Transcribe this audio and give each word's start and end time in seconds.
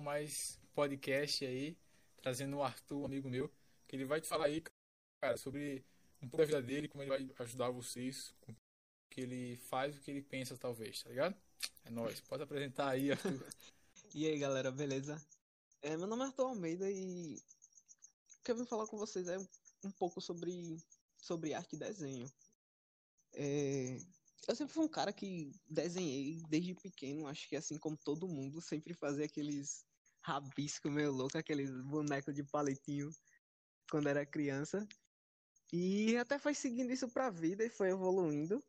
mais 0.00 0.58
podcast 0.74 1.44
aí, 1.44 1.76
trazendo 2.16 2.56
o 2.56 2.62
Arthur, 2.62 3.04
amigo 3.04 3.28
meu, 3.28 3.50
que 3.86 3.96
ele 3.96 4.04
vai 4.04 4.20
te 4.20 4.26
falar 4.26 4.46
aí, 4.46 4.62
cara, 5.20 5.36
sobre 5.36 5.84
um 6.20 6.28
pouco 6.28 6.38
da 6.38 6.44
vida 6.46 6.62
dele, 6.62 6.88
como 6.88 7.02
ele 7.02 7.10
vai 7.10 7.46
ajudar 7.46 7.70
vocês, 7.70 8.34
o 8.48 8.54
que 9.10 9.20
ele 9.20 9.56
faz, 9.56 9.96
o 9.96 10.00
que 10.00 10.10
ele 10.10 10.22
pensa, 10.22 10.56
talvez, 10.56 11.02
tá 11.02 11.10
ligado? 11.10 11.36
É 11.84 11.90
nóis. 11.90 12.20
Pode 12.20 12.42
apresentar 12.42 12.90
aí, 12.90 13.12
Arthur. 13.12 13.46
e 14.14 14.26
aí, 14.26 14.38
galera, 14.38 14.70
beleza? 14.70 15.22
É, 15.82 15.96
meu 15.96 16.06
nome 16.06 16.22
é 16.22 16.26
Arthur 16.26 16.46
Almeida 16.46 16.90
e 16.90 17.36
o 18.38 18.42
que 18.42 18.50
eu 18.50 18.56
vim 18.56 18.64
falar 18.64 18.86
com 18.86 18.96
vocês 18.96 19.28
é 19.28 19.38
um 19.84 19.90
pouco 19.90 20.20
sobre, 20.20 20.78
sobre 21.18 21.54
arte 21.54 21.76
e 21.76 21.78
desenho. 21.78 22.32
É, 23.34 23.98
eu 24.48 24.56
sempre 24.56 24.74
fui 24.74 24.84
um 24.84 24.88
cara 24.88 25.12
que 25.12 25.52
desenhei 25.68 26.42
desde 26.48 26.74
pequeno, 26.74 27.26
acho 27.26 27.48
que 27.48 27.56
assim 27.56 27.78
como 27.78 27.96
todo 27.96 28.28
mundo, 28.28 28.60
sempre 28.60 28.92
fazia 28.92 29.24
aqueles 29.24 29.84
rabiscos 30.20 30.90
meio 30.90 31.12
louco, 31.12 31.38
aqueles 31.38 31.70
bonecos 31.82 32.34
de 32.34 32.42
palitinho 32.44 33.10
quando 33.90 34.08
era 34.08 34.26
criança. 34.26 34.86
E 35.72 36.16
até 36.16 36.38
foi 36.38 36.54
seguindo 36.54 36.92
isso 36.92 37.08
pra 37.08 37.30
vida 37.30 37.64
e 37.64 37.70
foi 37.70 37.90
evoluindo. 37.90 38.62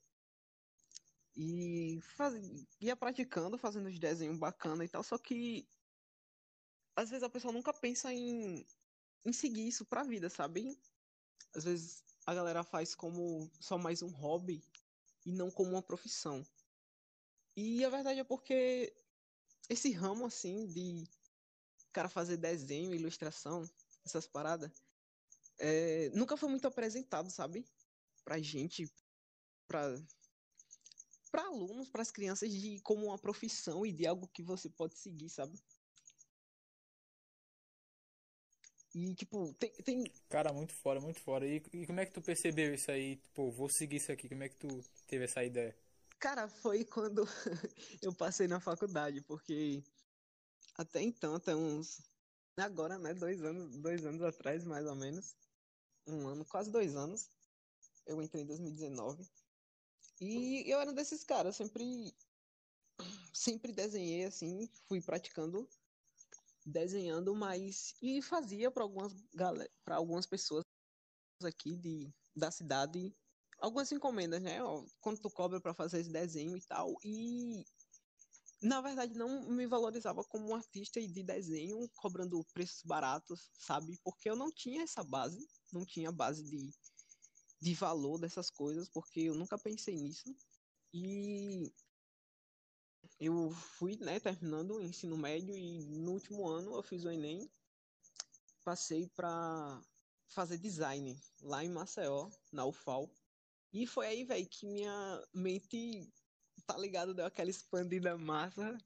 E 1.36 2.00
faz... 2.16 2.36
ia 2.80 2.95
praticando, 2.95 3.58
fazendo 3.58 3.88
os 3.88 3.98
desenhos 4.00 4.38
bacana 4.38 4.86
e 4.86 4.88
tal, 4.88 5.03
só 5.03 5.17
que 5.17 5.67
às 6.95 7.09
vezes 7.09 7.23
a 7.23 7.30
pessoa 7.30 7.52
nunca 7.52 7.73
pensa 7.73 8.14
em, 8.14 8.66
em 9.26 9.34
seguir 9.34 9.67
isso 9.67 9.84
pra 9.86 10.03
vida, 10.03 10.30
sabe? 10.30 10.78
Às 11.55 11.64
vezes 11.64 12.03
a 12.26 12.34
galera 12.34 12.64
faz 12.64 12.94
como 12.94 13.50
só 13.59 13.78
mais 13.78 14.02
um 14.03 14.09
hobby 14.09 14.64
e 15.26 15.32
não 15.32 15.50
como 15.50 15.72
uma 15.72 15.82
profissão. 15.82 16.45
E 17.55 17.84
a 17.86 17.90
verdade 17.90 18.20
é 18.20 18.23
porque 18.23 18.94
esse 19.70 19.91
ramo 19.91 20.26
assim 20.26 20.66
de 20.68 21.04
cara 21.91 22.09
fazer 22.09 22.38
desenho, 22.38 22.94
ilustração, 22.94 23.70
essas 24.04 24.28
paradas, 24.28 24.72
é, 25.59 26.09
nunca 26.09 26.36
foi 26.36 26.50
muito 26.50 26.67
apresentado, 26.67 27.30
sabe? 27.30 27.64
Pra 28.25 28.39
gente, 28.39 28.92
pra, 29.67 29.95
pra 31.31 31.45
alunos, 31.45 31.90
pras 31.90 32.12
crianças, 32.12 32.52
de 32.52 32.80
como 32.81 33.06
uma 33.06 33.19
profissão 33.19 33.86
e 33.86 33.92
de 33.92 34.08
algo 34.08 34.28
que 34.28 34.42
você 34.42 34.69
pode 34.69 34.97
seguir, 34.97 35.30
sabe? 35.30 35.58
E, 38.94 39.16
tipo, 39.16 39.53
tem, 39.55 39.72
tem. 39.72 40.03
Cara, 40.30 40.53
muito 40.53 40.73
fora, 40.73 41.02
muito 41.02 41.19
fora. 41.19 41.47
E, 41.47 41.61
e, 41.73 41.88
como 41.88 41.99
é 41.99 42.05
que 42.05 42.11
tu 42.11 42.22
percebeu 42.22 42.73
isso 42.73 42.91
aí? 42.91 43.16
Tipo, 43.16 43.50
vou 43.50 43.67
seguir 43.67 43.97
isso 43.97 44.11
aqui. 44.11 44.30
Como 44.30 44.44
é 44.44 44.50
que 44.50 44.55
tu 44.55 44.67
teve 45.08 45.25
essa 45.25 45.44
ideia? 45.44 45.75
Cara, 46.19 46.47
foi 46.47 46.85
quando 46.85 47.25
eu 48.02 48.13
passei 48.13 48.47
na 48.47 48.59
faculdade, 48.59 49.19
porque 49.22 49.83
até 50.77 51.02
então, 51.02 51.35
até 51.35 51.55
uns. 51.55 52.02
Agora, 52.55 53.00
né? 53.00 53.16
Dois 53.16 53.44
anos, 53.44 53.75
dois 53.77 54.05
anos 54.05 54.22
atrás, 54.22 54.63
mais 54.63 54.85
ou 54.85 54.95
menos. 54.95 55.35
Um 56.07 56.28
ano, 56.28 56.45
quase 56.45 56.72
dois 56.72 56.95
anos. 56.95 57.30
Eu 58.05 58.22
entrei 58.22 58.44
em 58.44 58.45
2019. 58.45 59.28
E 60.22 60.69
eu 60.69 60.80
era 60.80 60.94
desses 60.94 61.23
caras, 61.23 61.55
sempre. 61.55 62.13
Sempre 63.33 63.72
desenhei 63.72 64.25
assim, 64.25 64.69
fui 64.88 65.02
praticando 65.02 65.67
desenhando, 66.66 67.36
mas 67.36 67.94
e 68.02 68.22
fazia 68.22 68.72
para 68.72 68.83
algumas 68.83 69.14
para 69.83 69.95
algumas 69.95 70.25
pessoas 70.25 70.64
aqui 71.44 71.75
de 71.78 72.14
da 72.36 72.50
cidade 72.50 73.14
algumas 73.59 73.92
encomendas, 73.92 74.42
né? 74.42 74.59
Quando 75.00 75.19
tu 75.22 75.30
cobra 75.30 75.59
para 75.59 75.73
fazer 75.73 76.02
esse 76.02 76.11
desenho 76.11 76.58
e 76.58 76.61
tal. 76.61 76.95
E 77.03 77.64
na 78.61 78.81
verdade 78.81 79.14
não 79.14 79.50
me 79.50 79.66
valorizava 79.67 80.23
como 80.23 80.50
um 80.50 80.56
artista 80.56 81.00
de 81.02 81.23
desenho, 81.23 81.89
cobrando 81.95 82.44
preços 82.53 82.81
baratos, 82.84 83.50
sabe? 83.59 83.97
Porque 84.03 84.30
eu 84.30 84.36
não 84.36 84.52
tinha 84.52 84.84
essa 84.84 85.03
base, 85.03 85.47
não 85.72 85.86
tinha 85.86 86.11
base 86.11 86.44
de, 86.44 86.72
de 87.61 87.73
valor 87.73 88.19
dessas 88.19 88.50
coisas, 88.50 88.89
porque 88.89 89.22
eu 89.22 89.35
nunca 89.35 89.57
pensei 89.57 89.95
nisso. 89.95 90.35
E 90.94 91.72
eu 93.25 93.51
fui, 93.51 93.95
né, 93.97 94.19
terminando 94.19 94.75
o 94.75 94.81
ensino 94.81 95.17
médio 95.17 95.56
e 95.56 95.85
no 95.85 96.11
último 96.11 96.47
ano 96.47 96.75
eu 96.75 96.84
fiz 96.84 97.03
o 97.06 97.09
Enem, 97.09 97.50
passei 98.63 99.07
para 99.09 99.81
fazer 100.29 100.57
design 100.57 101.19
lá 101.41 101.63
em 101.63 101.69
Maceió, 101.69 102.29
na 102.51 102.66
UFAL. 102.66 103.09
E 103.72 103.88
foi 103.88 104.07
aí, 104.07 104.23
velho, 104.23 104.47
que 104.47 104.66
minha 104.66 105.28
mente, 105.33 106.12
tá 106.66 106.78
ligado, 106.78 107.13
deu 107.13 107.25
aquela 107.25 107.50
expandida 107.50 108.17
massa. 108.17 108.78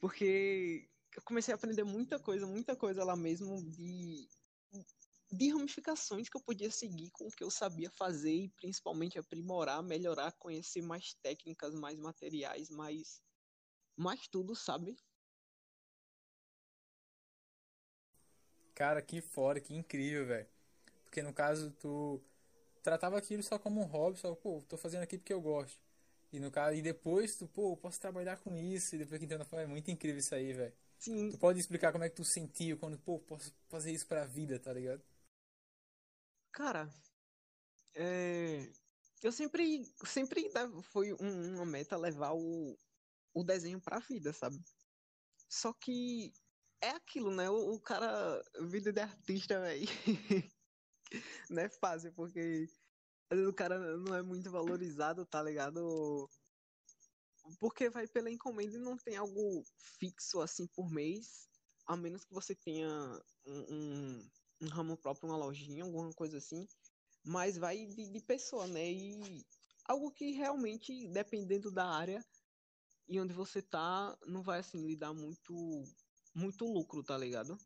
Porque 0.00 0.88
eu 1.16 1.22
comecei 1.22 1.52
a 1.52 1.56
aprender 1.56 1.84
muita 1.84 2.18
coisa, 2.18 2.46
muita 2.46 2.76
coisa 2.76 3.04
lá 3.04 3.16
mesmo 3.16 3.62
de 3.70 4.28
de 5.30 5.50
ramificações 5.50 6.28
que 6.28 6.36
eu 6.36 6.40
podia 6.40 6.70
seguir 6.70 7.10
com 7.10 7.26
o 7.26 7.30
que 7.30 7.42
eu 7.42 7.50
sabia 7.50 7.90
fazer 7.90 8.32
e 8.32 8.48
principalmente 8.50 9.18
aprimorar, 9.18 9.82
melhorar, 9.82 10.32
conhecer 10.32 10.82
mais 10.82 11.14
técnicas, 11.22 11.74
mais 11.74 11.98
materiais, 11.98 12.70
mais, 12.70 13.20
mais 13.96 14.28
tudo, 14.28 14.54
sabe? 14.54 14.96
Cara, 18.74 19.00
que 19.02 19.20
fora, 19.20 19.60
que 19.60 19.74
incrível, 19.74 20.26
velho. 20.26 20.46
Porque 21.04 21.22
no 21.22 21.32
caso 21.32 21.70
tu 21.80 22.22
tratava 22.82 23.18
aquilo 23.18 23.42
só 23.42 23.58
como 23.58 23.80
um 23.80 23.84
hobby, 23.84 24.18
só, 24.18 24.34
pô, 24.34 24.62
tô 24.68 24.76
fazendo 24.76 25.02
aqui 25.02 25.18
porque 25.18 25.32
eu 25.32 25.40
gosto. 25.40 25.80
E 26.32 26.38
no 26.38 26.50
caso, 26.50 26.76
e 26.76 26.82
depois 26.82 27.36
tu, 27.36 27.46
pô, 27.48 27.76
posso 27.76 28.00
trabalhar 28.00 28.36
com 28.38 28.56
isso, 28.56 28.94
e 28.94 28.98
depois 28.98 29.18
que 29.18 29.24
entrou 29.24 29.40
na 29.40 29.62
é 29.62 29.66
muito 29.66 29.90
incrível 29.90 30.18
isso 30.18 30.34
aí, 30.34 30.52
velho. 30.52 30.74
Sim. 30.98 31.30
Tu 31.30 31.38
pode 31.38 31.58
explicar 31.58 31.92
como 31.92 32.04
é 32.04 32.08
que 32.08 32.16
tu 32.16 32.24
sentiu 32.24 32.76
quando, 32.76 32.98
pô, 32.98 33.18
posso 33.18 33.52
fazer 33.68 33.92
isso 33.92 34.06
pra 34.06 34.24
vida, 34.24 34.58
tá 34.58 34.72
ligado? 34.72 35.02
Cara, 36.56 36.88
é... 37.94 38.72
eu 39.22 39.30
sempre, 39.30 39.84
sempre 40.06 40.50
foi 40.84 41.12
uma 41.12 41.66
meta 41.66 41.98
levar 41.98 42.32
o, 42.32 42.74
o 43.34 43.44
desenho 43.44 43.78
pra 43.78 43.98
vida, 43.98 44.32
sabe? 44.32 44.56
Só 45.50 45.74
que 45.74 46.32
é 46.80 46.88
aquilo, 46.92 47.30
né? 47.30 47.50
O, 47.50 47.74
o 47.74 47.80
cara, 47.82 48.42
vida 48.70 48.90
de 48.90 49.02
artista, 49.02 49.60
velho, 49.60 49.86
não 51.50 51.62
é 51.62 51.68
fácil, 51.68 52.10
porque 52.14 52.66
o 53.46 53.52
cara 53.52 53.98
não 53.98 54.14
é 54.14 54.22
muito 54.22 54.50
valorizado, 54.50 55.26
tá 55.26 55.42
ligado? 55.42 56.26
Porque 57.60 57.90
vai 57.90 58.08
pela 58.08 58.30
encomenda 58.30 58.76
e 58.76 58.80
não 58.80 58.96
tem 58.96 59.16
algo 59.16 59.62
fixo 60.00 60.40
assim 60.40 60.66
por 60.68 60.90
mês, 60.90 61.50
a 61.86 61.98
menos 61.98 62.24
que 62.24 62.32
você 62.32 62.54
tenha 62.54 62.88
um, 63.44 63.74
um 63.74 64.30
um 64.60 64.68
ramo 64.68 64.96
próprio, 64.96 65.28
uma 65.28 65.36
lojinha, 65.36 65.84
alguma 65.84 66.12
coisa 66.12 66.38
assim, 66.38 66.66
mas 67.24 67.56
vai 67.56 67.86
de, 67.86 68.06
de 68.10 68.20
pessoa, 68.20 68.66
né? 68.66 68.90
E 68.90 69.44
algo 69.84 70.10
que 70.10 70.32
realmente, 70.32 71.06
dependendo 71.08 71.70
da 71.70 71.86
área 71.86 72.24
e 73.08 73.20
onde 73.20 73.32
você 73.32 73.62
tá, 73.62 74.16
não 74.26 74.42
vai 74.42 74.60
assim 74.60 74.84
lhe 74.86 74.96
dar 74.96 75.12
muito, 75.12 75.84
muito 76.34 76.64
lucro, 76.64 77.02
tá 77.02 77.16
ligado? 77.16 77.58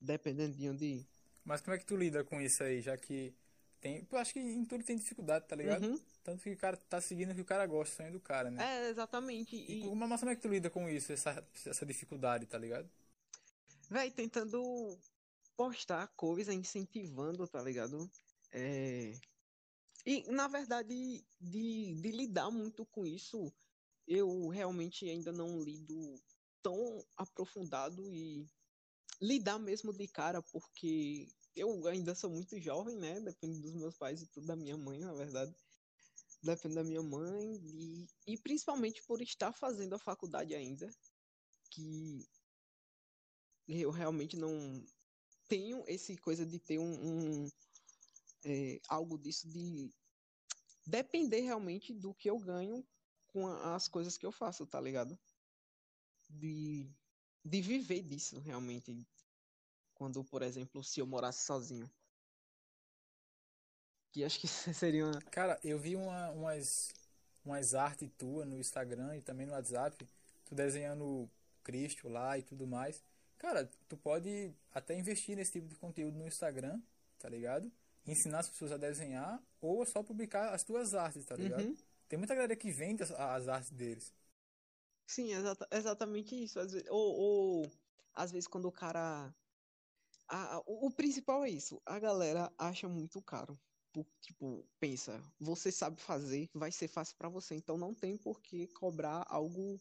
Dependendo 0.00 0.56
de 0.56 0.68
onde. 0.68 1.06
Mas 1.44 1.60
como 1.60 1.74
é 1.74 1.78
que 1.78 1.86
tu 1.86 1.96
lida 1.96 2.24
com 2.24 2.40
isso 2.40 2.62
aí, 2.62 2.80
já 2.80 2.96
que 2.96 3.34
tem. 3.80 4.06
Eu 4.10 4.18
acho 4.18 4.32
que 4.32 4.40
em 4.40 4.64
tudo 4.64 4.84
tem 4.84 4.96
dificuldade, 4.96 5.46
tá 5.46 5.56
ligado? 5.56 5.84
Uhum. 5.86 6.00
Tanto 6.22 6.42
que 6.42 6.50
o 6.50 6.56
cara 6.56 6.76
tá 6.76 7.00
seguindo 7.00 7.30
o 7.30 7.34
que 7.34 7.40
o 7.40 7.44
cara 7.44 7.66
gosta, 7.66 7.96
sonho 7.96 8.12
do 8.12 8.20
cara, 8.20 8.50
né? 8.50 8.62
É, 8.62 8.90
exatamente. 8.90 9.56
E, 9.56 9.84
e... 9.84 9.94
Mas 9.94 10.20
como 10.20 10.32
é 10.32 10.36
que 10.36 10.42
tu 10.42 10.48
lida 10.48 10.68
com 10.68 10.88
isso, 10.88 11.12
essa, 11.12 11.46
essa 11.64 11.86
dificuldade, 11.86 12.46
tá 12.46 12.58
ligado? 12.58 12.88
Véi, 13.90 14.10
tentando 14.10 14.98
postar 15.56 16.08
coisa, 16.14 16.52
incentivando, 16.52 17.46
tá 17.48 17.62
ligado? 17.62 18.10
É... 18.52 19.12
E, 20.04 20.30
na 20.30 20.46
verdade, 20.46 21.24
de, 21.40 21.94
de 22.00 22.10
lidar 22.10 22.50
muito 22.50 22.84
com 22.86 23.06
isso, 23.06 23.52
eu 24.06 24.48
realmente 24.48 25.08
ainda 25.08 25.32
não 25.32 25.62
lido 25.62 26.14
tão 26.62 27.04
aprofundado 27.16 28.02
e 28.14 28.46
lidar 29.20 29.58
mesmo 29.58 29.92
de 29.92 30.06
cara, 30.06 30.42
porque 30.42 31.26
eu 31.56 31.86
ainda 31.86 32.14
sou 32.14 32.30
muito 32.30 32.60
jovem, 32.60 32.96
né? 32.96 33.20
Depende 33.20 33.60
dos 33.60 33.74
meus 33.74 33.96
pais 33.96 34.22
e 34.22 34.26
tudo 34.28 34.46
da 34.46 34.56
minha 34.56 34.76
mãe, 34.76 34.98
na 34.98 35.12
verdade. 35.12 35.54
Depende 36.42 36.74
da 36.76 36.84
minha 36.84 37.02
mãe 37.02 37.56
e, 37.64 38.06
e 38.26 38.38
principalmente 38.38 39.02
por 39.02 39.20
estar 39.20 39.52
fazendo 39.52 39.94
a 39.94 39.98
faculdade 39.98 40.54
ainda, 40.54 40.88
que 41.70 42.28
eu 43.68 43.90
realmente 43.90 44.36
não 44.36 44.82
tenho 45.46 45.84
esse 45.86 46.16
coisa 46.16 46.44
de 46.44 46.58
ter 46.58 46.78
um, 46.78 47.44
um 47.44 47.48
é, 48.44 48.80
algo 48.88 49.18
disso 49.18 49.48
de 49.48 49.92
depender 50.86 51.40
realmente 51.40 51.92
do 51.92 52.14
que 52.14 52.30
eu 52.30 52.38
ganho 52.38 52.86
com 53.28 53.46
as 53.46 53.86
coisas 53.86 54.16
que 54.16 54.24
eu 54.24 54.32
faço, 54.32 54.66
tá 54.66 54.80
ligado? 54.80 55.18
De, 56.30 56.90
de 57.44 57.60
viver 57.60 58.02
disso 58.02 58.38
realmente. 58.40 59.06
Quando, 59.94 60.24
por 60.24 60.42
exemplo, 60.42 60.82
se 60.82 61.00
eu 61.00 61.06
morasse 61.06 61.44
sozinho. 61.44 61.90
Que 64.12 64.24
acho 64.24 64.40
que 64.40 64.48
seria 64.74 65.06
uma... 65.06 65.20
Cara, 65.22 65.60
eu 65.62 65.78
vi 65.78 65.94
uma, 65.94 66.30
umas, 66.30 66.92
umas 67.44 67.74
artes 67.74 68.10
tuas 68.16 68.46
no 68.46 68.58
Instagram 68.58 69.16
e 69.16 69.20
também 69.20 69.46
no 69.46 69.52
WhatsApp 69.52 70.08
tu 70.46 70.54
desenhando 70.54 71.28
Cristo 71.62 72.08
lá 72.08 72.38
e 72.38 72.42
tudo 72.42 72.66
mais. 72.66 73.02
Cara, 73.38 73.70
tu 73.88 73.96
pode 73.96 74.52
até 74.72 74.98
investir 74.98 75.36
nesse 75.36 75.52
tipo 75.52 75.68
de 75.68 75.76
conteúdo 75.76 76.18
no 76.18 76.26
Instagram, 76.26 76.80
tá 77.18 77.28
ligado? 77.28 77.70
Ensinar 78.04 78.40
as 78.40 78.50
pessoas 78.50 78.72
a 78.72 78.76
desenhar 78.76 79.40
ou 79.60 79.86
só 79.86 80.02
publicar 80.02 80.52
as 80.52 80.64
tuas 80.64 80.92
artes, 80.94 81.24
tá 81.24 81.36
ligado? 81.36 81.64
Uhum. 81.64 81.76
Tem 82.08 82.18
muita 82.18 82.34
galera 82.34 82.56
que 82.56 82.72
vende 82.72 83.02
as, 83.02 83.10
as 83.12 83.48
artes 83.48 83.70
deles. 83.70 84.12
Sim, 85.06 85.32
exata, 85.32 85.68
exatamente 85.70 86.34
isso. 86.34 86.58
Às 86.58 86.72
vezes, 86.72 86.88
ou, 86.90 87.16
ou, 87.16 87.72
às 88.14 88.32
vezes 88.32 88.48
quando 88.48 88.66
o 88.66 88.72
cara. 88.72 89.34
A, 90.28 90.58
o, 90.66 90.86
o, 90.86 90.90
principal 90.90 91.44
é 91.44 91.50
isso. 91.50 91.80
A 91.86 91.98
galera 91.98 92.52
acha 92.58 92.88
muito 92.88 93.22
caro. 93.22 93.58
Tipo, 94.20 94.64
pensa, 94.78 95.20
você 95.40 95.72
sabe 95.72 96.00
fazer, 96.00 96.48
vai 96.54 96.70
ser 96.70 96.88
fácil 96.88 97.16
para 97.16 97.28
você. 97.28 97.54
Então 97.54 97.76
não 97.76 97.94
tem 97.94 98.16
por 98.16 98.40
que 98.40 98.66
cobrar 98.68 99.24
algo 99.28 99.80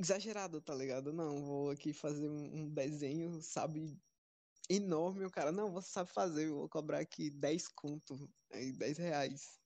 exagerado, 0.00 0.60
tá 0.60 0.74
ligado? 0.74 1.12
Não, 1.12 1.44
vou 1.44 1.70
aqui 1.70 1.92
fazer 1.92 2.28
um 2.28 2.68
desenho, 2.68 3.40
sabe, 3.42 3.98
enorme. 4.68 5.26
O 5.26 5.30
cara, 5.30 5.52
não, 5.52 5.72
você 5.72 5.90
sabe 5.90 6.10
fazer, 6.10 6.48
eu 6.48 6.56
vou 6.56 6.68
cobrar 6.68 7.00
aqui 7.00 7.30
10 7.30 7.68
conto, 7.68 8.30
aí 8.50 8.72
10 8.72 8.98
reais. 8.98 9.60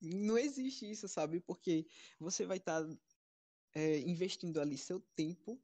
Não 0.00 0.38
existe 0.38 0.88
isso, 0.88 1.08
sabe? 1.08 1.40
Porque 1.40 1.86
você 2.20 2.46
vai 2.46 2.58
estar 2.58 2.84
tá 2.84 2.98
é, 3.74 3.98
investindo 4.00 4.60
ali 4.60 4.78
seu 4.78 5.00
tempo, 5.14 5.60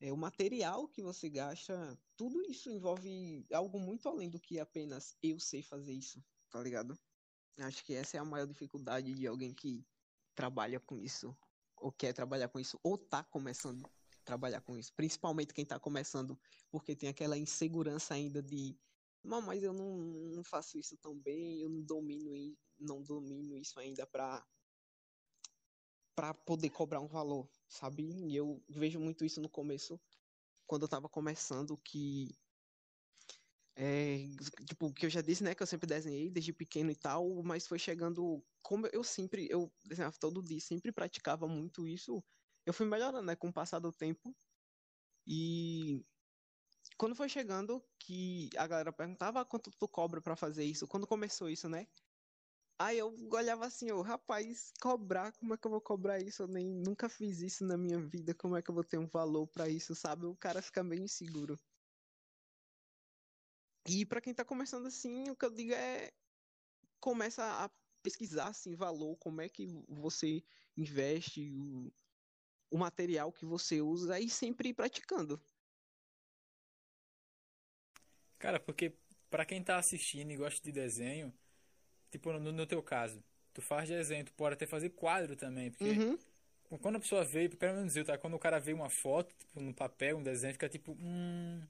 é, 0.00 0.12
o 0.12 0.16
material 0.16 0.88
que 0.88 1.02
você 1.02 1.28
gasta, 1.28 1.98
tudo 2.16 2.42
isso 2.50 2.70
envolve 2.70 3.46
algo 3.52 3.78
muito 3.78 4.08
além 4.08 4.28
do 4.28 4.40
que 4.40 4.58
apenas 4.58 5.16
eu 5.22 5.38
sei 5.38 5.62
fazer 5.62 5.92
isso, 5.92 6.22
tá 6.50 6.60
ligado? 6.62 6.98
Acho 7.58 7.84
que 7.84 7.94
essa 7.94 8.16
é 8.16 8.20
a 8.20 8.24
maior 8.24 8.46
dificuldade 8.46 9.14
de 9.14 9.26
alguém 9.26 9.54
que 9.54 9.86
trabalha 10.34 10.78
com 10.78 10.98
isso, 10.98 11.34
ou 11.78 11.92
quer 11.92 12.12
trabalhar 12.12 12.48
com 12.48 12.58
isso, 12.58 12.78
ou 12.82 12.96
tá 12.96 13.22
começando 13.24 13.84
a 13.84 13.90
trabalhar 14.24 14.60
com 14.60 14.76
isso. 14.76 14.92
Principalmente 14.94 15.54
quem 15.54 15.64
tá 15.64 15.78
começando, 15.78 16.38
porque 16.70 16.96
tem 16.96 17.08
aquela 17.08 17.36
insegurança 17.36 18.14
ainda 18.14 18.42
de 18.42 18.76
não, 19.26 19.42
mas 19.42 19.62
eu 19.62 19.72
não, 19.72 19.96
não 19.96 20.44
faço 20.44 20.78
isso 20.78 20.96
tão 20.98 21.18
bem, 21.18 21.60
eu 21.60 21.68
não 21.68 21.82
domino, 21.82 22.30
não 22.78 23.02
domino 23.02 23.56
isso 23.56 23.78
ainda 23.80 24.06
para 24.06 24.46
para 26.14 26.32
poder 26.32 26.70
cobrar 26.70 27.00
um 27.00 27.06
valor, 27.06 27.46
sabe? 27.68 28.02
E 28.02 28.34
eu 28.34 28.62
vejo 28.66 28.98
muito 28.98 29.22
isso 29.22 29.38
no 29.38 29.50
começo, 29.50 30.00
quando 30.66 30.82
eu 30.82 30.88
tava 30.88 31.10
começando, 31.10 31.76
que 31.76 32.34
é, 33.76 34.18
tipo, 34.66 34.92
que 34.94 35.06
eu 35.06 35.10
já 35.10 35.20
disse, 35.22 35.44
né, 35.44 35.54
que 35.54 35.62
eu 35.62 35.66
sempre 35.66 35.86
desenhei 35.86 36.30
desde 36.30 36.52
pequeno 36.52 36.90
e 36.90 36.96
tal, 36.96 37.42
mas 37.44 37.66
foi 37.66 37.78
chegando, 37.78 38.44
como 38.62 38.86
eu 38.92 39.04
sempre, 39.04 39.48
eu 39.50 39.72
desenhava 39.84 40.16
todo 40.18 40.42
dia, 40.42 40.60
sempre 40.60 40.92
praticava 40.92 41.46
muito 41.48 41.86
isso, 41.86 42.24
eu 42.66 42.72
fui 42.74 42.86
melhorando, 42.86 43.26
né, 43.26 43.36
com 43.36 43.48
o 43.48 43.52
passar 43.52 43.78
do 43.80 43.92
tempo, 43.92 44.34
e 45.26 46.04
quando 46.98 47.16
foi 47.16 47.28
chegando 47.28 47.82
que 47.98 48.50
a 48.56 48.66
galera 48.66 48.92
perguntava 48.92 49.40
ah, 49.40 49.44
quanto 49.44 49.70
tu 49.70 49.88
cobra 49.88 50.20
para 50.22 50.36
fazer 50.36 50.64
isso, 50.64 50.88
quando 50.88 51.06
começou 51.06 51.50
isso, 51.50 51.68
né, 51.68 51.86
Aí 52.78 52.98
eu 52.98 53.14
olhava 53.32 53.66
assim, 53.66 53.88
eu, 53.88 54.00
rapaz, 54.02 54.72
cobrar, 54.80 55.32
como 55.32 55.54
é 55.54 55.58
que 55.58 55.66
eu 55.66 55.70
vou 55.70 55.80
cobrar 55.80 56.18
isso? 56.20 56.42
Eu 56.42 56.48
nem 56.48 56.74
nunca 56.74 57.08
fiz 57.08 57.40
isso 57.40 57.64
na 57.64 57.76
minha 57.76 57.98
vida, 57.98 58.34
como 58.34 58.56
é 58.56 58.62
que 58.62 58.70
eu 58.70 58.74
vou 58.74 58.84
ter 58.84 58.98
um 58.98 59.06
valor 59.06 59.46
para 59.48 59.68
isso, 59.68 59.94
sabe? 59.94 60.26
O 60.26 60.36
cara 60.36 60.60
fica 60.62 60.82
meio 60.84 61.02
inseguro. 61.02 61.58
E 63.88 64.04
para 64.04 64.20
quem 64.20 64.34
tá 64.34 64.44
começando 64.44 64.86
assim, 64.86 65.30
o 65.30 65.36
que 65.36 65.44
eu 65.44 65.50
digo 65.50 65.72
é 65.72 66.12
começa 67.00 67.44
a 67.44 67.70
pesquisar 68.02 68.48
assim 68.48 68.74
valor, 68.74 69.16
como 69.16 69.40
é 69.40 69.48
que 69.48 69.66
você 69.88 70.42
investe 70.76 71.52
o, 71.52 71.92
o 72.70 72.78
material 72.78 73.32
que 73.32 73.44
você 73.44 73.80
usa 73.80 74.18
e 74.20 74.28
sempre 74.28 74.70
ir 74.70 74.74
praticando. 74.74 75.40
Cara, 78.38 78.60
porque 78.60 78.92
para 79.30 79.44
quem 79.44 79.62
tá 79.62 79.78
assistindo 79.78 80.30
e 80.30 80.36
gosta 80.36 80.62
de 80.62 80.70
desenho, 80.70 81.32
tipo, 82.10 82.32
no, 82.32 82.52
no, 82.52 82.66
teu 82.66 82.82
caso, 82.82 83.22
tu 83.52 83.62
faz 83.62 83.88
desenho, 83.88 84.24
tu 84.24 84.32
pode 84.32 84.54
até 84.54 84.66
fazer 84.66 84.90
quadro 84.90 85.34
também, 85.34 85.70
porque 85.70 85.90
uhum. 85.90 86.18
quando 86.78 86.96
a 86.96 87.00
pessoa 87.00 87.24
vê, 87.24 87.48
pelo 87.48 87.76
menos 87.76 87.96
eu, 87.96 88.04
tá? 88.04 88.18
Quando 88.18 88.34
o 88.34 88.38
cara 88.38 88.60
vê 88.60 88.72
uma 88.72 88.90
foto, 88.90 89.34
tipo, 89.34 89.60
no 89.60 89.74
papel, 89.74 90.18
um 90.18 90.22
desenho, 90.22 90.52
fica 90.52 90.68
tipo, 90.68 90.92
hum, 90.92 91.62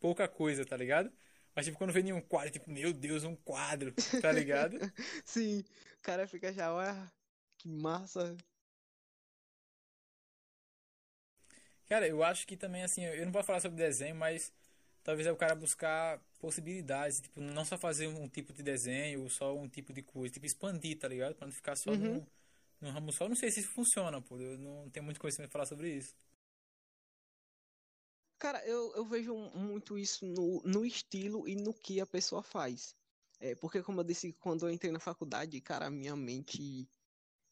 pouca 0.00 0.26
coisa, 0.26 0.64
tá 0.64 0.76
ligado? 0.76 1.12
Mas 1.60 1.66
tipo, 1.66 1.76
quando 1.76 1.92
vê 1.92 2.02
nenhum 2.02 2.22
quadro, 2.22 2.50
tipo, 2.50 2.70
meu 2.70 2.90
Deus, 2.90 3.22
um 3.22 3.36
quadro, 3.36 3.92
tá 4.22 4.32
ligado? 4.32 4.78
Sim, 5.26 5.60
o 5.60 6.00
cara 6.00 6.26
fica 6.26 6.50
já, 6.50 6.72
olha, 6.72 7.12
que 7.58 7.68
massa. 7.68 8.34
Cara, 11.86 12.08
eu 12.08 12.24
acho 12.24 12.46
que 12.46 12.56
também, 12.56 12.82
assim, 12.82 13.04
eu 13.04 13.26
não 13.26 13.30
vou 13.30 13.44
falar 13.44 13.60
sobre 13.60 13.76
desenho, 13.76 14.14
mas 14.14 14.50
talvez 15.04 15.26
é 15.26 15.32
o 15.32 15.36
cara 15.36 15.54
buscar 15.54 16.18
possibilidades, 16.38 17.20
tipo, 17.20 17.42
não 17.42 17.66
só 17.66 17.76
fazer 17.76 18.06
um 18.06 18.26
tipo 18.26 18.54
de 18.54 18.62
desenho 18.62 19.24
ou 19.24 19.28
só 19.28 19.54
um 19.54 19.68
tipo 19.68 19.92
de 19.92 20.00
coisa, 20.00 20.32
tipo, 20.32 20.46
expandir, 20.46 20.98
tá 20.98 21.08
ligado? 21.08 21.34
Pra 21.34 21.46
não 21.46 21.52
ficar 21.52 21.76
só 21.76 21.90
uhum. 21.90 21.98
no, 21.98 22.26
no 22.80 22.90
ramo 22.90 23.12
só. 23.12 23.26
Eu 23.26 23.28
não 23.28 23.36
sei 23.36 23.50
se 23.50 23.60
isso 23.60 23.68
funciona, 23.68 24.22
pô, 24.22 24.38
eu 24.38 24.56
não 24.56 24.88
tenho 24.88 25.04
muito 25.04 25.20
conhecimento 25.20 25.50
pra 25.50 25.58
falar 25.58 25.66
sobre 25.66 25.90
isso. 25.94 26.16
Cara, 28.40 28.66
eu, 28.66 28.94
eu 28.96 29.04
vejo 29.04 29.36
muito 29.54 29.98
isso 29.98 30.24
no, 30.24 30.62
no 30.62 30.84
estilo 30.84 31.46
e 31.46 31.54
no 31.54 31.74
que 31.74 32.00
a 32.00 32.06
pessoa 32.06 32.42
faz. 32.42 32.96
É, 33.38 33.54
porque, 33.54 33.82
como 33.82 34.00
eu 34.00 34.04
disse, 34.04 34.32
quando 34.32 34.66
eu 34.66 34.70
entrei 34.72 34.90
na 34.90 34.98
faculdade, 34.98 35.60
cara, 35.60 35.90
minha 35.90 36.16
mente 36.16 36.88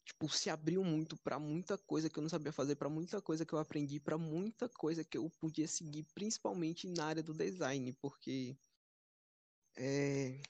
tipo, 0.02 0.30
se 0.30 0.48
abriu 0.48 0.82
muito 0.82 1.14
para 1.18 1.38
muita 1.38 1.76
coisa 1.76 2.08
que 2.08 2.18
eu 2.18 2.22
não 2.22 2.30
sabia 2.30 2.52
fazer, 2.52 2.76
para 2.76 2.88
muita 2.88 3.20
coisa 3.20 3.44
que 3.44 3.52
eu 3.52 3.58
aprendi, 3.58 4.00
para 4.00 4.16
muita 4.16 4.66
coisa 4.66 5.04
que 5.04 5.18
eu 5.18 5.28
podia 5.38 5.68
seguir, 5.68 6.04
principalmente 6.14 6.88
na 6.88 7.04
área 7.04 7.22
do 7.22 7.34
design, 7.34 7.92
porque 8.00 8.56
é... 9.76 10.40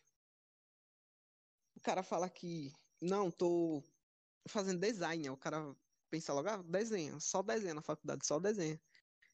o 1.75 1.81
cara 1.81 2.05
fala 2.05 2.31
que 2.31 2.73
não, 3.01 3.29
tô 3.29 3.83
fazendo 4.49 4.79
design, 4.81 5.31
o 5.31 5.37
cara 5.37 5.75
pensa 6.09 6.33
logo, 6.33 6.49
ah, 6.49 6.63
desenha, 6.63 7.19
só 7.19 7.43
desenha 7.43 7.75
na 7.75 7.83
faculdade, 7.83 8.25
só 8.25 8.39
desenha. 8.39 8.81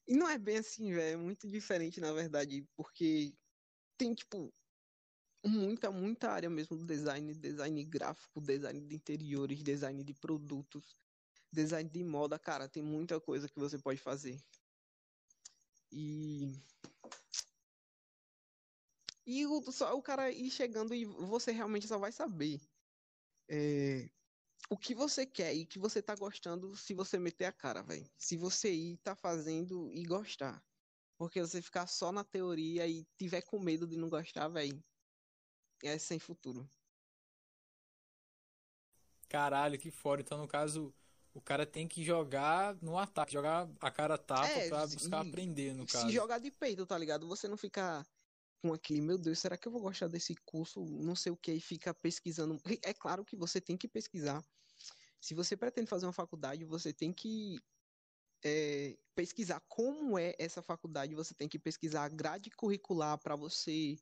E 0.07 0.15
não 0.15 0.29
é 0.29 0.37
bem 0.37 0.57
assim, 0.57 0.93
velho, 0.93 1.13
é 1.13 1.17
muito 1.17 1.47
diferente 1.47 1.99
na 1.99 2.13
verdade, 2.13 2.67
porque 2.75 3.33
tem 3.97 4.13
tipo 4.13 4.53
muita, 5.45 5.91
muita 5.91 6.31
área 6.31 6.49
mesmo 6.49 6.77
do 6.77 6.85
design, 6.85 7.33
design 7.33 7.83
gráfico, 7.85 8.41
design 8.41 8.81
de 8.87 8.95
interiores, 8.95 9.63
design 9.63 10.03
de 10.03 10.13
produtos, 10.13 10.95
design 11.51 11.89
de 11.89 12.03
moda, 12.03 12.37
cara, 12.39 12.67
tem 12.69 12.83
muita 12.83 13.19
coisa 13.19 13.47
que 13.47 13.59
você 13.59 13.77
pode 13.79 13.99
fazer. 13.99 14.37
E 15.91 16.51
e 19.25 19.45
o, 19.45 19.71
só 19.71 19.95
o 19.97 20.01
cara 20.03 20.31
ir 20.31 20.51
chegando 20.51 20.93
e 20.93 21.05
você 21.05 21.51
realmente 21.51 21.87
só 21.87 21.97
vai 21.97 22.11
saber 22.11 22.59
é, 23.49 24.09
o 24.69 24.77
que 24.77 24.95
você 24.95 25.25
quer 25.25 25.55
e 25.55 25.63
o 25.63 25.67
que 25.67 25.79
você 25.79 26.01
tá 26.01 26.15
gostando 26.15 26.75
se 26.75 26.93
você 26.93 27.19
meter 27.19 27.45
a 27.45 27.51
cara, 27.51 27.81
velho. 27.81 28.09
Se 28.17 28.35
você 28.35 28.71
ir, 28.73 28.97
tá 28.97 29.15
fazendo 29.15 29.91
e 29.91 30.03
gostar. 30.03 30.63
Porque 31.17 31.39
você 31.39 31.61
ficar 31.61 31.87
só 31.87 32.11
na 32.11 32.23
teoria 32.23 32.87
e 32.87 33.05
tiver 33.17 33.41
com 33.41 33.59
medo 33.59 33.87
de 33.87 33.95
não 33.95 34.09
gostar, 34.09 34.47
velho, 34.49 34.83
é 35.83 35.97
sem 35.97 36.19
futuro. 36.19 36.67
Caralho, 39.29 39.79
que 39.79 39.91
fora. 39.91 40.21
Então, 40.21 40.37
no 40.37 40.47
caso, 40.47 40.93
o 41.33 41.41
cara 41.41 41.65
tem 41.65 41.87
que 41.87 42.03
jogar 42.03 42.75
no 42.81 42.97
ataque, 42.97 43.33
jogar 43.33 43.69
a 43.79 43.91
cara 43.91 44.17
tapa 44.17 44.47
é, 44.47 44.69
pra 44.69 44.87
buscar 44.87 45.21
aprender, 45.21 45.73
no 45.73 45.85
caso. 45.85 46.07
Se 46.07 46.13
jogar 46.13 46.39
de 46.39 46.51
peito, 46.51 46.85
tá 46.85 46.97
ligado? 46.97 47.27
Você 47.27 47.47
não 47.47 47.57
ficar 47.57 48.05
com 48.65 48.73
aquele, 48.73 49.01
meu 49.01 49.17
Deus, 49.17 49.37
será 49.37 49.55
que 49.55 49.67
eu 49.67 49.71
vou 49.71 49.81
gostar 49.81 50.07
desse 50.07 50.33
curso? 50.43 50.83
Não 50.83 51.15
sei 51.15 51.31
o 51.31 51.37
que, 51.37 51.53
e 51.53 51.61
fica 51.61 51.93
pesquisando. 51.93 52.59
É 52.83 52.93
claro 52.93 53.23
que 53.23 53.35
você 53.35 53.61
tem 53.61 53.77
que 53.77 53.87
pesquisar. 53.87 54.43
Se 55.21 55.35
você 55.35 55.55
pretende 55.55 55.87
fazer 55.87 56.07
uma 56.07 56.13
faculdade, 56.13 56.65
você 56.65 56.91
tem 56.91 57.13
que 57.13 57.59
é, 58.43 58.97
pesquisar 59.13 59.59
como 59.67 60.17
é 60.17 60.33
essa 60.39 60.63
faculdade, 60.63 61.13
você 61.13 61.35
tem 61.35 61.47
que 61.47 61.59
pesquisar 61.59 62.05
a 62.05 62.09
grade 62.09 62.49
curricular 62.49 63.19
para 63.19 63.35
você 63.35 63.95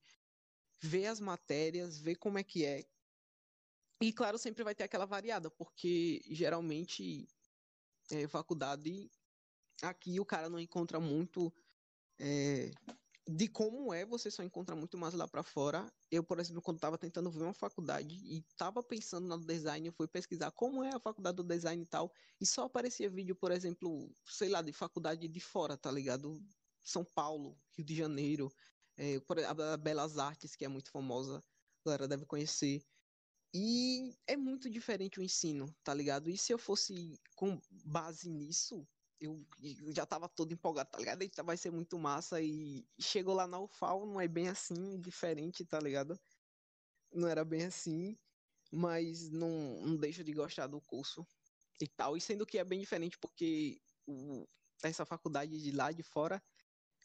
ver 0.81 1.07
as 1.07 1.19
matérias, 1.19 1.99
ver 1.99 2.15
como 2.15 2.37
é 2.37 2.43
que 2.43 2.65
é. 2.65 2.85
E 4.01 4.13
claro, 4.13 4.37
sempre 4.37 4.63
vai 4.63 4.73
ter 4.73 4.83
aquela 4.83 5.05
variada, 5.05 5.51
porque 5.51 6.21
geralmente 6.29 7.27
é, 8.11 8.27
faculdade 8.29 9.11
aqui 9.81 10.21
o 10.21 10.25
cara 10.25 10.49
não 10.49 10.59
encontra 10.59 10.99
muito 11.01 11.53
é, 12.19 12.71
de 13.27 13.47
como 13.47 13.93
é, 13.93 14.05
você 14.05 14.29
só 14.29 14.43
encontra 14.43 14.75
muito 14.75 14.97
mais 14.97 15.13
lá 15.13 15.27
para 15.27 15.43
fora. 15.43 15.91
Eu, 16.11 16.23
por 16.23 16.39
exemplo, 16.39 16.61
quando 16.61 16.77
estava 16.77 16.97
tentando 16.97 17.31
ver 17.31 17.43
uma 17.43 17.53
faculdade 17.53 18.15
e 18.15 18.39
estava 18.39 18.83
pensando 18.83 19.27
no 19.27 19.45
design, 19.45 19.87
eu 19.87 19.93
fui 19.93 20.07
pesquisar 20.07 20.51
como 20.51 20.83
é 20.83 20.93
a 20.93 20.99
faculdade 20.99 21.37
do 21.37 21.43
design 21.43 21.81
e 21.81 21.85
tal, 21.85 22.11
e 22.39 22.45
só 22.45 22.63
aparecia 22.65 23.09
vídeo, 23.09 23.35
por 23.35 23.51
exemplo, 23.51 24.13
sei 24.25 24.49
lá, 24.49 24.61
de 24.61 24.73
faculdade 24.73 25.27
de 25.27 25.39
fora, 25.39 25.77
tá 25.77 25.89
ligado? 25.91 26.43
São 26.83 27.05
Paulo, 27.05 27.57
Rio 27.77 27.85
de 27.85 27.95
Janeiro, 27.95 28.51
é, 28.97 29.21
a 29.47 29.77
Belas 29.77 30.17
Artes, 30.17 30.55
que 30.55 30.65
é 30.65 30.67
muito 30.67 30.91
famosa, 30.91 31.37
a 31.39 31.89
galera 31.89 32.07
deve 32.07 32.25
conhecer. 32.25 32.83
E 33.55 34.17
é 34.27 34.35
muito 34.35 34.69
diferente 34.69 35.19
o 35.19 35.23
ensino, 35.23 35.73
tá 35.83 35.93
ligado? 35.93 36.29
E 36.29 36.37
se 36.37 36.51
eu 36.51 36.57
fosse 36.57 37.19
com 37.35 37.61
base 37.85 38.29
nisso, 38.29 38.87
eu, 39.23 39.45
eu 39.61 39.93
já 39.93 40.05
tava 40.05 40.27
todo 40.27 40.53
empolgado, 40.53 40.91
tá 40.91 40.97
ligado? 40.97 41.21
Eita, 41.21 41.43
vai 41.43 41.57
ser 41.57 41.71
muito 41.71 41.97
massa. 41.97 42.41
E 42.41 42.85
chegou 42.99 43.33
lá 43.33 43.47
na 43.47 43.59
UFAL, 43.59 44.05
não 44.05 44.19
é 44.19 44.27
bem 44.27 44.49
assim, 44.49 44.99
diferente, 44.99 45.65
tá 45.65 45.79
ligado? 45.79 46.19
Não 47.13 47.27
era 47.27 47.45
bem 47.45 47.65
assim, 47.65 48.17
mas 48.71 49.29
não, 49.29 49.81
não 49.81 49.95
deixo 49.95 50.23
de 50.23 50.33
gostar 50.33 50.67
do 50.67 50.81
curso 50.81 51.25
e 51.81 51.87
tal. 51.87 52.17
E 52.17 52.21
sendo 52.21 52.45
que 52.45 52.57
é 52.57 52.63
bem 52.63 52.79
diferente, 52.79 53.17
porque 53.19 53.81
o, 54.05 54.45
essa 54.83 55.05
faculdade 55.05 55.61
de 55.61 55.71
lá 55.71 55.91
de 55.91 56.03
fora 56.03 56.43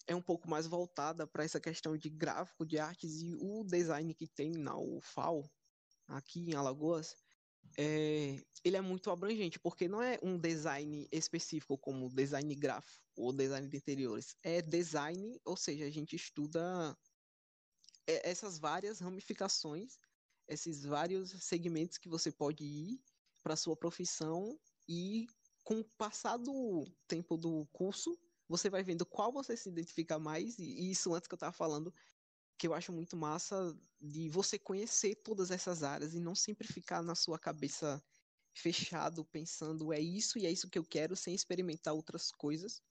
é 0.07 0.15
um 0.15 0.23
pouco 0.23 0.49
mais 0.49 0.67
voltada 0.67 1.27
para 1.27 1.45
essa 1.45 1.61
questão 1.61 1.97
de 1.97 2.09
gráfico, 2.09 2.65
de 2.67 2.79
artes 2.79 3.21
e 3.21 3.35
o 3.37 3.63
design 3.65 4.15
que 4.15 4.27
tem 4.27 4.53
na 4.53 4.77
UFAL, 4.77 5.49
aqui 6.07 6.41
em 6.41 6.55
Alagoas, 6.55 7.15
é, 7.77 8.43
ele 8.65 8.77
é 8.77 8.81
muito 8.81 9.11
abrangente, 9.11 9.59
porque 9.59 9.89
não 9.89 10.03
é 10.03 10.19
um 10.23 10.39
design 10.39 11.09
específico 11.13 11.77
como 11.79 12.09
design 12.09 12.55
gráfico 12.55 13.05
ou 13.17 13.33
design 13.33 13.69
de 13.69 13.77
interiores. 13.77 14.37
É 14.43 14.63
design, 14.63 15.41
ou 15.45 15.57
seja, 15.57 15.85
a 15.85 15.91
gente 15.91 16.17
estuda 16.17 16.97
é, 18.07 18.31
essas 18.31 18.59
várias 18.59 19.01
ramificações, 19.01 19.99
esses 20.49 20.85
vários 20.85 21.31
segmentos 21.43 21.99
que 21.99 22.09
você 22.09 22.33
pode 22.33 22.65
ir 22.65 23.01
para 23.43 23.57
sua 23.57 23.77
profissão 23.77 24.59
e 24.89 25.27
com 25.63 25.81
o 25.81 25.85
passar 25.85 26.39
do 26.39 26.87
tempo 27.07 27.37
do 27.37 27.67
curso, 27.73 28.19
você 28.49 28.71
vai 28.71 28.83
vendo 28.83 29.05
qual 29.05 29.31
você 29.31 29.55
se 29.55 29.69
identifica 29.69 30.19
mais, 30.19 30.59
e 30.59 30.91
isso 30.91 31.15
antes 31.15 31.29
que 31.29 31.35
eu 31.35 31.37
estava 31.37 31.53
falando, 31.53 31.93
que 32.59 32.67
eu 32.67 32.75
acho 32.75 32.93
muito 32.93 33.17
massa 33.17 33.79
de 34.01 34.29
você 34.29 34.59
conhecer 34.59 35.17
todas 35.17 35.51
essas 35.51 35.83
áreas 35.83 36.15
e 36.15 36.21
não 36.21 36.35
sempre 36.35 36.67
ficar 36.67 37.03
na 37.03 37.15
sua 37.15 37.39
cabeça 37.39 38.03
fechado 38.55 39.25
pensando 39.25 39.93
é 39.93 40.01
isso 40.01 40.39
e 40.39 40.47
é 40.47 40.51
isso 40.51 40.69
que 40.69 40.79
eu 40.79 40.85
quero 40.85 41.17
sem 41.17 41.35
experimentar 41.35 41.95
outras 41.95 42.31
coisas. 42.33 42.83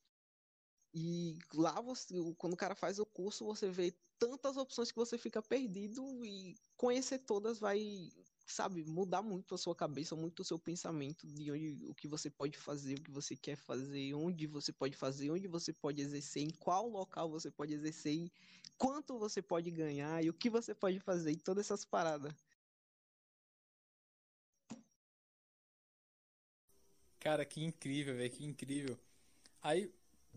E 0.93 1.37
lá 1.53 1.81
você, 1.81 2.15
quando 2.37 2.53
o 2.53 2.57
cara 2.57 2.75
faz 2.75 2.99
o 2.99 3.05
curso, 3.05 3.45
você 3.45 3.69
vê 3.69 3.91
tantas 4.17 4.57
opções 4.57 4.91
que 4.91 4.97
você 4.97 5.17
fica 5.17 5.41
perdido 5.41 6.23
e 6.25 6.55
conhecer 6.75 7.19
todas 7.19 7.59
vai 7.59 8.09
sabe, 8.47 8.83
mudar 8.85 9.21
muito 9.21 9.53
a 9.53 9.57
sua 9.57 9.75
cabeça, 9.75 10.15
muito 10.15 10.39
o 10.39 10.45
seu 10.45 10.57
pensamento 10.57 11.27
de 11.27 11.51
onde, 11.51 11.85
o 11.87 11.93
que 11.93 12.07
você 12.07 12.29
pode 12.29 12.57
fazer, 12.57 12.95
o 12.95 13.01
que 13.01 13.11
você 13.11 13.35
quer 13.35 13.55
fazer, 13.57 14.13
onde 14.13 14.47
você 14.47 14.71
pode 14.71 14.95
fazer, 14.95 15.29
onde 15.29 15.47
você 15.47 15.73
pode 15.73 16.01
exercer, 16.01 16.43
em 16.43 16.49
qual 16.49 16.87
local 16.87 17.29
você 17.29 17.51
pode 17.51 17.73
exercer, 17.73 18.31
quanto 18.77 19.19
você 19.19 19.41
pode 19.41 19.69
ganhar 19.69 20.23
e 20.23 20.29
o 20.29 20.33
que 20.33 20.49
você 20.49 20.73
pode 20.73 20.99
fazer, 20.99 21.31
e 21.31 21.37
todas 21.37 21.65
essas 21.65 21.83
paradas. 21.83 22.33
Cara, 27.19 27.45
que 27.45 27.61
incrível, 27.63 28.15
velho, 28.15 28.31
que 28.31 28.45
incrível. 28.45 28.97
Aí, 29.61 29.91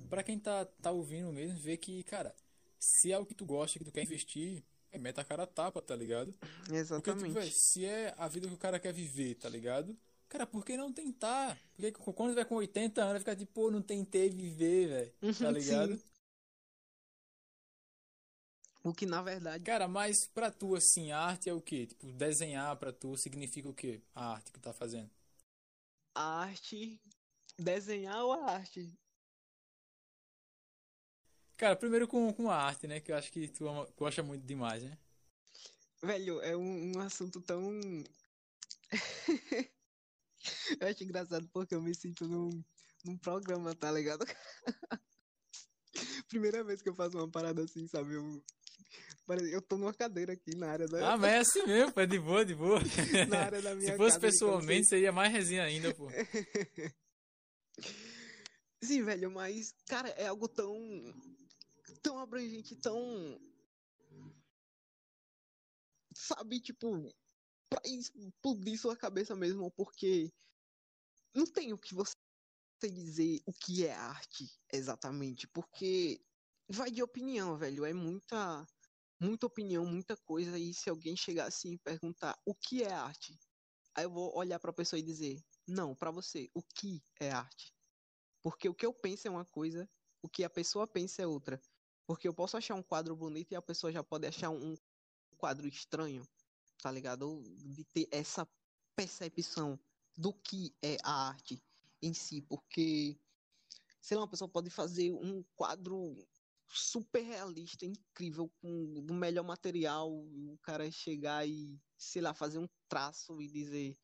pra 0.09 0.23
quem 0.25 0.39
tá, 0.39 0.65
tá 0.65 0.91
ouvindo 0.91 1.33
mesmo, 1.33 1.59
vê 1.59 1.77
que, 1.77 2.03
cara, 2.03 2.35
se 2.79 3.13
é 3.13 3.19
o 3.19 3.27
que 3.27 3.35
tu 3.35 3.45
gosta, 3.47 3.79
que 3.79 3.85
tu 3.85 3.93
quer 3.93 4.03
investir, 4.03 4.65
é 4.93 4.99
meta 4.99 5.21
a 5.23 5.25
cara 5.25 5.47
tapa, 5.47 5.81
tá 5.83 5.95
ligado? 5.97 6.35
Exatamente. 6.71 7.03
Porque, 7.03 7.15
tipo, 7.15 7.41
se 7.51 7.85
é 7.87 8.15
a 8.19 8.29
vida 8.29 8.49
que 8.49 8.55
o 8.55 8.59
cara 8.59 8.81
quer 8.81 8.93
viver, 8.93 9.37
tá 9.37 9.49
ligado? 9.49 9.97
Cara, 10.29 10.47
por 10.47 10.65
que 10.65 10.77
não 10.77 10.93
tentar? 10.93 11.59
Porque 11.75 11.93
quando 11.93 12.35
vai 12.35 12.45
com 12.45 12.57
80 12.57 13.03
anos, 13.03 13.21
fica 13.21 13.37
tipo, 13.37 13.53
pô, 13.53 13.71
não 13.71 13.83
tentei 13.83 14.31
viver, 14.31 14.89
velho. 14.89 15.15
Tá 15.41 15.51
ligado? 15.53 15.99
sim. 15.99 16.05
O 18.85 18.93
que 18.93 19.07
na 19.07 19.23
verdade 19.23 19.65
Cara, 19.65 19.87
mas 19.89 20.27
pra 20.27 20.51
tu, 20.51 20.75
assim, 20.75 21.13
a 21.13 21.19
arte 21.21 21.49
é 21.49 21.53
o 21.55 21.61
quê? 21.63 21.87
Tipo, 21.87 22.13
desenhar 22.13 22.77
pra 22.77 22.93
tu 22.93 23.17
significa 23.17 23.69
o 23.69 23.75
quê? 23.75 24.03
A 24.15 24.33
arte 24.35 24.53
que 24.53 24.59
tu 24.59 24.63
tá 24.63 24.73
fazendo. 24.73 25.11
a 26.15 26.23
arte, 26.43 27.01
desenhar 27.59 28.23
ou 28.25 28.33
a 28.33 28.53
arte? 28.53 28.97
Cara, 31.61 31.77
primeiro 31.77 32.09
com, 32.09 32.33
com 32.33 32.51
a 32.51 32.57
arte, 32.57 32.87
né? 32.87 33.01
Que 33.01 33.13
eu 33.13 33.17
acho 33.17 33.31
que 33.31 33.47
tu 33.47 33.69
ama- 33.69 33.87
gosta 33.95 34.23
muito 34.23 34.47
demais, 34.47 34.83
né? 34.83 34.97
Velho, 36.03 36.41
é 36.41 36.57
um, 36.57 36.97
um 36.97 37.01
assunto 37.01 37.39
tão. 37.43 37.79
eu 40.81 40.89
acho 40.89 41.05
engraçado 41.05 41.47
porque 41.53 41.75
eu 41.75 41.83
me 41.83 41.95
sinto 41.95 42.27
num, 42.27 42.65
num 43.05 43.19
programa, 43.19 43.75
tá 43.75 43.93
ligado? 43.93 44.25
Primeira 46.31 46.65
vez 46.65 46.81
que 46.81 46.89
eu 46.89 46.95
faço 46.95 47.19
uma 47.19 47.31
parada 47.31 47.63
assim, 47.63 47.87
sabe? 47.87 48.15
Eu, 48.15 48.43
eu 49.53 49.61
tô 49.61 49.77
numa 49.77 49.93
cadeira 49.93 50.33
aqui 50.33 50.57
na 50.57 50.71
área 50.71 50.89
da, 50.89 51.13
Ah, 51.13 51.19
mas 51.19 51.31
é 51.31 51.39
assim 51.41 51.67
mesmo, 51.67 51.93
pô, 51.93 52.01
é 52.01 52.07
de 52.07 52.19
boa, 52.19 52.43
de 52.43 52.55
boa. 52.55 52.81
na 53.29 53.41
área 53.41 53.61
da 53.61 53.75
minha 53.75 53.93
Se 53.93 53.99
fosse 53.99 54.15
casa, 54.15 54.17
então, 54.17 54.31
pessoalmente, 54.31 54.89
seria 54.89 55.13
mais 55.13 55.31
resenha 55.31 55.65
ainda, 55.65 55.93
pô. 55.93 56.09
Sim, 58.83 59.05
velho, 59.05 59.31
mas, 59.31 59.75
cara, 59.87 60.09
é 60.11 60.27
algo 60.27 60.49
tão. 60.49 60.75
Tão 62.03 62.19
abrangente, 62.19 62.77
tão. 62.77 63.39
Sabe, 66.15 66.61
tipo, 66.61 67.09
pra 67.71 67.81
explodir 67.85 68.79
sua 68.81 68.97
cabeça 68.97 69.37
mesmo, 69.37 69.71
porque 69.73 70.33
não 71.35 71.47
tem 71.47 71.73
o 71.73 71.79
que 71.79 71.95
você 71.95 72.15
dizer 72.83 73.43
o 73.47 73.53
que 73.53 73.87
é 73.87 73.95
arte 73.95 74.47
exatamente, 74.73 75.47
porque 75.49 76.25
vai 76.69 76.91
de 76.91 77.03
opinião, 77.03 77.57
velho, 77.57 77.85
é 77.85 77.93
muita. 77.95 78.67
Muita 79.23 79.47
opinião, 79.47 79.87
muita 79.87 80.17
coisa, 80.17 80.59
e 80.59 80.75
se 80.75 80.91
alguém 80.91 81.17
chegar 81.17 81.47
assim 81.47 81.75
e 81.75 81.79
perguntar 81.79 82.39
o 82.47 82.55
que 82.55 82.83
é 82.83 82.93
arte, 82.93 83.39
aí 83.95 84.05
eu 84.05 84.11
vou 84.11 84.37
olhar 84.37 84.59
pra 84.61 84.73
pessoa 84.73 85.01
e 85.01 85.03
dizer, 85.03 85.43
não, 85.69 85.95
pra 85.97 86.11
você, 86.11 86.51
o 86.55 86.63
que 86.63 87.03
é 87.21 87.31
arte? 87.31 87.73
Porque 88.43 88.69
o 88.69 88.75
que 88.75 88.87
eu 88.87 88.95
penso 88.95 89.29
é 89.29 89.31
uma 89.31 89.45
coisa, 89.47 89.89
o 90.23 90.29
que 90.29 90.45
a 90.45 90.51
pessoa 90.51 90.87
pensa 90.89 91.23
é 91.23 91.27
outra. 91.27 91.61
Porque 92.11 92.27
eu 92.27 92.35
posso 92.35 92.57
achar 92.57 92.75
um 92.75 92.83
quadro 92.83 93.15
bonito 93.15 93.53
e 93.53 93.55
a 93.55 93.63
pessoa 93.63 93.93
já 93.93 94.03
pode 94.03 94.27
achar 94.27 94.51
um 94.51 94.75
quadro 95.37 95.69
estranho, 95.69 96.27
tá 96.83 96.91
ligado? 96.91 97.41
De 97.57 97.85
ter 97.85 98.09
essa 98.11 98.45
percepção 98.97 99.79
do 100.17 100.33
que 100.33 100.75
é 100.83 100.97
a 101.05 101.29
arte 101.29 101.63
em 102.03 102.13
si. 102.13 102.43
Porque, 102.43 103.17
sei 104.01 104.17
lá, 104.17 104.25
uma 104.25 104.29
pessoa 104.29 104.49
pode 104.49 104.71
fazer 104.71 105.13
um 105.13 105.45
quadro 105.55 106.17
super 106.67 107.21
realista, 107.23 107.87
incrível, 107.87 108.51
com 108.61 109.05
do 109.05 109.15
melhor 109.15 109.45
material, 109.45 110.13
o 110.13 110.59
cara 110.65 110.91
chegar 110.91 111.47
e, 111.47 111.81
sei 111.97 112.23
lá, 112.23 112.35
fazer 112.35 112.59
um 112.59 112.67
traço 112.89 113.41
e 113.41 113.47
dizer 113.47 113.97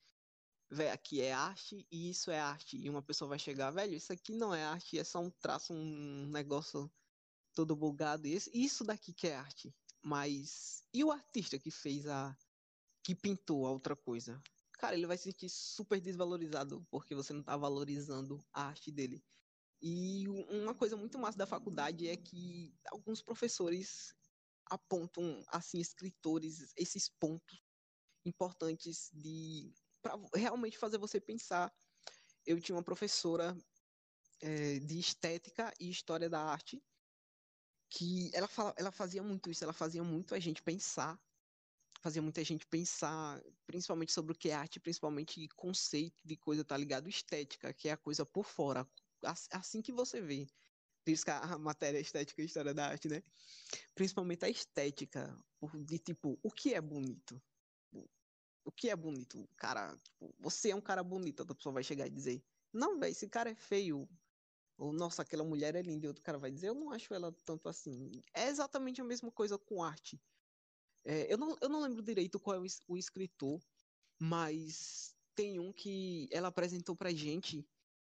velho, 0.71 0.93
aqui 0.93 1.23
é 1.23 1.33
arte 1.33 1.85
e 1.91 2.09
isso 2.09 2.31
é 2.31 2.39
arte. 2.39 2.77
E 2.77 2.89
uma 2.89 3.03
pessoa 3.03 3.31
vai 3.31 3.39
chegar, 3.41 3.73
velho, 3.73 3.97
isso 3.97 4.13
aqui 4.13 4.33
não 4.33 4.55
é 4.55 4.63
arte, 4.63 4.97
é 4.97 5.03
só 5.03 5.19
um 5.19 5.29
traço, 5.29 5.75
um 5.75 6.29
negócio 6.29 6.89
todo 7.57 7.77
bugado. 7.77 8.29
Esse- 8.29 8.53
isso 8.55 8.85
daqui 8.85 9.15
que 9.15 9.29
é 9.29 9.37
arte. 9.37 9.75
Mas 10.05 10.85
e 10.95 11.05
o 11.05 11.13
artista 11.13 11.59
que 11.61 11.73
fez 11.73 12.07
a. 12.09 12.37
que 13.05 13.15
pintou 13.15 13.67
a 13.67 13.73
outra 13.73 13.97
coisa? 13.97 14.43
Cara, 14.75 14.97
ele 14.97 15.07
vai 15.07 15.19
se 15.19 15.25
sentir 15.25 15.49
super 15.51 16.01
desvalorizado 16.01 16.87
porque 16.91 17.15
você 17.15 17.33
não 17.35 17.43
tá 17.45 17.57
valorizando 17.57 18.45
a 18.53 18.65
arte 18.69 18.93
dele. 18.93 19.25
E 19.83 20.29
uma 20.29 20.75
coisa 20.75 20.97
muito 20.97 21.19
massa 21.19 21.39
da 21.39 21.47
faculdade 21.47 22.09
é 22.09 22.17
que 22.17 22.75
alguns 22.91 23.23
professores 23.23 24.15
apontam, 24.71 25.43
assim, 25.49 25.81
escritores, 25.81 26.73
esses 26.77 27.09
pontos 27.09 27.63
importantes 28.27 29.11
de 29.15 29.75
para 30.03 30.15
realmente 30.35 30.79
fazer 30.79 30.99
você 30.99 31.21
pensar. 31.21 31.73
Eu 32.47 32.61
tinha 32.61 32.77
uma 32.77 32.85
professora 32.85 33.57
eh, 34.43 34.79
de 34.81 34.99
estética 34.99 35.73
e 35.81 35.91
história 35.91 36.29
da 36.31 36.41
arte 36.43 36.83
que 37.91 38.31
ela, 38.35 38.49
fala, 38.49 38.75
ela 38.77 38.93
fazia 38.93 39.23
muito 39.23 39.51
isso, 39.51 39.65
ela 39.65 39.73
fazia 39.73 40.03
muito 40.05 40.35
a 40.35 40.39
gente 40.39 40.63
pensar, 40.63 41.21
fazia 42.03 42.23
muita 42.23 42.45
gente 42.45 42.67
pensar, 42.67 43.43
principalmente 43.67 44.13
sobre 44.13 44.33
o 44.33 44.39
que 44.39 44.51
é 44.51 44.55
arte, 44.55 44.81
principalmente 44.81 45.49
conceito 45.57 46.23
de 46.27 46.37
coisa, 46.37 46.65
tá 46.65 46.77
ligado? 46.77 47.09
Estética, 47.09 47.73
que 47.75 47.89
é 47.89 47.93
a 47.93 47.97
coisa 47.97 48.27
por 48.27 48.45
fora, 48.45 48.89
As- 49.25 49.49
assim 49.53 49.83
que 49.83 49.93
você 49.93 50.21
vê. 50.21 50.47
Por 51.05 51.13
isso 51.13 51.25
que 51.25 51.31
a 51.31 51.41
a 51.55 51.59
matéria 51.59 52.01
estética 52.01 52.43
e 52.43 52.47
história 52.47 52.75
da 52.75 52.89
arte, 52.89 53.09
né? 53.09 53.23
Principalmente 53.95 54.45
a 54.45 54.51
estética, 54.51 55.39
de 55.87 55.99
tipo, 55.99 56.39
o 56.43 56.51
que 56.53 56.75
é 56.75 56.81
bonito? 56.81 57.43
o 58.65 58.73
que 58.73 58.91
é 58.91 58.97
bonito? 58.97 59.49
Cara, 59.57 59.97
tipo, 59.99 60.35
você 60.39 60.71
é 60.71 60.77
um 60.77 60.81
cara 60.81 61.03
bonito, 61.03 61.41
outra 61.41 61.55
pessoa 61.57 61.73
vai 61.73 61.85
chegar 61.85 62.07
e 62.07 62.11
dizer, 62.11 62.45
não, 62.73 62.99
velho, 62.99 63.13
esse 63.13 63.29
cara 63.29 63.51
é 63.51 63.55
feio. 63.55 64.09
Ou, 64.77 64.93
nossa, 64.93 65.23
aquela 65.23 65.45
mulher 65.45 65.75
é 65.75 65.83
linda, 65.83 66.07
e 66.07 66.09
outro 66.09 66.23
cara 66.23 66.39
vai 66.39 66.51
dizer, 66.51 66.69
eu 66.69 66.75
não 66.75 66.91
acho 66.91 67.13
ela 67.15 67.33
tanto 67.45 67.69
assim. 67.69 68.23
É 68.35 68.49
exatamente 68.49 69.01
a 69.01 69.05
mesma 69.05 69.31
coisa 69.31 69.59
com 69.59 69.83
arte. 69.83 70.21
É, 71.05 71.33
eu, 71.33 71.39
não, 71.39 71.57
eu 71.61 71.69
não 71.69 71.81
lembro 71.81 72.03
direito 72.03 72.41
qual 72.41 72.57
é 72.57 72.61
o, 72.61 72.67
o 72.89 72.97
escritor, 72.97 73.61
mas 74.21 75.15
tem 75.35 75.59
um 75.61 75.73
que 75.73 76.29
ela 76.31 76.49
apresentou 76.49 76.97
pra 76.97 77.13
gente 77.13 77.67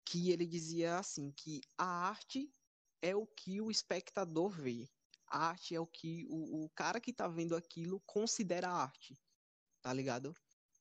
que 0.06 0.32
ele 0.32 0.46
dizia 0.46 0.98
assim, 0.98 1.32
que 1.32 1.62
a 1.78 1.86
arte 1.86 2.54
é 3.02 3.16
o 3.16 3.26
que 3.26 3.62
o 3.62 3.72
espectador 3.72 4.50
vê. 4.50 4.90
A 5.28 5.48
arte 5.50 5.76
é 5.76 5.80
o 5.80 5.88
que 5.88 6.26
o, 6.30 6.66
o 6.66 6.70
cara 6.70 7.02
que 7.02 7.12
tá 7.12 7.28
vendo 7.28 7.56
aquilo 7.56 8.00
considera 8.02 8.70
arte 8.70 9.18
tá 9.84 9.94
ligado? 9.94 10.34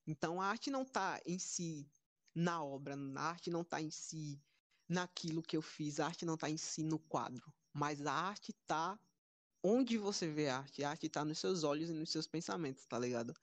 Então 0.07 0.41
a 0.41 0.47
arte 0.47 0.71
não 0.71 0.85
tá 0.85 1.21
em 1.27 1.39
si 1.39 1.91
na 2.35 2.65
obra, 2.65 2.95
a 3.17 3.23
arte 3.23 3.51
não 3.51 3.65
tá 3.65 3.83
em 3.83 3.91
si 3.91 4.41
naquilo 4.93 5.43
que 5.43 5.57
eu 5.57 5.63
fiz. 5.63 5.99
A 5.99 6.07
arte 6.07 6.25
não 6.25 6.37
tá 6.37 6.49
em 6.49 6.57
si 6.57 6.83
no 6.83 6.99
quadro, 6.99 7.53
mas 7.73 8.05
a 8.07 8.13
arte 8.13 8.53
tá 8.67 8.99
onde 9.63 9.97
você 9.97 10.29
vê 10.29 10.49
a 10.49 10.59
arte. 10.59 10.85
A 10.85 10.91
arte 10.91 11.09
tá 11.09 11.25
nos 11.25 11.39
seus 11.39 11.65
olhos 11.65 11.89
e 11.89 11.93
nos 11.93 12.11
seus 12.11 12.27
pensamentos, 12.27 12.85
tá 12.87 12.99
ligado? 12.99 13.35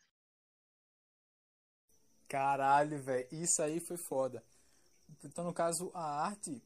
Caralho, 2.27 3.01
velho, 3.01 3.27
isso 3.31 3.61
aí 3.61 3.79
foi 3.79 3.97
foda. 3.97 4.43
Então, 5.23 5.43
no 5.43 5.53
caso, 5.53 5.89
a 5.95 6.25
arte 6.25 6.63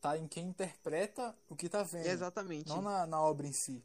tá 0.00 0.18
em 0.18 0.26
quem 0.26 0.48
interpreta 0.48 1.34
o 1.48 1.54
que 1.54 1.68
tá 1.68 1.84
vendo. 1.84 2.06
Exatamente. 2.06 2.68
Não 2.68 2.82
na, 2.82 3.06
na 3.06 3.22
obra 3.22 3.46
em 3.46 3.52
si. 3.52 3.82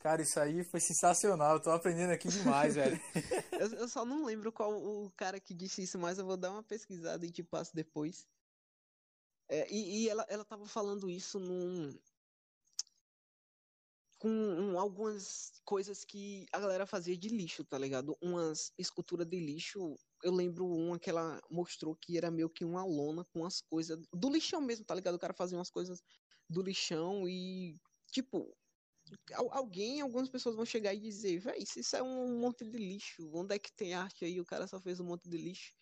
Cara, 0.00 0.22
isso 0.22 0.38
aí 0.38 0.64
foi 0.64 0.80
sensacional. 0.80 1.54
Eu 1.54 1.60
tô 1.60 1.70
aprendendo 1.70 2.12
aqui 2.12 2.28
demais, 2.28 2.74
velho. 2.74 3.00
eu, 3.52 3.68
eu, 3.78 3.88
só 3.88 4.04
não 4.04 4.24
lembro 4.24 4.50
qual 4.52 4.72
o 4.72 5.10
cara 5.16 5.38
que 5.38 5.54
disse 5.54 5.82
isso, 5.82 5.98
mas 5.98 6.18
eu 6.18 6.26
vou 6.26 6.36
dar 6.36 6.50
uma 6.50 6.62
pesquisada 6.62 7.24
e 7.24 7.30
te 7.30 7.42
passo 7.42 7.74
depois. 7.74 8.26
É, 9.48 9.66
e, 9.72 10.04
e 10.04 10.08
ela, 10.08 10.26
ela 10.28 10.44
tava 10.44 10.66
falando 10.66 11.08
isso 11.10 11.38
num. 11.38 11.92
Com 14.18 14.28
um, 14.28 14.78
algumas 14.78 15.52
coisas 15.64 16.04
que 16.04 16.44
a 16.52 16.58
galera 16.58 16.86
fazia 16.86 17.16
de 17.16 17.28
lixo, 17.28 17.64
tá 17.64 17.78
ligado? 17.78 18.16
Umas 18.20 18.72
esculturas 18.76 19.26
de 19.26 19.38
lixo. 19.38 19.96
Eu 20.24 20.32
lembro 20.32 20.66
uma 20.66 20.98
que 20.98 21.08
ela 21.08 21.40
mostrou 21.50 21.94
que 21.94 22.18
era 22.18 22.30
meio 22.30 22.50
que 22.50 22.64
uma 22.64 22.84
lona 22.84 23.24
com 23.32 23.46
as 23.46 23.60
coisas. 23.60 23.98
Do 24.12 24.28
lixão 24.28 24.60
mesmo, 24.60 24.84
tá 24.84 24.94
ligado? 24.94 25.14
O 25.14 25.20
cara 25.20 25.34
fazia 25.34 25.56
umas 25.56 25.70
coisas 25.70 26.02
do 26.50 26.62
lixão 26.62 27.28
e. 27.28 27.76
Tipo, 28.10 28.52
alguém, 29.50 30.00
algumas 30.00 30.28
pessoas 30.28 30.56
vão 30.56 30.64
chegar 30.64 30.94
e 30.94 31.00
dizer, 31.00 31.38
véi, 31.38 31.62
isso 31.76 31.96
é 31.96 32.02
um 32.02 32.40
monte 32.40 32.64
de 32.64 32.78
lixo. 32.78 33.30
Onde 33.32 33.54
é 33.54 33.58
que 33.58 33.72
tem 33.72 33.94
arte 33.94 34.24
aí? 34.24 34.40
O 34.40 34.44
cara 34.44 34.66
só 34.66 34.80
fez 34.80 35.00
um 35.00 35.04
monte 35.04 35.28
de 35.28 35.36
lixo. 35.36 35.72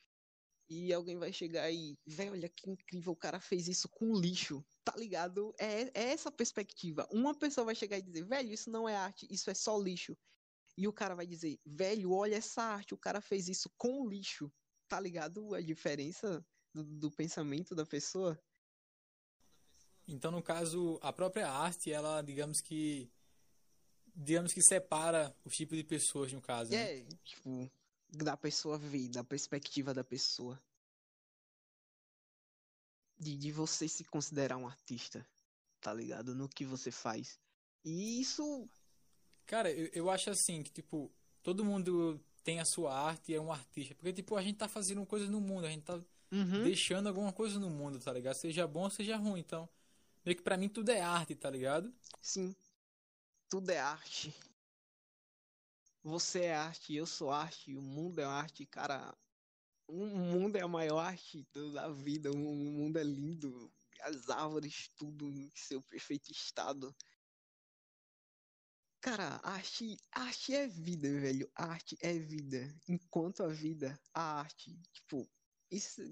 E 0.68 0.92
alguém 0.92 1.16
vai 1.16 1.32
chegar 1.32 1.70
e, 1.70 1.96
velho, 2.06 2.32
olha 2.32 2.48
que 2.48 2.68
incrível, 2.68 3.12
o 3.12 3.16
cara 3.16 3.38
fez 3.38 3.68
isso 3.68 3.88
com 3.88 4.18
lixo. 4.18 4.64
Tá 4.84 4.94
ligado? 4.96 5.54
É, 5.58 5.82
é 5.94 6.12
essa 6.12 6.30
perspectiva. 6.30 7.06
Uma 7.10 7.34
pessoa 7.34 7.64
vai 7.64 7.74
chegar 7.74 7.98
e 7.98 8.02
dizer, 8.02 8.24
velho, 8.24 8.52
isso 8.52 8.70
não 8.70 8.88
é 8.88 8.96
arte, 8.96 9.26
isso 9.30 9.50
é 9.50 9.54
só 9.54 9.78
lixo. 9.78 10.16
E 10.76 10.86
o 10.86 10.92
cara 10.92 11.14
vai 11.14 11.26
dizer, 11.26 11.58
velho, 11.64 12.12
olha 12.12 12.36
essa 12.36 12.62
arte, 12.62 12.94
o 12.94 12.98
cara 12.98 13.20
fez 13.20 13.48
isso 13.48 13.70
com 13.76 14.08
lixo. 14.08 14.52
Tá 14.88 15.00
ligado 15.00 15.54
a 15.54 15.60
diferença 15.60 16.44
do, 16.72 16.84
do 16.84 17.10
pensamento 17.10 17.74
da 17.74 17.86
pessoa? 17.86 18.40
Então, 20.06 20.30
no 20.30 20.42
caso, 20.42 20.98
a 21.02 21.12
própria 21.12 21.48
arte, 21.48 21.90
ela, 21.90 22.22
digamos 22.22 22.60
que 22.60 23.10
digamos 24.16 24.52
que 24.52 24.62
separa 24.62 25.36
os 25.44 25.54
tipos 25.54 25.76
de 25.76 25.84
pessoas, 25.84 26.32
no 26.32 26.40
caso. 26.40 26.70
Né? 26.70 27.00
É, 27.00 27.06
tipo, 27.22 27.70
da 28.10 28.36
pessoa 28.36 28.78
ver, 28.78 29.08
da 29.08 29.24
perspectiva 29.24 29.92
da 29.92 30.04
pessoa. 30.04 30.60
De, 33.18 33.36
de 33.36 33.50
você 33.50 33.88
se 33.88 34.04
considerar 34.04 34.56
um 34.56 34.66
artista, 34.66 35.26
tá 35.80 35.92
ligado? 35.92 36.34
No 36.34 36.48
que 36.48 36.64
você 36.64 36.90
faz. 36.90 37.38
E 37.84 38.20
isso. 38.20 38.68
Cara, 39.46 39.70
eu, 39.70 39.88
eu 39.92 40.10
acho 40.10 40.30
assim, 40.30 40.62
que, 40.62 40.70
tipo, 40.70 41.10
todo 41.42 41.64
mundo 41.64 42.20
tem 42.42 42.60
a 42.60 42.64
sua 42.64 42.94
arte 42.94 43.32
e 43.32 43.34
é 43.34 43.40
um 43.40 43.52
artista. 43.52 43.94
Porque, 43.94 44.12
tipo, 44.12 44.36
a 44.36 44.42
gente 44.42 44.56
tá 44.56 44.68
fazendo 44.68 45.04
coisa 45.06 45.26
no 45.28 45.40
mundo, 45.40 45.66
a 45.66 45.70
gente 45.70 45.84
tá 45.84 45.94
uhum. 46.32 46.62
deixando 46.64 47.08
alguma 47.08 47.32
coisa 47.32 47.58
no 47.58 47.70
mundo, 47.70 47.98
tá 47.98 48.12
ligado? 48.12 48.34
Seja 48.34 48.66
bom, 48.66 48.88
seja 48.90 49.16
ruim. 49.16 49.40
Então, 49.40 49.68
meio 50.24 50.36
que 50.36 50.42
pra 50.42 50.56
mim 50.56 50.68
tudo 50.68 50.90
é 50.90 51.00
arte, 51.00 51.34
tá 51.34 51.48
ligado? 51.48 51.92
Sim. 52.20 52.54
Tudo 53.48 53.70
é 53.70 53.78
arte. 53.78 54.34
Você 56.06 56.42
é 56.42 56.54
arte, 56.54 56.94
eu 56.94 57.04
sou 57.04 57.32
arte, 57.32 57.74
o 57.74 57.82
mundo 57.82 58.20
é 58.20 58.24
arte, 58.24 58.64
cara. 58.64 59.12
O 59.88 60.06
mundo 60.06 60.54
é 60.54 60.60
a 60.60 60.68
maior 60.68 61.00
arte 61.00 61.44
da 61.74 61.88
vida, 61.88 62.30
o 62.30 62.36
mundo 62.36 62.96
é 62.96 63.02
lindo, 63.02 63.72
as 64.02 64.30
árvores, 64.30 64.88
tudo 64.96 65.28
em 65.28 65.50
seu 65.52 65.82
perfeito 65.82 66.30
estado. 66.30 66.94
Cara, 69.00 69.40
arte, 69.42 69.96
arte 70.12 70.54
é 70.54 70.68
vida, 70.68 71.08
velho. 71.08 71.50
Arte 71.56 71.98
é 72.00 72.16
vida. 72.16 72.72
Enquanto 72.88 73.42
a 73.42 73.48
vida, 73.48 73.98
a 74.14 74.38
arte, 74.38 74.80
tipo, 74.92 75.28
isso 75.72 76.02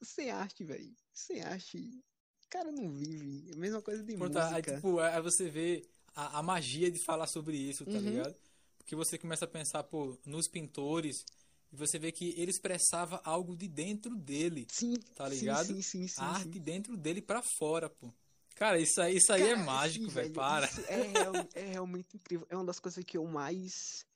sem 0.00 0.30
arte, 0.30 0.64
velho. 0.64 0.96
Sem 1.12 1.42
arte, 1.42 2.02
cara 2.48 2.72
não 2.72 2.94
vive. 2.94 3.50
É 3.50 3.52
a 3.52 3.58
mesma 3.58 3.82
coisa 3.82 4.02
de 4.02 4.16
Pronto, 4.16 4.38
música. 4.38 4.56
Aí, 4.56 4.62
tipo, 4.62 4.98
aí 5.00 5.20
você 5.20 5.50
vê 5.50 5.86
a, 6.14 6.38
a 6.38 6.42
magia 6.42 6.90
de 6.90 6.98
falar 6.98 7.26
sobre 7.26 7.58
isso, 7.58 7.84
tá 7.84 7.92
uhum. 7.92 8.00
ligado? 8.00 8.47
Porque 8.88 8.96
você 8.96 9.18
começa 9.18 9.44
a 9.44 9.48
pensar, 9.48 9.84
pô, 9.84 10.18
nos 10.24 10.48
pintores, 10.48 11.22
e 11.70 11.76
você 11.76 11.98
vê 11.98 12.10
que 12.10 12.30
ele 12.40 12.50
expressava 12.50 13.20
algo 13.22 13.54
de 13.54 13.68
dentro 13.68 14.16
dele. 14.16 14.66
Sim. 14.70 14.94
Tá 15.14 15.28
ligado? 15.28 15.66
Sim, 15.66 15.82
sim, 15.82 16.08
sim, 16.08 16.22
a 16.22 16.28
arte 16.28 16.58
dentro 16.58 16.96
dele 16.96 17.20
para 17.20 17.42
fora, 17.42 17.90
pô. 17.90 18.10
Cara, 18.54 18.80
isso 18.80 18.98
aí, 19.02 19.18
isso 19.18 19.30
aí 19.30 19.42
é 19.42 19.48
Cara, 19.50 19.60
é 19.60 19.62
mágico, 19.62 20.08
velho. 20.08 20.32
Para. 20.32 20.66
É, 20.88 21.02
real, 21.02 21.34
é 21.54 21.66
realmente 21.66 22.16
incrível. 22.16 22.46
É 22.48 22.56
uma 22.56 22.64
das 22.64 22.80
coisas 22.80 23.04
que 23.04 23.18
eu 23.18 23.26
mais 23.26 24.06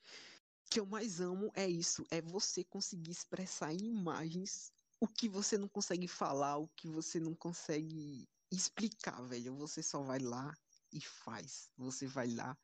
que 0.71 0.81
eu 0.81 0.87
mais 0.87 1.21
amo 1.21 1.53
é 1.55 1.69
isso, 1.69 2.03
é 2.11 2.23
você 2.23 2.65
conseguir 2.65 3.11
expressar 3.11 3.75
em 3.75 3.91
imagens 3.91 4.73
o 4.99 5.07
que 5.07 5.29
você 5.29 5.59
não 5.59 5.69
consegue 5.69 6.09
falar, 6.09 6.57
o 6.57 6.69
que 6.69 6.89
você 6.89 7.21
não 7.21 7.35
consegue 7.35 8.27
explicar, 8.51 9.21
velho. 9.21 9.55
Você 9.57 9.83
só 9.83 10.01
vai 10.01 10.19
lá 10.19 10.51
e 10.91 10.99
faz. 10.99 11.69
Você 11.77 12.07
vai 12.07 12.31
lá 12.31 12.57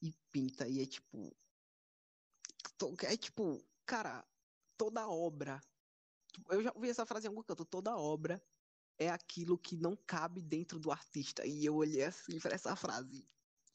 e 0.00 0.14
pinta 0.30 0.68
e 0.68 0.80
é 0.80 0.86
tipo 0.86 1.34
é 3.02 3.16
tipo, 3.16 3.64
cara, 3.84 4.24
toda 4.76 5.08
obra. 5.08 5.60
Tipo, 6.32 6.52
eu 6.52 6.62
já 6.62 6.72
ouvi 6.74 6.88
essa 6.88 7.06
frase 7.06 7.26
em 7.26 7.28
algum 7.28 7.42
canto, 7.42 7.64
toda 7.64 7.96
obra 7.96 8.42
é 8.98 9.08
aquilo 9.08 9.56
que 9.56 9.76
não 9.76 9.96
cabe 10.06 10.40
dentro 10.40 10.78
do 10.78 10.90
artista. 10.90 11.46
E 11.46 11.64
eu 11.64 11.76
olhei 11.76 12.04
assim 12.04 12.38
pra 12.40 12.54
essa 12.54 12.74
frase. 12.74 13.24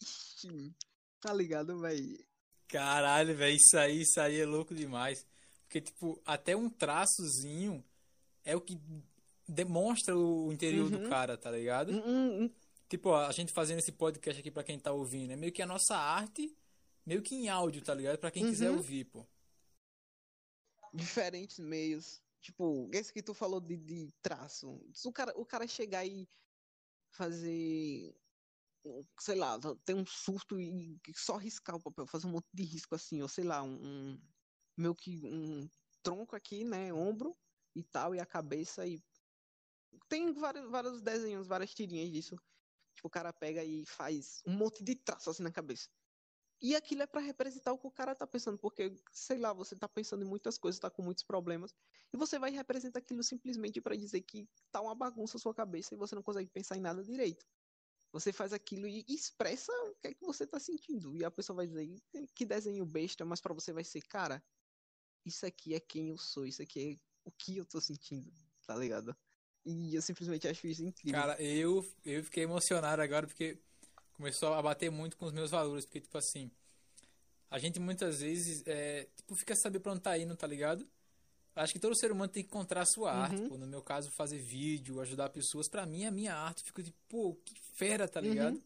Ixi, 0.02 0.76
tá 1.22 1.34
ligado, 1.34 1.80
velho? 1.80 2.26
Caralho, 2.68 3.36
velho, 3.36 3.56
isso 3.56 3.78
aí, 3.78 4.02
isso 4.02 4.20
aí 4.20 4.40
é 4.40 4.46
louco 4.46 4.76
demais. 4.76 5.26
Porque, 5.64 5.82
tipo, 5.82 6.22
até 6.26 6.56
um 6.56 6.70
traçozinho 6.70 7.84
é 8.44 8.56
o 8.56 8.62
que 8.62 8.80
demonstra 9.48 10.16
o 10.16 10.52
interior 10.52 10.92
uhum. 10.92 11.04
do 11.04 11.10
cara, 11.10 11.38
tá 11.38 11.50
ligado? 11.50 11.92
Uhum. 11.92 12.52
Tipo, 12.90 13.14
a 13.14 13.32
gente 13.32 13.54
fazendo 13.54 13.80
esse 13.80 13.92
podcast 13.92 14.40
aqui 14.40 14.52
para 14.52 14.64
quem 14.64 14.78
tá 14.78 14.92
ouvindo, 14.92 15.32
é 15.32 15.36
meio 15.36 15.52
que 15.52 15.62
a 15.62 15.66
nossa 15.66 15.96
arte, 15.96 16.56
meio 17.06 17.22
que 17.22 17.36
em 17.36 17.50
áudio, 17.50 17.84
tá 17.84 17.94
ligado? 17.94 18.18
Para 18.18 18.32
quem 18.32 18.44
uhum. 18.44 18.50
quiser 18.50 18.72
ouvir, 18.72 19.06
pô. 19.06 19.26
Diferentes 20.94 21.60
meios. 21.60 22.22
Tipo, 22.42 22.90
esse 22.94 23.12
que 23.14 23.24
tu 23.24 23.34
falou 23.34 23.60
de, 23.60 23.78
de 23.78 24.12
traço. 24.22 24.80
Se 24.94 25.08
o 25.08 25.14
cara, 25.14 25.34
o 25.38 25.46
cara 25.46 25.68
chegar 25.68 26.06
e 26.06 26.28
fazer 27.10 28.16
sei 29.20 29.36
lá, 29.36 29.58
tem 29.86 29.96
um 29.96 30.06
surto 30.06 30.60
e 30.60 31.00
só 31.16 31.38
riscar 31.38 31.76
o 31.76 31.82
papel, 31.82 32.06
fazer 32.06 32.28
um 32.28 32.32
monte 32.32 32.48
de 32.54 32.64
risco 32.64 32.96
assim, 32.96 33.22
ou 33.22 33.30
sei 33.30 33.44
lá, 33.44 33.64
um, 33.64 33.80
um 33.82 34.22
meio 34.78 34.96
que 34.96 35.26
um 35.26 35.70
tronco 36.02 36.36
aqui, 36.36 36.64
né, 36.64 36.94
ombro 36.94 37.36
e 37.76 37.84
tal, 37.84 38.14
e 38.14 38.20
a 38.20 38.26
cabeça 38.26 38.86
e 38.86 39.02
tem 40.10 40.34
vários, 40.34 40.70
vários 40.70 41.02
desenhos, 41.02 41.48
várias 41.48 41.74
tirinhas 41.74 42.12
disso. 42.12 42.36
Tipo, 42.96 43.08
o 43.08 43.12
cara 43.12 43.32
pega 43.32 43.64
e 43.64 43.86
faz 43.86 44.42
um 44.46 44.54
monte 44.54 44.84
de 44.84 44.96
traço 44.96 45.30
assim 45.30 45.44
na 45.44 45.52
cabeça. 45.52 45.90
E 46.64 46.78
aquilo 46.78 47.02
é 47.02 47.06
para 47.06 47.20
representar 47.20 47.74
o 47.74 47.78
que 47.78 47.86
o 47.86 47.92
cara 47.92 48.16
tá 48.16 48.26
pensando, 48.26 48.58
porque, 48.58 48.96
sei 49.12 49.38
lá, 49.38 49.52
você 49.52 49.76
tá 49.76 49.86
pensando 49.86 50.24
em 50.24 50.28
muitas 50.28 50.58
coisas, 50.58 50.80
tá 50.80 50.90
com 50.90 51.02
muitos 51.02 51.22
problemas, 51.22 51.76
e 52.14 52.16
você 52.16 52.40
vai 52.40 52.52
representar 52.52 53.00
aquilo 53.00 53.22
simplesmente 53.22 53.82
para 53.82 53.98
dizer 53.98 54.22
que 54.22 54.48
tá 54.72 54.80
uma 54.80 54.96
bagunça 54.96 55.36
a 55.36 55.40
sua 55.42 55.54
cabeça 55.54 55.94
e 55.94 55.98
você 55.98 56.16
não 56.16 56.24
consegue 56.24 56.50
pensar 56.50 56.78
em 56.78 56.80
nada 56.80 57.04
direito. 57.04 57.46
Você 58.14 58.32
faz 58.32 58.54
aquilo 58.54 58.88
e 58.88 59.04
expressa 59.10 59.74
o 59.90 59.96
que 59.96 60.08
é 60.08 60.14
que 60.14 60.24
você 60.24 60.48
tá 60.48 60.58
sentindo. 60.58 61.14
E 61.18 61.26
a 61.26 61.32
pessoa 61.32 61.58
vai 61.58 61.68
dizer, 61.68 62.02
que 62.34 62.46
desenho 62.46 62.86
besta, 62.86 63.26
mas 63.26 63.42
para 63.42 63.54
você 63.54 63.74
vai 63.74 63.84
ser, 63.84 64.02
cara, 64.04 64.42
isso 65.26 65.46
aqui 65.46 65.76
é 65.76 65.82
quem 65.82 66.12
eu 66.12 66.18
sou, 66.18 66.46
isso 66.46 66.62
aqui 66.62 66.94
é 66.94 66.98
o 67.26 67.32
que 67.32 67.58
eu 67.58 67.66
tô 67.66 67.82
sentindo, 67.82 68.32
tá 68.66 68.76
ligado? 68.78 69.14
E 69.66 69.96
eu 69.96 70.02
simplesmente 70.02 70.48
acho 70.48 70.66
isso 70.66 70.84
incrível. 70.84 71.20
Cara, 71.20 71.42
eu, 71.42 71.86
eu 72.06 72.24
fiquei 72.24 72.44
emocionado 72.44 73.02
agora 73.02 73.28
porque 73.28 73.62
começou 74.14 74.54
a 74.54 74.62
bater 74.62 74.90
muito 74.90 75.18
com 75.18 75.26
os 75.26 75.34
meus 75.34 75.52
valores. 75.52 75.86
Porque, 75.86 76.02
tipo 76.02 76.18
assim, 76.18 76.52
a 77.50 77.60
gente 77.60 77.80
muitas 77.80 78.20
vezes, 78.22 78.64
é, 78.66 79.08
tipo, 79.16 79.36
fica 79.36 79.56
saber 79.56 79.80
pra 79.80 79.92
onde 79.92 80.02
tá 80.02 80.18
indo, 80.18 80.36
tá 80.36 80.48
ligado? 80.48 80.88
Acho 81.56 81.74
que 81.74 81.80
todo 81.80 81.96
ser 81.96 82.12
humano 82.12 82.32
tem 82.32 82.44
que 82.44 82.50
encontrar 82.50 82.82
a 82.82 82.86
sua 82.86 83.14
uhum. 83.14 83.22
arte. 83.22 83.48
Pô, 83.48 83.58
no 83.58 83.68
meu 83.68 83.82
caso, 83.82 84.10
fazer 84.18 84.40
vídeo, 84.40 85.00
ajudar 85.00 85.30
pessoas. 85.30 85.70
Pra 85.70 85.86
mim, 85.86 86.06
a 86.06 86.12
minha 86.12 86.34
arte. 86.34 86.64
Fico 86.64 86.82
tipo, 86.82 86.98
pô, 87.08 87.36
que 87.46 87.54
fera, 87.76 88.08
tá 88.08 88.20
ligado? 88.20 88.56
Uhum. 88.56 88.64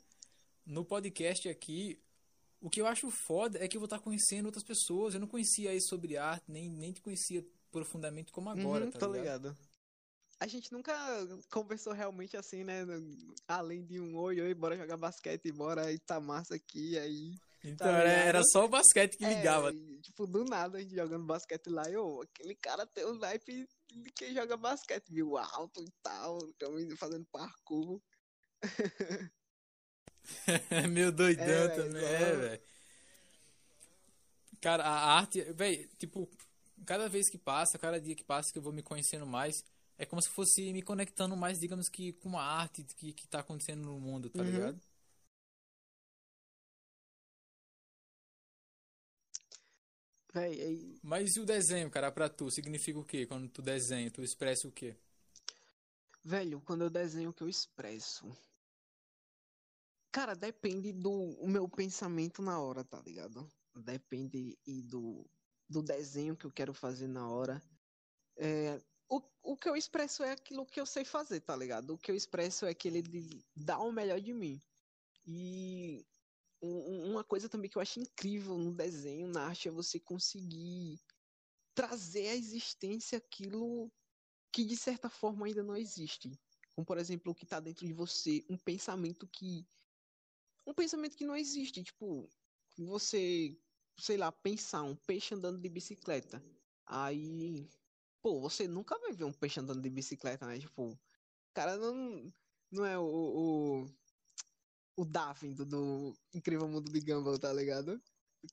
No 0.66 0.86
podcast 0.86 1.50
aqui, 1.50 2.00
o 2.62 2.70
que 2.70 2.80
eu 2.80 2.88
acho 2.88 3.10
foda 3.12 3.64
é 3.64 3.68
que 3.68 3.76
eu 3.76 3.82
vou 3.82 3.88
estar 3.88 3.98
tá 3.98 4.04
conhecendo 4.04 4.46
outras 4.46 4.64
pessoas. 4.64 5.14
Eu 5.14 5.20
não 5.20 5.28
conhecia 5.28 5.72
aí 5.72 5.82
sobre 5.82 6.18
arte, 6.18 6.46
nem, 6.48 6.70
nem 6.70 6.94
te 6.94 7.02
conhecia 7.02 7.46
profundamente 7.72 8.32
como 8.32 8.50
agora, 8.50 8.86
uhum, 8.86 8.92
tá 8.92 9.08
ligado? 9.08 9.50
ligado? 9.50 9.58
A 10.40 10.48
gente 10.48 10.72
nunca 10.72 10.94
conversou 11.52 11.94
realmente 11.94 12.38
assim, 12.38 12.64
né? 12.64 12.86
Além 13.48 13.84
de 13.84 14.00
um 14.00 14.16
oi, 14.18 14.40
oi, 14.40 14.54
bora 14.54 14.78
jogar 14.78 14.98
basquete, 14.98 15.52
bora 15.52 15.86
aí 15.86 15.98
tá 16.00 16.20
massa 16.20 16.56
aqui, 16.56 16.98
aí. 17.00 17.34
Então 17.64 17.88
tá 17.88 18.04
era, 18.04 18.44
só 18.44 18.66
o 18.66 18.70
basquete 18.70 19.18
que 19.18 19.26
ligava. 19.26 19.72
É, 19.72 20.02
tipo, 20.02 20.28
do 20.28 20.46
nada 20.46 20.78
a 20.78 20.82
gente 20.82 20.96
jogando 20.96 21.26
basquete 21.26 21.68
lá, 21.68 21.90
e 21.90 21.98
oh, 21.98 22.22
aquele 22.22 22.56
cara 22.56 22.86
tem 22.86 23.06
um 23.06 23.16
naipe 23.16 23.68
de 23.92 24.12
quem 24.12 24.34
joga 24.34 24.56
basquete, 24.56 25.12
viu? 25.12 25.38
Alto 25.38 25.84
e 25.84 25.92
tal, 26.04 26.40
fazendo 26.98 27.26
parkour. 27.32 28.00
Meio 30.92 31.12
doidão 31.12 31.46
é, 31.46 31.68
também, 31.70 32.04
é, 32.04 32.36
velho. 32.36 32.62
Cara, 34.62 34.84
a 34.84 35.18
arte, 35.18 35.42
velho, 35.54 35.90
tipo, 35.98 36.30
cada 36.86 37.10
vez 37.10 37.30
que 37.30 37.38
passa, 37.38 37.80
cada 37.80 38.00
dia 38.00 38.16
que 38.16 38.24
passa 38.24 38.52
que 38.52 38.60
eu 38.60 38.64
vou 38.64 38.74
me 38.74 38.84
conhecendo 38.84 39.26
mais, 39.26 39.64
é 39.98 40.06
como 40.06 40.22
se 40.22 40.30
fosse 40.30 40.72
me 40.72 40.82
conectando 40.82 41.36
mais, 41.36 41.60
digamos 41.60 41.90
que, 41.90 42.14
com 42.14 42.38
a 42.38 42.44
arte 42.44 42.84
que, 42.84 43.14
que 43.14 43.28
tá 43.28 43.40
acontecendo 43.40 43.84
no 43.84 44.00
mundo, 44.00 44.30
tá 44.30 44.42
uhum. 44.42 44.52
ligado? 44.52 44.82
Véi, 50.34 50.62
aí... 50.62 51.00
Mas 51.02 51.36
e 51.36 51.40
o 51.40 51.46
desenho, 51.46 51.90
cara, 51.90 52.12
pra 52.12 52.30
tu? 52.30 52.52
Significa 52.52 53.00
o 53.00 53.06
quê? 53.06 53.26
Quando 53.26 53.50
tu 53.50 53.62
desenha, 53.62 54.12
tu 54.12 54.22
expressa 54.22 54.68
o 54.68 54.72
quê? 54.72 54.96
Velho, 56.24 56.62
quando 56.62 56.84
eu 56.84 56.90
desenho, 56.90 57.32
o 57.32 57.34
que 57.34 57.42
eu 57.42 57.50
expresso? 57.50 58.30
Cara, 60.12 60.36
depende 60.36 60.92
do 60.92 61.36
meu 61.48 61.68
pensamento 61.68 62.42
na 62.42 62.60
hora, 62.60 62.84
tá 62.84 63.02
ligado? 63.02 63.50
Depende 63.76 64.58
e 64.66 64.82
do, 64.84 65.26
do 65.70 65.82
desenho 65.82 66.36
que 66.36 66.46
eu 66.46 66.52
quero 66.52 66.74
fazer 66.74 67.08
na 67.08 67.30
hora. 67.30 67.62
É, 68.36 68.82
o, 69.10 69.22
o 69.44 69.58
que 69.58 69.70
eu 69.70 69.76
expresso 69.76 70.24
é 70.24 70.32
aquilo 70.32 70.66
que 70.66 70.80
eu 70.80 70.86
sei 70.86 71.06
fazer, 71.06 71.42
tá 71.42 71.56
ligado? 71.56 71.94
O 71.94 71.98
que 71.98 72.12
eu 72.12 72.16
expresso 72.16 72.66
é 72.66 72.70
aquele 72.70 73.02
de 73.02 73.46
dar 73.56 73.80
o 73.80 73.92
melhor 73.92 74.20
de 74.20 74.34
mim. 74.34 74.62
E 75.26 76.06
uma 76.62 77.24
coisa 77.24 77.48
também 77.48 77.70
que 77.70 77.78
eu 77.78 77.82
acho 77.82 78.00
incrível 78.00 78.58
no 78.58 78.74
desenho, 78.74 79.28
na 79.28 79.48
arte, 79.48 79.68
é 79.68 79.72
você 79.72 80.00
conseguir 80.00 81.00
trazer 81.76 82.30
à 82.30 82.36
existência 82.36 83.18
aquilo 83.18 83.92
que 84.52 84.66
de 84.66 84.76
certa 84.76 85.10
forma 85.10 85.46
ainda 85.46 85.64
não 85.64 85.76
existe. 85.76 86.32
Como, 86.74 86.86
por 86.86 86.98
exemplo, 86.98 87.32
o 87.32 87.36
que 87.36 87.44
está 87.44 87.60
dentro 87.60 87.86
de 87.86 87.94
você, 87.94 88.46
um 88.50 88.58
pensamento 88.58 89.28
que. 89.28 89.68
Um 90.66 90.74
pensamento 90.74 91.16
que 91.16 91.26
não 91.26 91.36
existe. 91.36 91.84
Tipo, 91.84 92.28
você, 92.78 93.58
sei 94.00 94.18
lá, 94.18 94.32
pensar 94.32 94.84
um 94.84 94.96
peixe 94.96 95.34
andando 95.36 95.60
de 95.60 95.70
bicicleta. 95.70 96.44
Aí. 96.86 97.70
Pô, 98.28 98.42
você 98.42 98.68
nunca 98.68 99.00
vai 99.00 99.14
ver 99.14 99.24
um 99.24 99.32
peixe 99.32 99.58
andando 99.58 99.82
de 99.82 99.90
bicicleta, 99.90 100.46
né? 100.46 100.60
Tipo, 100.60 100.90
o 100.90 101.00
cara 101.54 101.78
não. 101.78 102.30
Não 102.70 102.86
é 102.86 103.00
o, 103.00 103.06
o 103.06 103.88
o 104.98 105.06
do, 105.06 105.66
do 105.66 106.14
Incrível 106.34 106.68
Mundo 106.68 106.92
de 106.92 107.00
Gumball, 107.00 107.40
tá 107.40 107.54
ligado? 107.54 108.02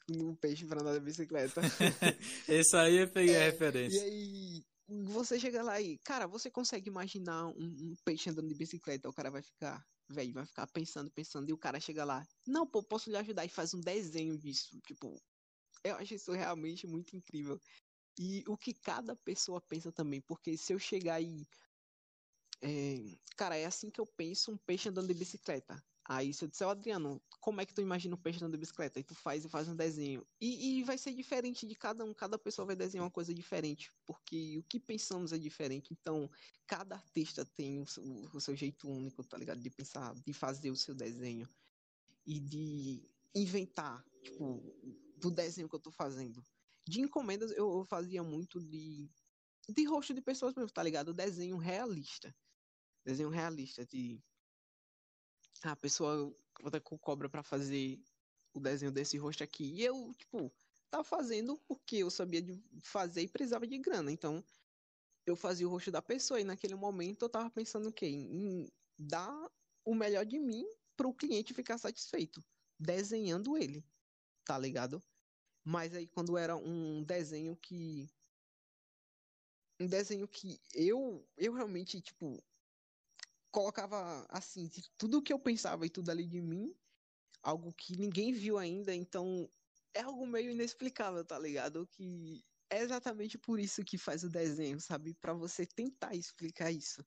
Um 0.08 0.37
peixe 0.37 0.64
pra 0.64 0.80
andar 0.80 0.92
de 0.92 1.00
bicicleta. 1.00 1.60
Esse 2.48 2.76
aí 2.76 2.98
eu 2.98 3.08
peguei 3.08 3.34
é, 3.34 3.42
a 3.42 3.50
referência. 3.50 3.96
E 3.96 4.00
aí, 4.00 4.64
você 4.87 5.40
chega 5.40 5.60
lá 5.60 5.80
e, 5.80 5.98
cara, 6.04 6.28
você 6.28 6.48
consegue 6.52 6.88
imaginar 6.88 7.48
um, 7.48 7.64
um 7.64 7.96
peixe 8.04 8.30
andando 8.30 8.46
de 8.46 8.54
bicicleta, 8.54 9.08
o 9.08 9.12
cara 9.12 9.28
vai 9.28 9.42
ficar, 9.42 9.84
velho, 10.08 10.34
vai 10.34 10.46
ficar 10.46 10.68
pensando, 10.68 11.10
pensando, 11.10 11.50
e 11.50 11.52
o 11.52 11.58
cara 11.58 11.80
chega 11.80 12.04
lá, 12.04 12.24
não, 12.46 12.64
pô, 12.64 12.80
posso 12.80 13.10
lhe 13.10 13.16
ajudar, 13.16 13.44
e 13.44 13.48
faz 13.48 13.74
um 13.74 13.80
desenho 13.80 14.38
disso, 14.38 14.80
tipo, 14.87 15.20
eu 15.84 15.96
acho 15.96 16.14
isso 16.14 16.32
realmente 16.32 16.87
muito 16.87 17.14
incrível. 17.14 17.60
E 18.18 18.44
o 18.46 18.57
que 18.57 18.72
cada 18.72 19.16
pessoa 19.16 19.61
pensa 19.61 19.90
também, 19.90 20.20
porque 20.20 20.57
se 20.57 20.72
eu 20.72 20.79
chegar 20.79 21.14
aí, 21.14 21.46
é, 22.62 23.18
cara, 23.37 23.57
é 23.57 23.64
assim 23.64 23.90
que 23.90 24.00
eu 24.00 24.07
penso 24.07 24.53
um 24.53 24.57
peixe 24.57 24.88
andando 24.88 25.09
de 25.09 25.14
bicicleta. 25.14 25.83
Aí 26.07 26.35
se 26.35 26.44
eu 26.44 26.48
disser, 26.48 26.68
Adriano, 26.68 27.20
como 27.40 27.62
é 27.62 27.66
que 27.66 27.72
tu 27.72 27.81
imagina 27.81 28.14
o 28.14 28.18
peixe 28.18 28.38
andando 28.38 28.53
de 28.53 28.59
bicicleta? 28.59 28.98
Aí 28.98 29.05
tu 29.05 29.14
faz 29.14 29.44
e 29.44 29.48
faz 29.48 29.68
um 29.68 29.74
desenho. 29.74 30.27
E, 30.38 30.79
e 30.79 30.83
vai 30.85 30.98
ser 30.98 31.14
diferente 31.14 31.66
de 31.66 31.74
cada 31.74 32.05
um, 32.05 32.12
cada 32.12 32.38
pessoa 32.38 32.66
vai 32.66 32.77
desenhar 32.77 33.05
uma 33.05 33.11
coisa 33.11 33.33
diferente, 33.33 33.90
porque 34.05 34.59
o 34.59 34.62
que 34.62 34.79
pensamos 34.79 35.33
é 35.33 35.38
diferente. 35.38 35.92
Então, 35.92 36.31
cada 36.66 36.94
artista 36.94 37.44
tem 37.44 37.81
o, 37.81 37.85
o, 37.98 38.37
o 38.37 38.40
seu 38.40 38.55
jeito 38.55 38.88
único, 38.88 39.24
tá 39.24 39.38
ligado? 39.38 39.61
De 39.61 39.70
pensar, 39.70 40.14
de 40.14 40.33
fazer 40.35 40.70
o 40.70 40.77
seu 40.77 40.94
desenho 40.94 41.48
e 42.27 42.38
de 42.38 43.03
inventar, 43.35 44.05
tipo, 44.22 44.62
do 45.16 45.31
desenho 45.31 45.68
que 45.68 45.74
eu 45.74 45.81
tô 45.81 45.90
fazendo. 45.90 46.44
De 46.86 47.00
encomendas, 47.00 47.50
eu, 47.52 47.84
fazia 47.86 48.22
muito 48.22 48.60
de, 48.60 49.10
de 49.68 49.84
rosto 49.84 50.12
de 50.12 50.20
pessoas 50.20 50.54
mesmo, 50.54 50.70
tá 50.70 50.82
ligado? 50.82 51.14
Desenho 51.14 51.56
realista. 51.56 52.34
Desenho 53.04 53.28
realista 53.28 53.84
de 53.86 54.22
a 55.62 55.76
pessoa 55.76 56.34
cobra 57.00 57.28
para 57.28 57.42
fazer 57.42 58.02
o 58.52 58.60
desenho 58.60 58.92
desse 58.92 59.16
rosto 59.16 59.42
aqui. 59.42 59.64
E 59.64 59.82
eu, 59.82 60.12
tipo, 60.14 60.52
tava 60.90 61.04
fazendo 61.04 61.58
porque 61.66 61.96
eu 61.96 62.10
sabia 62.10 62.42
de 62.42 62.62
fazer 62.82 63.22
e 63.22 63.28
precisava 63.28 63.66
de 63.66 63.78
grana. 63.78 64.12
Então, 64.12 64.44
eu 65.26 65.34
fazia 65.34 65.66
o 65.66 65.70
rosto 65.70 65.90
da 65.90 66.02
pessoa 66.02 66.40
e 66.40 66.44
naquele 66.44 66.74
momento 66.74 67.24
eu 67.24 67.28
tava 67.28 67.50
pensando 67.50 67.88
o 67.88 67.92
quê? 67.92 68.06
Em 68.06 68.70
dar 68.98 69.50
o 69.84 69.94
melhor 69.94 70.24
de 70.24 70.38
mim 70.38 70.64
para 70.96 71.08
o 71.08 71.14
cliente 71.14 71.54
ficar 71.54 71.78
satisfeito, 71.78 72.44
desenhando 72.78 73.56
ele, 73.56 73.84
tá 74.44 74.58
ligado? 74.58 75.02
Mas 75.64 75.94
aí 75.94 76.07
quando 76.07 76.37
era 76.37 76.57
um 76.57 77.03
desenho 77.03 77.57
que 77.57 78.09
um 79.81 79.87
desenho 79.87 80.29
que 80.29 80.61
eu 80.74 81.27
eu 81.37 81.53
realmente 81.55 82.00
tipo 82.00 82.42
colocava 83.50 84.27
assim, 84.29 84.68
tudo 84.98 85.22
que 85.22 85.33
eu 85.33 85.38
pensava 85.38 85.87
e 85.87 85.90
tudo 85.90 86.11
ali 86.11 86.27
de 86.27 86.40
mim, 86.40 86.74
algo 87.42 87.72
que 87.72 87.96
ninguém 87.96 88.33
viu 88.33 88.59
ainda, 88.59 88.92
então 88.94 89.48
é 89.94 90.00
algo 90.00 90.27
meio 90.27 90.50
inexplicável, 90.50 91.24
tá 91.24 91.38
ligado? 91.38 91.87
Que 91.87 92.44
é 92.68 92.81
exatamente 92.81 93.38
por 93.38 93.61
isso 93.61 93.85
que 93.85 93.96
faz 93.96 94.24
o 94.24 94.29
desenho, 94.29 94.81
sabe? 94.81 95.14
Para 95.14 95.33
você 95.35 95.64
tentar 95.64 96.16
explicar 96.16 96.72
isso. 96.72 97.05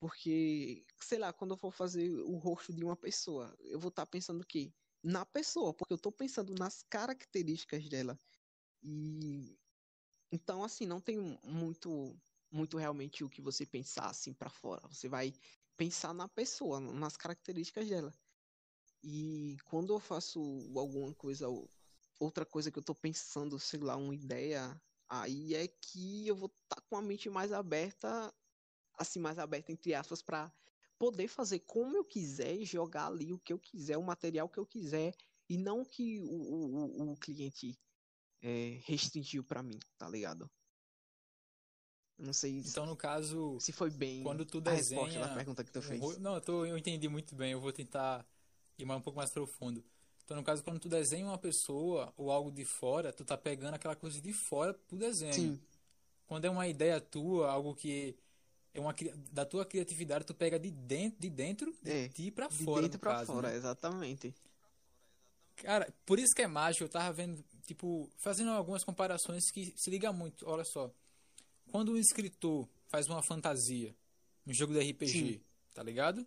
Porque, 0.00 0.84
sei 1.00 1.18
lá, 1.18 1.32
quando 1.32 1.52
eu 1.52 1.58
for 1.58 1.72
fazer 1.72 2.10
o 2.10 2.36
rosto 2.36 2.72
de 2.72 2.84
uma 2.84 2.96
pessoa, 2.96 3.54
eu 3.60 3.78
vou 3.78 3.90
estar 3.90 4.06
tá 4.06 4.10
pensando 4.10 4.40
o 4.40 4.46
quê? 4.46 4.72
Na 5.02 5.26
pessoa, 5.26 5.74
porque 5.74 5.92
eu 5.92 5.98
tô 5.98 6.12
pensando 6.12 6.54
nas 6.54 6.82
características 6.82 7.88
dela. 7.88 8.18
E 8.82 9.58
então 10.32 10.64
assim, 10.64 10.86
não 10.86 11.00
tem 11.00 11.18
muito 11.44 12.16
muito 12.50 12.76
realmente 12.76 13.24
o 13.24 13.30
que 13.30 13.40
você 13.40 13.66
pensar 13.66 14.06
assim 14.10 14.32
para 14.34 14.50
fora. 14.50 14.86
Você 14.88 15.08
vai 15.08 15.32
pensar 15.76 16.12
na 16.14 16.28
pessoa, 16.28 16.80
nas 16.80 17.16
características 17.16 17.88
dela. 17.88 18.14
E 19.02 19.56
quando 19.64 19.92
eu 19.92 20.00
faço 20.00 20.40
alguma 20.76 21.12
coisa, 21.14 21.46
outra 22.20 22.46
coisa 22.46 22.70
que 22.70 22.78
eu 22.78 22.84
tô 22.84 22.94
pensando, 22.94 23.58
sei 23.58 23.80
lá, 23.80 23.96
uma 23.96 24.14
ideia, 24.14 24.80
aí 25.08 25.54
é 25.54 25.66
que 25.66 26.26
eu 26.28 26.36
vou 26.36 26.46
estar 26.48 26.76
tá 26.76 26.82
com 26.82 26.96
a 26.96 27.02
mente 27.02 27.28
mais 27.28 27.52
aberta, 27.52 28.32
assim, 28.98 29.18
mais 29.18 29.38
aberta 29.38 29.72
entre 29.72 29.94
aspas, 29.94 30.22
para 30.22 30.52
poder 31.02 31.26
fazer 31.26 31.58
como 31.58 31.96
eu 31.96 32.04
quiser, 32.04 32.64
jogar 32.64 33.08
ali 33.08 33.32
o 33.32 33.38
que 33.40 33.52
eu 33.52 33.58
quiser, 33.58 33.98
o 33.98 34.04
material 34.04 34.48
que 34.48 34.60
eu 34.60 34.64
quiser, 34.64 35.12
e 35.48 35.58
não 35.58 35.84
que 35.84 36.20
o, 36.20 36.30
o, 36.30 37.10
o 37.10 37.16
cliente 37.16 37.76
é, 38.40 38.78
restringiu 38.84 39.42
para 39.42 39.64
mim, 39.64 39.80
tá 39.98 40.08
ligado? 40.08 40.48
Não 42.16 42.32
sei 42.32 42.58
Então, 42.58 42.86
no 42.86 42.96
caso, 42.96 43.58
se 43.58 43.72
foi 43.72 43.90
bem 43.90 44.22
quando 44.22 44.46
tu 44.46 44.60
desenha, 44.60 45.00
a 45.00 45.04
resposta 45.06 45.28
da 45.28 45.34
pergunta 45.34 45.64
que 45.64 45.72
tu 45.72 45.82
fez. 45.82 46.18
Não, 46.20 46.36
eu, 46.36 46.40
tô, 46.40 46.64
eu 46.64 46.78
entendi 46.78 47.08
muito 47.08 47.34
bem, 47.34 47.50
eu 47.50 47.60
vou 47.60 47.72
tentar 47.72 48.24
ir 48.78 48.84
mais 48.84 49.00
um 49.00 49.02
pouco 49.02 49.16
mais 49.16 49.30
profundo. 49.32 49.84
Então, 50.22 50.36
no 50.36 50.44
caso, 50.44 50.62
quando 50.62 50.78
tu 50.78 50.88
desenha 50.88 51.26
uma 51.26 51.36
pessoa 51.36 52.14
ou 52.16 52.30
algo 52.30 52.52
de 52.52 52.64
fora, 52.64 53.12
tu 53.12 53.24
tá 53.24 53.36
pegando 53.36 53.74
aquela 53.74 53.96
coisa 53.96 54.20
de 54.20 54.32
fora 54.32 54.72
pro 54.72 54.96
desenho. 54.96 55.34
Sim. 55.34 55.60
Quando 56.28 56.44
é 56.44 56.50
uma 56.50 56.68
ideia 56.68 57.00
tua, 57.00 57.50
algo 57.50 57.74
que 57.74 58.16
é 58.74 58.80
uma 58.80 58.94
da 59.30 59.44
tua 59.44 59.66
criatividade, 59.66 60.24
tu 60.24 60.34
pega 60.34 60.58
de 60.58 60.70
dentro, 60.70 61.20
de 61.20 61.30
dentro 61.30 61.76
de 61.82 61.90
é, 61.90 62.08
ti 62.08 62.30
para 62.30 62.48
fora, 62.48 62.82
de 62.82 62.88
dentro 62.88 63.00
para 63.00 63.26
fora, 63.26 63.50
né? 63.50 63.56
exatamente. 63.56 64.34
Cara, 65.56 65.92
por 66.06 66.18
isso 66.18 66.34
que 66.34 66.42
é 66.42 66.46
mágico, 66.46 66.84
eu 66.84 66.88
tava 66.88 67.12
vendo, 67.12 67.44
tipo, 67.66 68.10
fazendo 68.16 68.50
algumas 68.50 68.82
comparações 68.82 69.50
que 69.50 69.72
se 69.76 69.90
liga 69.90 70.12
muito. 70.12 70.48
Olha 70.48 70.64
só. 70.64 70.90
Quando 71.70 71.92
um 71.92 71.96
escritor 71.96 72.68
faz 72.88 73.06
uma 73.08 73.22
fantasia, 73.22 73.94
um 74.46 74.52
jogo 74.52 74.72
de 74.72 74.90
RPG, 74.90 75.08
sim. 75.08 75.40
tá 75.74 75.82
ligado? 75.82 76.26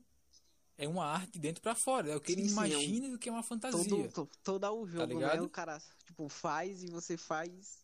É 0.77 0.88
uma 0.88 1.05
arte 1.05 1.39
dentro 1.39 1.62
para 1.62 1.73
fora, 1.73 2.12
é 2.12 2.15
o 2.15 2.21
que 2.21 2.34
sim, 2.34 2.39
ele 2.39 2.49
imagina 2.49 3.05
é 3.05 3.10
um... 3.10 3.12
do 3.13 3.19
que 3.19 3.29
é 3.29 3.31
uma 3.31 3.43
fantasia. 3.43 4.10
Todo, 4.10 4.29
todo 4.43 4.71
o 4.71 4.88
jogo, 4.88 5.19
tá 5.19 5.36
né? 5.36 5.41
O 5.41 5.49
cara, 5.49 5.81
tipo, 6.05 6.29
faz 6.29 6.84
e 6.84 6.88
você 6.88 7.17
faz 7.17 7.79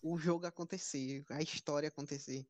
o 0.00 0.16
jogo 0.16 0.46
acontecer, 0.46 1.24
a 1.28 1.42
história 1.42 1.88
acontecer. 1.88 2.46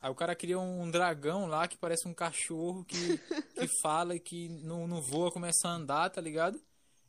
Aí 0.00 0.10
o 0.10 0.14
cara 0.14 0.36
cria 0.36 0.58
um 0.58 0.90
dragão 0.90 1.46
lá 1.46 1.66
que 1.66 1.78
parece 1.78 2.06
um 2.06 2.14
cachorro 2.14 2.84
que, 2.84 2.96
que 3.54 3.68
fala 3.82 4.14
e 4.14 4.20
que 4.20 4.48
não, 4.48 4.86
não 4.86 5.00
voa, 5.00 5.32
começa 5.32 5.68
a 5.68 5.72
andar, 5.72 6.10
tá 6.10 6.20
ligado? 6.20 6.60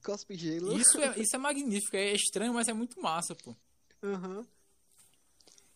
Cospe 0.04 0.36
gelo. 0.36 0.78
Isso 0.78 0.97
é, 1.00 1.19
isso 1.19 1.36
é 1.36 1.39
magnífico, 1.39 1.95
é 1.95 2.13
estranho, 2.13 2.54
mas 2.54 2.67
é 2.67 2.73
muito 2.73 3.02
massa, 3.02 3.36
pô. 3.36 3.56
Uhum. 4.02 4.45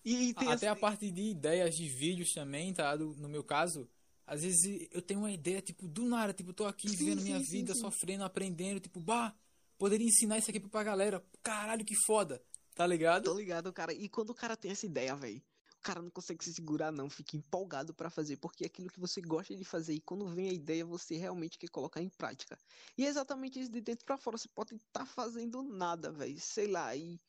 E, 0.03 0.29
e 0.29 0.35
Até 0.37 0.53
assim... 0.53 0.65
a 0.67 0.75
parte 0.75 1.11
de 1.11 1.31
ideias 1.31 1.75
de 1.75 1.87
vídeos 1.87 2.31
também, 2.33 2.73
tá? 2.73 2.95
Do, 2.95 3.15
no 3.17 3.29
meu 3.29 3.43
caso, 3.43 3.87
às 4.25 4.41
vezes 4.41 4.87
eu 4.91 5.01
tenho 5.01 5.19
uma 5.19 5.31
ideia, 5.31 5.61
tipo, 5.61 5.87
do 5.87 6.05
nada, 6.05 6.33
tipo, 6.33 6.53
tô 6.53 6.65
aqui 6.65 6.89
sim, 6.89 6.95
vivendo 6.95 7.19
sim, 7.19 7.25
minha 7.25 7.39
sim, 7.39 7.51
vida, 7.51 7.75
sofrendo, 7.75 8.23
aprendendo, 8.23 8.79
tipo, 8.79 8.99
bah, 8.99 9.35
poderia 9.77 10.07
ensinar 10.07 10.37
isso 10.37 10.49
aqui 10.49 10.59
pra 10.59 10.83
galera. 10.83 11.23
Caralho, 11.43 11.85
que 11.85 11.95
foda. 12.05 12.41
Tá 12.73 12.87
ligado? 12.87 13.25
Tô 13.25 13.33
ligado, 13.33 13.71
cara. 13.73 13.93
E 13.93 14.07
quando 14.07 14.29
o 14.29 14.35
cara 14.35 14.55
tem 14.55 14.71
essa 14.71 14.85
ideia, 14.85 15.15
velho, 15.15 15.41
cara 15.81 16.01
não 16.01 16.09
consegue 16.09 16.43
se 16.43 16.53
segurar, 16.53 16.91
não. 16.91 17.09
Fica 17.09 17.35
empolgado 17.37 17.93
para 17.93 18.09
fazer, 18.09 18.37
porque 18.37 18.63
é 18.63 18.67
aquilo 18.67 18.89
que 18.89 18.99
você 18.99 19.21
gosta 19.21 19.55
de 19.55 19.63
fazer. 19.63 19.93
E 19.93 20.01
quando 20.01 20.27
vem 20.27 20.49
a 20.49 20.53
ideia, 20.53 20.85
você 20.85 21.17
realmente 21.17 21.57
quer 21.57 21.69
colocar 21.69 22.01
em 22.01 22.09
prática. 22.09 22.57
E 22.97 23.05
é 23.05 23.09
exatamente 23.09 23.59
isso 23.59 23.71
de 23.71 23.81
dentro 23.81 24.05
para 24.05 24.17
fora. 24.17 24.37
Você 24.37 24.47
pode 24.49 24.75
estar 24.75 25.01
tá 25.01 25.05
fazendo 25.05 25.63
nada, 25.63 26.11
velho. 26.11 26.39
Sei 26.39 26.67
lá, 26.67 26.95
e 26.95 27.19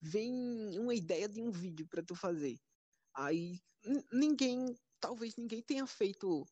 vem 0.00 0.78
uma 0.78 0.94
ideia 0.94 1.28
de 1.28 1.40
um 1.40 1.50
vídeo 1.50 1.86
para 1.88 2.02
tu 2.02 2.14
fazer. 2.14 2.60
Aí 3.14 3.60
ninguém, 4.12 4.76
talvez 5.00 5.34
ninguém 5.36 5.62
tenha 5.62 5.86
feito, 5.86 6.46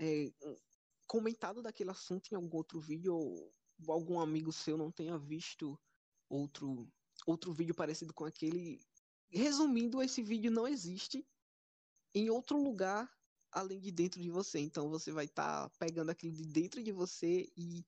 é, 0.00 0.32
comentado 1.06 1.62
daquele 1.62 1.90
assunto 1.90 2.32
em 2.32 2.36
algum 2.36 2.56
outro 2.56 2.80
vídeo, 2.80 3.14
ou 3.14 3.54
algum 3.88 4.20
amigo 4.20 4.52
seu 4.52 4.76
não 4.76 4.90
tenha 4.90 5.18
visto 5.18 5.78
outro, 6.28 6.88
outro 7.26 7.52
vídeo 7.52 7.74
parecido 7.74 8.12
com 8.12 8.24
aquele. 8.24 8.80
Resumindo, 9.28 10.02
esse 10.02 10.22
vídeo 10.22 10.50
não 10.50 10.66
existe 10.66 11.26
em 12.14 12.30
outro 12.30 12.62
lugar 12.62 13.10
além 13.52 13.80
de 13.80 13.90
dentro 13.90 14.20
de 14.20 14.30
você. 14.30 14.58
Então 14.58 14.88
você 14.88 15.10
vai 15.10 15.24
estar 15.24 15.68
tá 15.68 15.76
pegando 15.78 16.10
aquilo 16.10 16.32
de 16.32 16.44
dentro 16.44 16.82
de 16.82 16.92
você 16.92 17.50
e 17.56 17.84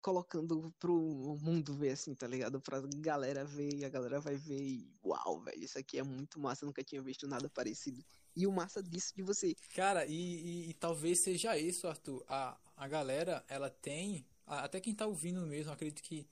colocando 0.00 0.72
pro 0.78 1.38
mundo 1.42 1.74
ver 1.74 1.90
assim, 1.90 2.14
tá 2.14 2.26
ligado? 2.26 2.60
Pra 2.60 2.80
galera 2.96 3.44
ver 3.44 3.74
e 3.74 3.84
a 3.84 3.88
galera 3.88 4.18
vai 4.20 4.36
ver 4.36 4.60
e 4.60 4.90
uau, 5.04 5.40
velho, 5.40 5.62
isso 5.62 5.78
aqui 5.78 5.98
é 5.98 6.02
muito 6.02 6.40
massa, 6.40 6.64
nunca 6.64 6.82
tinha 6.82 7.02
visto 7.02 7.26
nada 7.28 7.50
parecido. 7.50 8.02
E 8.34 8.46
o 8.46 8.52
massa 8.52 8.82
disso 8.82 9.12
de 9.14 9.22
você. 9.22 9.54
Cara, 9.74 10.06
e, 10.06 10.12
e, 10.12 10.70
e 10.70 10.74
talvez 10.74 11.22
seja 11.22 11.58
isso, 11.58 11.86
Arthur. 11.86 12.24
A, 12.28 12.58
a 12.76 12.88
galera, 12.88 13.44
ela 13.48 13.68
tem, 13.68 14.24
até 14.46 14.80
quem 14.80 14.94
tá 14.94 15.06
ouvindo 15.06 15.44
mesmo, 15.46 15.72
acredito 15.72 16.02
que 16.02 16.26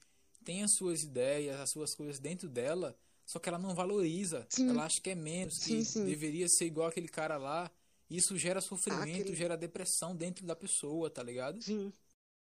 tem 0.45 0.63
as 0.63 0.75
suas 0.75 1.03
ideias, 1.03 1.61
as 1.61 1.71
suas 1.71 1.95
coisas 1.95 2.19
dentro 2.19 2.49
dela, 2.49 2.97
só 3.29 3.39
que 3.39 3.49
ela 3.49 3.59
não 3.59 3.75
valoriza. 3.75 4.47
Sim. 4.49 4.71
Ela 4.71 4.87
acha 4.87 5.01
que 5.01 5.11
é 5.11 5.15
menos, 5.15 5.59
sim, 5.59 5.79
que 5.79 5.85
sim. 5.85 6.05
deveria 6.05 6.49
ser 6.49 6.65
igual 6.65 6.89
aquele 6.89 7.09
cara 7.09 7.37
lá. 7.37 7.71
Isso 8.09 8.37
gera 8.39 8.61
sofrimento, 8.61 9.21
aquele... 9.21 9.37
gera 9.37 9.57
depressão 9.57 10.17
dentro 10.17 10.47
da 10.47 10.57
pessoa, 10.57 11.11
tá 11.11 11.23
ligado? 11.23 11.63
Sim 11.63 11.93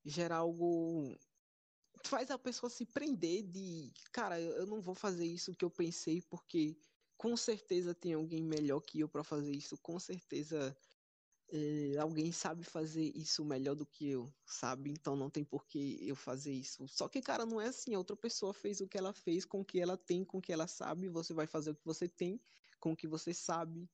gera 0.07 0.37
algo 0.37 1.19
faz 2.05 2.31
a 2.31 2.39
pessoa 2.39 2.71
se 2.71 2.87
prender 2.87 3.43
de, 3.43 3.93
cara, 4.13 4.41
eu 4.41 4.65
não 4.65 4.81
vou 4.81 4.95
fazer 4.95 5.27
isso 5.27 5.55
que 5.57 5.65
eu 5.65 5.71
pensei 5.71 6.23
porque 6.23 6.77
com 7.17 7.37
certeza 7.37 7.95
tem 7.95 8.15
alguém 8.15 8.45
melhor 8.45 8.81
que 8.81 9.01
eu 9.01 9.09
para 9.09 9.25
fazer 9.25 9.51
isso, 9.51 9.77
com 9.79 9.99
certeza 9.99 10.77
é, 11.49 11.97
alguém 11.99 12.33
sabe 12.33 12.65
fazer 12.65 13.13
isso 13.15 13.45
melhor 13.45 13.75
do 13.75 13.87
que 13.87 14.11
eu, 14.11 14.33
sabe? 14.45 14.91
Então 14.91 15.15
não 15.15 15.31
tem 15.31 15.45
por 15.45 15.65
que 15.67 15.99
eu 16.01 16.17
fazer 16.17 16.53
isso. 16.53 16.87
Só 16.89 17.09
que, 17.09 17.21
cara, 17.21 17.47
não 17.47 17.61
é 17.61 17.69
assim. 17.69 17.95
A 17.95 17.99
outra 17.99 18.17
pessoa 18.17 18.53
fez 18.53 18.81
o 18.81 18.89
que 18.89 18.99
ela 18.99 19.13
fez 19.13 19.45
com 19.45 19.61
o 19.61 19.65
que 19.65 19.81
ela 19.81 19.97
tem, 19.97 20.25
com 20.25 20.39
o 20.39 20.43
que 20.43 20.53
ela 20.53 20.67
sabe. 20.67 21.09
Você 21.09 21.33
vai 21.33 21.47
fazer 21.47 21.71
o 21.71 21.75
que 21.75 21.85
você 21.85 22.09
tem, 22.09 22.41
com 22.81 22.93
o 22.93 22.97
que 22.97 23.07
você 23.07 23.33
sabe, 23.33 23.89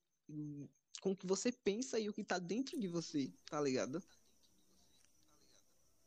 com 1.00 1.12
o 1.12 1.16
que 1.16 1.26
você 1.26 1.52
pensa 1.52 1.98
e 1.98 2.08
o 2.08 2.12
que 2.12 2.24
tá 2.24 2.38
dentro 2.38 2.78
de 2.78 2.88
você, 2.88 3.30
tá 3.50 3.60
ligado? 3.60 4.02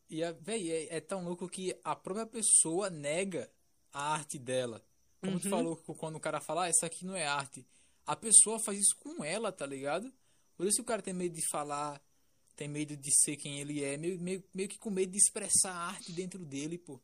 E, 0.10 0.22
véi, 0.34 0.72
é, 0.72 0.98
é, 0.98 1.02
tão 1.02 1.24
louco 1.24 1.48
que 1.48 1.78
a 1.84 1.96
própria 1.96 2.26
pessoa 2.26 2.90
nega 2.90 3.52
a 3.92 4.14
arte 4.14 4.40
dela. 4.40 4.84
Como 5.20 5.34
uhum. 5.34 5.40
tu 5.40 5.50
falou, 5.50 5.78
quando 5.98 6.16
o 6.16 6.20
cara 6.20 6.40
fala, 6.40 6.66
ah, 6.66 6.70
essa 6.70 6.86
aqui 6.86 7.06
não 7.06 7.16
é 7.16 7.26
arte. 7.26 7.66
A 8.06 8.16
pessoa 8.16 8.60
faz 8.60 8.80
isso 8.80 8.96
com 8.98 9.24
ela, 9.24 9.52
tá 9.52 9.66
ligado? 9.66 10.12
Por 10.56 10.66
isso 10.68 10.82
o 10.82 10.86
cara 10.86 11.02
tem 11.02 11.14
medo 11.14 11.36
de 11.36 11.48
falar, 11.50 12.02
tem 12.56 12.68
medo 12.68 12.96
de 12.96 13.12
ser 13.24 13.36
quem 13.36 13.60
ele 13.60 13.84
é, 13.84 13.98
meio, 13.98 14.20
meio, 14.20 14.44
meio 14.54 14.70
que 14.70 14.78
com 14.78 14.90
medo 14.90 15.12
de 15.12 15.18
expressar 15.18 15.72
a 15.74 15.88
arte 15.88 16.12
dentro 16.14 16.46
dele, 16.46 16.78
pô. 16.78 17.02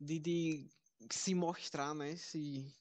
De, 0.00 0.18
de 0.18 0.68
se 1.10 1.34
mostrar, 1.34 1.94
né? 1.94 2.16
Se, 2.16 2.74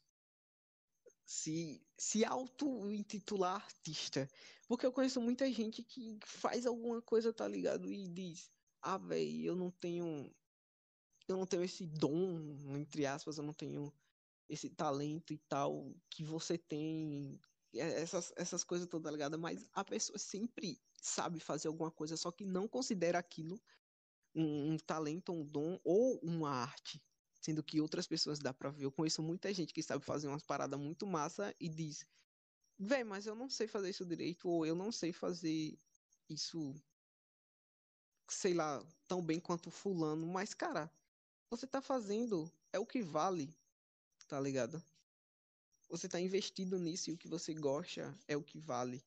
se, 1.25 1.81
se 1.97 2.23
auto-intitular 2.23 3.55
artista. 3.55 4.29
Porque 4.67 4.85
eu 4.85 4.93
conheço 4.93 5.21
muita 5.21 5.51
gente 5.51 5.83
que 5.83 6.17
faz 6.25 6.65
alguma 6.65 7.01
coisa, 7.01 7.33
tá 7.33 7.47
ligado? 7.47 7.91
E 7.91 8.07
diz, 8.07 8.49
ah, 8.81 8.97
velho, 8.97 9.45
eu 9.45 9.55
não 9.55 9.71
tenho. 9.71 10.33
Eu 11.27 11.37
não 11.37 11.45
tenho 11.45 11.63
esse 11.63 11.85
dom, 11.85 12.37
entre 12.77 13.05
aspas, 13.05 13.37
eu 13.37 13.43
não 13.43 13.53
tenho 13.53 13.93
esse 14.49 14.69
talento 14.69 15.33
e 15.33 15.37
tal 15.37 15.93
que 16.09 16.23
você 16.23 16.57
tem. 16.57 17.39
Essas, 17.73 18.31
essas 18.35 18.63
coisas 18.63 18.87
todas, 18.87 19.05
tá 19.05 19.11
ligado? 19.11 19.37
Mas 19.39 19.67
a 19.73 19.83
pessoa 19.83 20.17
sempre 20.17 20.79
sabe 21.01 21.39
fazer 21.39 21.67
alguma 21.67 21.91
coisa, 21.91 22.15
só 22.15 22.31
que 22.31 22.45
não 22.45 22.67
considera 22.67 23.17
aquilo 23.19 23.59
um, 24.35 24.73
um 24.73 24.77
talento, 24.77 25.31
um 25.31 25.45
dom 25.45 25.79
ou 25.83 26.19
uma 26.19 26.49
arte, 26.51 27.01
sendo 27.41 27.63
que 27.63 27.81
outras 27.81 28.07
pessoas 28.07 28.39
dá 28.39 28.53
pra 28.53 28.69
ver. 28.69 28.85
Eu 28.85 28.91
conheço 28.91 29.21
muita 29.21 29.53
gente 29.53 29.73
que 29.73 29.83
sabe 29.83 30.03
fazer 30.05 30.27
umas 30.27 30.43
paradas 30.43 30.79
muito 30.79 31.05
massa 31.07 31.53
e 31.59 31.67
diz, 31.69 32.05
véi, 32.77 33.03
mas 33.03 33.25
eu 33.25 33.35
não 33.35 33.49
sei 33.49 33.67
fazer 33.67 33.89
isso 33.89 34.05
direito, 34.05 34.47
ou 34.49 34.65
eu 34.65 34.75
não 34.75 34.91
sei 34.91 35.11
fazer 35.11 35.79
isso, 36.29 36.73
sei 38.29 38.53
lá, 38.53 38.83
tão 39.07 39.23
bem 39.25 39.39
quanto 39.39 39.69
fulano, 39.71 40.25
mas, 40.27 40.53
cara, 40.53 40.91
você 41.49 41.67
tá 41.67 41.81
fazendo, 41.81 42.51
é 42.71 42.79
o 42.79 42.85
que 42.85 43.01
vale, 43.01 43.55
tá 44.27 44.39
ligado? 44.39 44.83
Você 45.93 46.09
tá 46.09 46.19
investido 46.19 46.79
nisso 46.79 47.11
e 47.11 47.13
o 47.13 47.17
que 47.17 47.27
você 47.27 47.53
gosta 47.53 48.17
é 48.27 48.35
o 48.35 48.41
que 48.41 48.57
vale. 48.57 48.99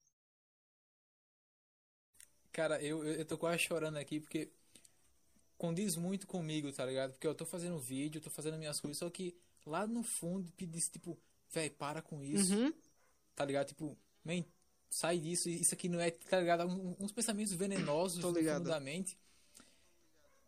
Cara, 2.53 2.81
eu, 2.81 3.03
eu 3.03 3.25
tô 3.25 3.37
quase 3.37 3.59
chorando 3.59 3.97
aqui 3.97 4.21
porque 4.21 4.53
condiz 5.59 5.97
muito 5.97 6.29
comigo, 6.29 6.71
tá 6.71 6.87
ligado? 6.87 7.11
Porque 7.15 7.27
eu 7.27 7.35
tô 7.35 7.45
fazendo 7.45 7.77
vídeo, 7.77 8.21
tô 8.21 8.31
fazendo 8.31 8.57
minhas 8.57 8.79
coisas, 8.79 8.99
só 8.99 9.11
que 9.11 9.37
lá 9.67 9.85
no 9.85 10.05
fundo 10.05 10.49
diz 10.57 10.89
tipo, 10.89 11.19
véi, 11.51 11.69
para 11.71 12.01
com 12.01 12.23
isso. 12.23 12.55
Uhum. 12.55 12.73
Tá 13.35 13.45
ligado? 13.45 13.67
Tipo, 13.67 13.99
man, 14.25 14.45
sai 14.89 15.19
disso, 15.19 15.49
isso 15.49 15.75
aqui 15.75 15.89
não 15.89 15.99
é, 15.99 16.13
tá 16.13 16.39
ligado? 16.39 16.69
Uns 17.01 17.11
pensamentos 17.11 17.53
venenosos 17.53 18.21
profundamente. 18.21 19.19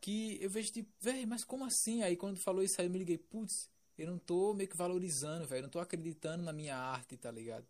Que 0.00 0.38
eu 0.40 0.48
vejo 0.48 0.70
tipo, 0.70 0.88
véi, 1.00 1.26
mas 1.26 1.42
como 1.42 1.64
assim? 1.64 2.04
Aí 2.04 2.16
quando 2.16 2.38
falou 2.38 2.62
isso 2.62 2.80
aí 2.80 2.86
eu 2.86 2.92
me 2.92 3.00
liguei, 3.00 3.18
putz, 3.18 3.68
eu 3.98 4.06
não 4.06 4.18
tô 4.18 4.54
meio 4.54 4.68
que 4.68 4.76
valorizando, 4.76 5.46
velho. 5.46 5.62
Não 5.62 5.70
tô 5.70 5.80
acreditando 5.80 6.44
na 6.44 6.52
minha 6.52 6.76
arte, 6.76 7.16
tá 7.16 7.30
ligado? 7.30 7.66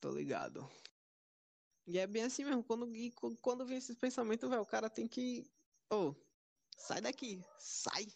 Tô 0.00 0.10
ligado. 0.10 0.68
E 1.86 1.98
é 1.98 2.06
bem 2.06 2.24
assim 2.24 2.44
mesmo, 2.44 2.62
quando, 2.62 2.86
quando 3.40 3.64
vem 3.64 3.78
esses 3.78 3.96
pensamentos, 3.96 4.48
velho, 4.48 4.62
o 4.62 4.66
cara 4.66 4.90
tem 4.90 5.08
que 5.08 5.50
Ô, 5.90 6.10
oh, 6.10 6.14
sai 6.76 7.00
daqui, 7.00 7.42
sai. 7.58 8.06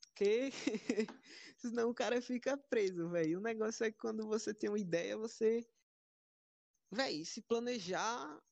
Porque 0.00 0.50
senão 1.58 1.90
o 1.90 1.94
cara 1.94 2.20
fica 2.20 2.56
preso, 2.56 3.08
velho. 3.08 3.38
O 3.38 3.42
negócio 3.42 3.84
é 3.84 3.92
que 3.92 3.98
quando 3.98 4.26
você 4.26 4.52
tem 4.52 4.68
uma 4.68 4.78
ideia, 4.78 5.16
você, 5.16 5.64
velho, 6.90 7.24
se 7.24 7.40
planejar 7.42 8.42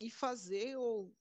e 0.00 0.10
fazer 0.10 0.76
ou 0.76 1.14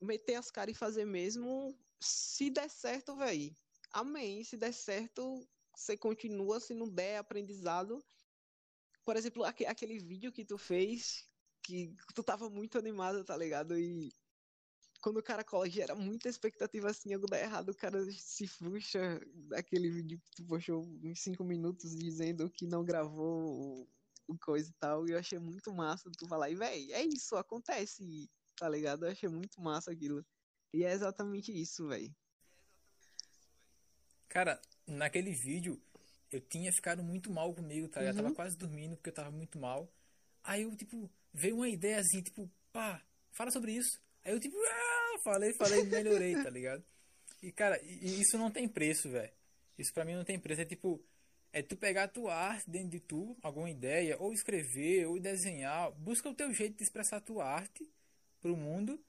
meter 0.00 0.34
as 0.34 0.50
caras 0.50 0.74
e 0.74 0.78
fazer 0.78 1.04
mesmo, 1.04 1.78
se 2.00 2.50
der 2.50 2.68
certo, 2.68 3.16
velho. 3.16 3.56
Amém. 3.92 4.44
Se 4.44 4.56
der 4.56 4.72
certo, 4.72 5.46
você 5.74 5.96
continua, 5.96 6.60
se 6.60 6.74
não 6.74 6.88
der, 6.88 7.18
aprendizado. 7.18 8.02
Por 9.04 9.16
exemplo, 9.16 9.44
aquele 9.44 9.98
vídeo 9.98 10.32
que 10.32 10.44
tu 10.44 10.58
fez, 10.58 11.26
que 11.62 11.94
tu 12.14 12.22
tava 12.22 12.50
muito 12.50 12.78
animado, 12.78 13.24
tá 13.24 13.36
ligado? 13.36 13.78
E 13.78 14.12
quando 15.00 15.18
o 15.18 15.22
cara 15.22 15.44
cola, 15.44 15.70
gera 15.70 15.94
muita 15.94 16.28
expectativa 16.28 16.90
assim, 16.90 17.14
algo 17.14 17.26
dá 17.26 17.40
errado, 17.40 17.70
o 17.70 17.76
cara 17.76 18.04
se 18.10 18.46
frustra 18.46 19.20
daquele 19.48 19.90
vídeo 19.90 20.20
que 20.20 20.30
tu 20.32 20.44
postou 20.44 20.82
uns 21.02 21.20
5 21.20 21.44
minutos 21.44 21.96
dizendo 21.96 22.50
que 22.50 22.66
não 22.66 22.84
gravou 22.84 23.88
o 24.26 24.38
coisa 24.38 24.70
e 24.70 24.74
tal. 24.74 25.08
E 25.08 25.12
eu 25.12 25.18
achei 25.18 25.38
muito 25.38 25.72
massa 25.72 26.10
tu 26.18 26.28
falar, 26.28 26.50
e 26.50 26.54
véi, 26.54 26.92
é 26.92 27.02
isso, 27.04 27.36
acontece, 27.36 28.28
tá 28.56 28.68
ligado? 28.68 29.06
Eu 29.06 29.12
achei 29.12 29.28
muito 29.28 29.60
massa 29.60 29.92
aquilo. 29.92 30.24
E 30.74 30.84
é 30.84 30.92
exatamente 30.92 31.50
isso, 31.52 31.86
véi. 31.88 32.14
Cara, 34.28 34.60
naquele 34.86 35.32
vídeo 35.32 35.80
eu 36.30 36.40
tinha 36.40 36.70
ficado 36.72 37.02
muito 37.02 37.30
mal 37.30 37.54
comigo, 37.54 37.88
tá? 37.88 38.00
Uhum. 38.00 38.06
Eu 38.06 38.14
tava 38.14 38.34
quase 38.34 38.56
dormindo 38.56 38.96
porque 38.96 39.10
eu 39.10 39.14
tava 39.14 39.30
muito 39.30 39.58
mal. 39.58 39.90
Aí 40.44 40.62
eu, 40.62 40.74
tipo, 40.76 41.10
veio 41.32 41.56
uma 41.56 41.68
ideia 41.68 41.98
assim, 41.98 42.22
tipo, 42.22 42.50
pá, 42.72 43.02
fala 43.32 43.50
sobre 43.50 43.72
isso. 43.72 44.00
Aí 44.24 44.32
eu, 44.32 44.40
tipo, 44.40 44.56
ah, 44.56 45.18
falei, 45.24 45.52
falei, 45.54 45.84
melhorei, 45.84 46.34
tá 46.42 46.50
ligado? 46.50 46.84
E, 47.42 47.52
cara, 47.52 47.80
isso 47.82 48.36
não 48.36 48.50
tem 48.50 48.68
preço, 48.68 49.08
velho. 49.08 49.32
Isso 49.78 49.92
pra 49.92 50.04
mim 50.04 50.14
não 50.14 50.24
tem 50.24 50.38
preço. 50.38 50.60
É 50.60 50.64
tipo, 50.64 51.02
é 51.52 51.62
tu 51.62 51.76
pegar 51.76 52.04
a 52.04 52.08
tua 52.08 52.34
arte 52.34 52.68
dentro 52.68 52.90
de 52.90 53.00
tu, 53.00 53.36
alguma 53.42 53.70
ideia, 53.70 54.16
ou 54.18 54.32
escrever, 54.32 55.06
ou 55.06 55.20
desenhar. 55.20 55.90
Busca 55.92 56.28
o 56.28 56.34
teu 56.34 56.52
jeito 56.52 56.76
de 56.76 56.82
expressar 56.82 57.18
a 57.18 57.20
tua 57.20 57.44
arte 57.44 57.88
pro 58.40 58.56
mundo. 58.56 59.00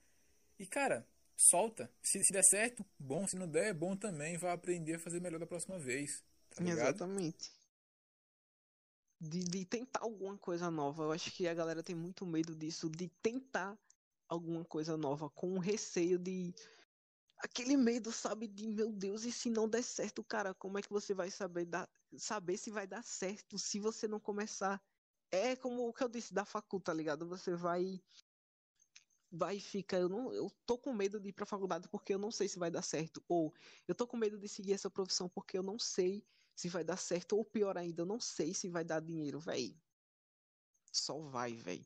E, 0.59 0.65
cara, 0.65 1.05
solta. 1.39 1.89
Se, 2.03 2.21
se 2.23 2.33
der 2.33 2.43
certo, 2.43 2.85
bom. 2.99 3.25
Se 3.27 3.37
não 3.37 3.47
der, 3.47 3.67
é 3.67 3.73
bom 3.73 3.95
também. 3.95 4.37
Vai 4.37 4.51
aprender 4.51 4.95
a 4.95 4.99
fazer 4.99 5.21
melhor 5.21 5.39
da 5.39 5.47
próxima 5.47 5.79
vez. 5.79 6.23
Tá 6.49 6.63
Exatamente. 6.63 7.51
De, 9.19 9.43
de 9.43 9.65
tentar 9.65 10.01
alguma 10.01 10.37
coisa 10.37 10.69
nova. 10.69 11.03
Eu 11.03 11.11
acho 11.11 11.31
que 11.31 11.47
a 11.47 11.53
galera 11.53 11.83
tem 11.83 11.95
muito 11.95 12.25
medo 12.25 12.55
disso, 12.55 12.89
de 12.89 13.07
tentar 13.21 13.77
alguma 14.27 14.63
coisa 14.63 14.95
nova, 14.95 15.29
com 15.29 15.57
receio 15.57 16.19
de 16.19 16.53
aquele 17.39 17.75
medo, 17.75 18.11
sabe, 18.11 18.47
de 18.47 18.67
meu 18.67 18.91
Deus, 18.91 19.23
e 19.23 19.31
se 19.31 19.49
não 19.49 19.67
der 19.67 19.81
certo, 19.81 20.23
cara, 20.23 20.53
como 20.53 20.77
é 20.77 20.81
que 20.81 20.89
você 20.89 21.13
vai 21.13 21.31
saber, 21.31 21.65
dar, 21.65 21.89
saber 22.17 22.57
se 22.57 22.69
vai 22.69 22.85
dar 22.85 23.01
certo 23.03 23.57
se 23.57 23.79
você 23.79 24.07
não 24.07 24.19
começar? 24.19 24.81
É 25.31 25.55
como 25.55 25.87
o 25.87 25.93
que 25.93 26.03
eu 26.03 26.09
disse 26.09 26.33
da 26.33 26.45
faculdade, 26.45 26.85
tá 26.85 26.93
ligado? 26.93 27.27
Você 27.27 27.55
vai 27.55 28.01
vai 29.31 29.59
ficar, 29.59 29.99
eu 29.99 30.09
não, 30.09 30.33
eu 30.33 30.49
tô 30.65 30.77
com 30.77 30.93
medo 30.93 31.19
de 31.19 31.29
ir 31.29 31.33
pra 31.33 31.45
faculdade 31.45 31.87
porque 31.89 32.13
eu 32.13 32.19
não 32.19 32.31
sei 32.31 32.47
se 32.47 32.59
vai 32.59 32.71
dar 32.71 32.81
certo, 32.81 33.23
ou 33.27 33.53
eu 33.87 33.95
tô 33.95 34.07
com 34.07 34.17
medo 34.17 34.37
de 34.39 34.47
seguir 34.47 34.73
essa 34.73 34.89
profissão 34.89 35.29
porque 35.29 35.57
eu 35.57 35.63
não 35.63 35.77
sei 35.79 36.25
se 36.55 36.67
vai 36.69 36.83
dar 36.83 36.97
certo, 36.97 37.35
ou 37.37 37.45
pior 37.45 37.77
ainda, 37.77 38.01
eu 38.01 38.05
não 38.05 38.19
sei 38.19 38.53
se 38.53 38.69
vai 38.69 38.83
dar 38.83 39.01
dinheiro, 39.01 39.39
velho. 39.39 39.79
Só 40.93 41.19
vai, 41.19 41.55
velho. 41.55 41.85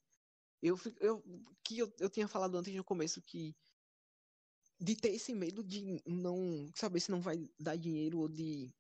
Eu, 0.61 0.77
eu, 1.01 1.23
que 1.63 1.79
eu, 1.79 1.93
eu 1.99 2.09
tinha 2.09 2.27
falado 2.27 2.57
antes 2.57 2.73
no 2.75 2.83
começo 2.83 3.21
que 3.21 3.55
de 4.79 4.95
ter 4.95 5.13
esse 5.13 5.33
medo 5.33 5.63
de 5.63 6.01
não 6.05 6.69
saber 6.75 6.99
se 6.99 7.09
não 7.11 7.21
vai 7.21 7.49
dar 7.59 7.75
dinheiro 7.77 8.19
ou 8.19 8.27
de, 8.27 8.73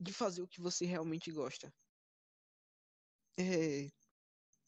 de 0.00 0.12
fazer 0.12 0.42
o 0.42 0.48
que 0.48 0.60
você 0.60 0.86
realmente 0.86 1.30
gosta. 1.32 1.72
É, 3.38 3.86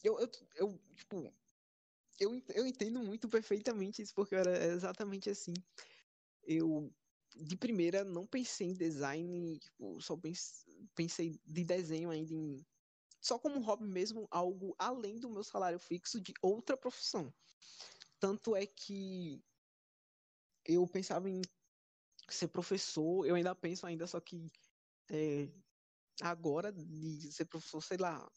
eu, 0.04 0.18
eu, 0.20 0.30
eu, 0.56 0.78
tipo, 0.94 1.34
eu, 2.20 2.40
eu 2.54 2.66
entendo 2.66 3.00
muito 3.00 3.28
perfeitamente 3.28 4.02
isso, 4.02 4.14
porque 4.14 4.34
era 4.34 4.66
exatamente 4.66 5.30
assim. 5.30 5.54
Eu, 6.44 6.92
de 7.34 7.56
primeira, 7.56 8.04
não 8.04 8.26
pensei 8.26 8.68
em 8.68 8.74
design, 8.74 9.58
tipo, 9.58 10.00
só 10.00 10.16
pensei, 10.94 11.40
de 11.44 11.64
desenho 11.64 12.10
ainda 12.10 12.34
em. 12.34 12.64
Só 13.20 13.38
como 13.38 13.60
hobby 13.60 13.86
mesmo, 13.86 14.28
algo 14.30 14.74
além 14.78 15.18
do 15.18 15.30
meu 15.30 15.42
salário 15.42 15.78
fixo 15.78 16.20
de 16.20 16.32
outra 16.42 16.76
profissão. 16.76 17.32
Tanto 18.18 18.54
é 18.54 18.66
que 18.66 19.42
eu 20.64 20.86
pensava 20.86 21.28
em 21.28 21.40
ser 22.28 22.48
professor, 22.48 23.26
eu 23.26 23.34
ainda 23.34 23.54
penso 23.54 23.86
ainda, 23.86 24.06
só 24.06 24.20
que 24.20 24.46
é, 25.10 25.48
agora 26.22 26.72
de 26.72 27.32
ser 27.32 27.46
professor, 27.46 27.82
sei 27.82 27.96
lá, 27.96 28.30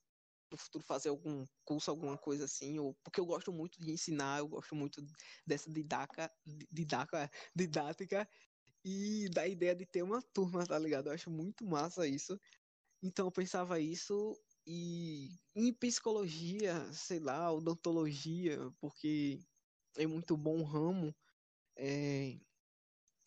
no 0.53 0.57
futuro 0.57 0.85
fazer 0.85 1.09
algum 1.09 1.45
curso, 1.65 1.91
alguma 1.91 2.17
coisa 2.17 2.45
assim, 2.45 2.79
ou 2.79 2.95
porque 3.03 3.19
eu 3.19 3.25
gosto 3.25 3.51
muito 3.51 3.79
de 3.81 3.91
ensinar, 3.91 4.39
eu 4.39 4.47
gosto 4.47 4.75
muito 4.75 5.01
dessa 5.47 5.71
didaca, 5.71 6.31
didaca, 6.71 7.29
didática 7.55 8.29
e 8.85 9.29
da 9.29 9.47
ideia 9.47 9.75
de 9.75 9.85
ter 9.85 10.03
uma 10.03 10.21
turma, 10.21 10.65
tá 10.65 10.79
ligado? 10.79 11.07
Eu 11.07 11.13
acho 11.13 11.31
muito 11.31 11.65
massa 11.65 12.07
isso. 12.07 12.39
Então 13.03 13.27
eu 13.27 13.31
pensava 13.31 13.79
isso 13.79 14.33
e 14.67 15.29
em 15.55 15.73
psicologia, 15.73 16.91
sei 16.93 17.19
lá, 17.19 17.51
odontologia, 17.51 18.59
porque 18.79 19.39
é 19.97 20.07
muito 20.07 20.37
bom 20.37 20.63
ramo 20.63 21.15
é, 21.77 22.39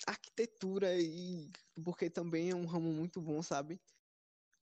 arquitetura 0.07 0.99
e 1.01 1.51
porque 1.85 2.11
também 2.11 2.51
é 2.51 2.55
um 2.55 2.67
ramo 2.67 2.93
muito 2.93 3.21
bom, 3.21 3.43
sabe? 3.43 3.81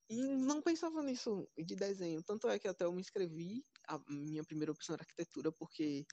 E 0.08 0.16
não 0.16 0.60
pensava 0.60 1.02
nisso 1.02 1.48
de 1.56 1.74
desenho, 1.74 2.22
tanto 2.22 2.48
é 2.48 2.58
que 2.58 2.68
até 2.68 2.84
eu 2.84 2.92
me 2.92 3.00
inscrevi, 3.00 3.64
a 3.88 3.98
minha 4.08 4.44
primeira 4.44 4.70
opção 4.70 4.94
era 4.94 5.02
arquitetura 5.02 5.50
porque 5.50 6.06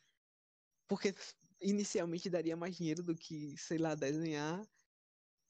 porque 0.88 1.14
inicialmente 1.62 2.30
daria 2.30 2.56
mais 2.58 2.76
dinheiro 2.76 3.04
do 3.04 3.16
que, 3.16 3.58
sei 3.58 3.78
lá, 3.78 3.96
desenhar. 3.96 4.62